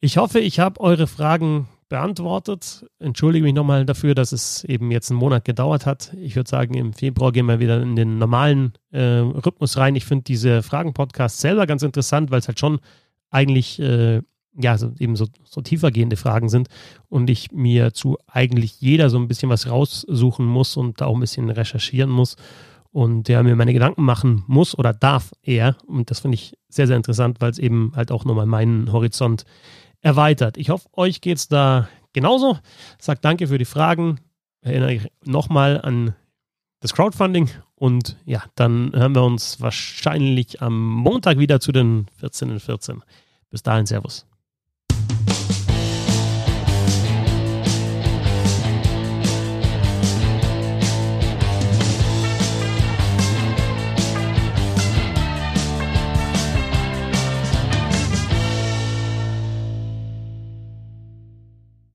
Ich 0.01 0.17
hoffe, 0.17 0.39
ich 0.39 0.61
habe 0.61 0.81
eure 0.81 1.07
Fragen 1.07 1.69
beantwortet. 1.89 2.87
Entschuldige 2.99 3.45
mich 3.45 3.55
nochmal 3.55 3.85
dafür, 3.85 4.15
dass 4.15 4.33
es 4.33 4.63
eben 4.65 4.91
jetzt 4.91 5.11
einen 5.11 5.19
Monat 5.19 5.45
gedauert 5.45 5.87
hat. 5.87 6.13
Ich 6.21 6.37
würde 6.37 6.49
sagen, 6.49 6.75
im 6.75 6.93
Februar 6.93 7.33
gehen 7.33 7.47
wir 7.47 7.61
wieder 7.61 7.83
in 7.83 7.97
den 7.97 8.19
normalen 8.19 8.75
äh, 8.93 9.01
Rhythmus 9.01 9.77
rein. 9.77 9.97
Ich 9.97 10.05
finde 10.05 10.25
diese 10.25 10.63
Fragen-Podcasts 10.63 11.41
selber 11.41 11.67
ganz 11.67 11.83
interessant, 11.83 12.31
weil 12.31 12.41
es 12.41 12.49
halt 12.49 12.61
schon 12.61 12.81
eigentlich 13.31 13.81
äh, 13.81 14.23
ja, 14.61 14.77
so, 14.77 14.93
eben 14.99 15.17
so, 15.17 15.27
so 15.45 15.61
tiefergehende 15.61 16.17
Fragen 16.17 16.49
sind 16.49 16.69
und 17.09 17.31
ich 17.31 17.53
mir 17.53 17.93
zu 17.93 18.19
eigentlich 18.27 18.81
jeder 18.81 19.09
so 19.09 19.19
ein 19.19 19.29
bisschen 19.29 19.51
was 19.51 19.71
raussuchen 19.71 20.45
muss 20.47 20.77
und 20.77 21.01
da 21.01 21.07
auch 21.07 21.15
ein 21.15 21.21
bisschen 21.21 21.49
recherchieren 21.49 22.11
muss 22.11 22.37
und 22.91 23.29
der 23.29 23.43
mir 23.43 23.57
meine 23.57 23.73
Gedanken 23.73 24.03
machen 24.03 24.45
muss 24.47 24.77
oder 24.77 24.93
darf 24.93 25.33
er. 25.43 25.77
Und 25.87 26.11
das 26.11 26.21
finde 26.21 26.37
ich 26.37 26.57
sehr, 26.69 26.87
sehr 26.87 26.97
interessant, 26.97 27.41
weil 27.41 27.51
es 27.51 27.59
eben 27.59 27.93
halt 27.95 28.11
auch 28.11 28.25
nochmal 28.25 28.47
meinen 28.47 28.93
Horizont 28.93 29.45
erweitert. 30.01 30.57
Ich 30.57 30.71
hoffe, 30.71 30.89
euch 30.93 31.21
geht 31.21 31.39
es 31.39 31.49
da 31.49 31.89
genauso. 32.13 32.59
Sagt 32.99 33.25
danke 33.25 33.49
für 33.49 33.59
die 33.59 33.65
Fragen. 33.65 34.21
Erinnere 34.61 34.95
ich 34.95 35.09
nochmal 35.25 35.81
an 35.81 36.15
das 36.81 36.95
Crowdfunding 36.95 37.51
und 37.75 38.17
ja, 38.25 38.43
dann 38.55 38.93
hören 38.95 39.15
wir 39.15 39.23
uns 39.23 39.61
wahrscheinlich 39.61 40.63
am 40.63 40.95
Montag 40.95 41.39
wieder 41.39 41.61
zu 41.61 41.73
den 41.73 42.07
14.14. 42.21 42.59
14. 42.61 43.03
Bis 43.51 43.63
dahin, 43.63 43.87
Servus. 43.87 44.28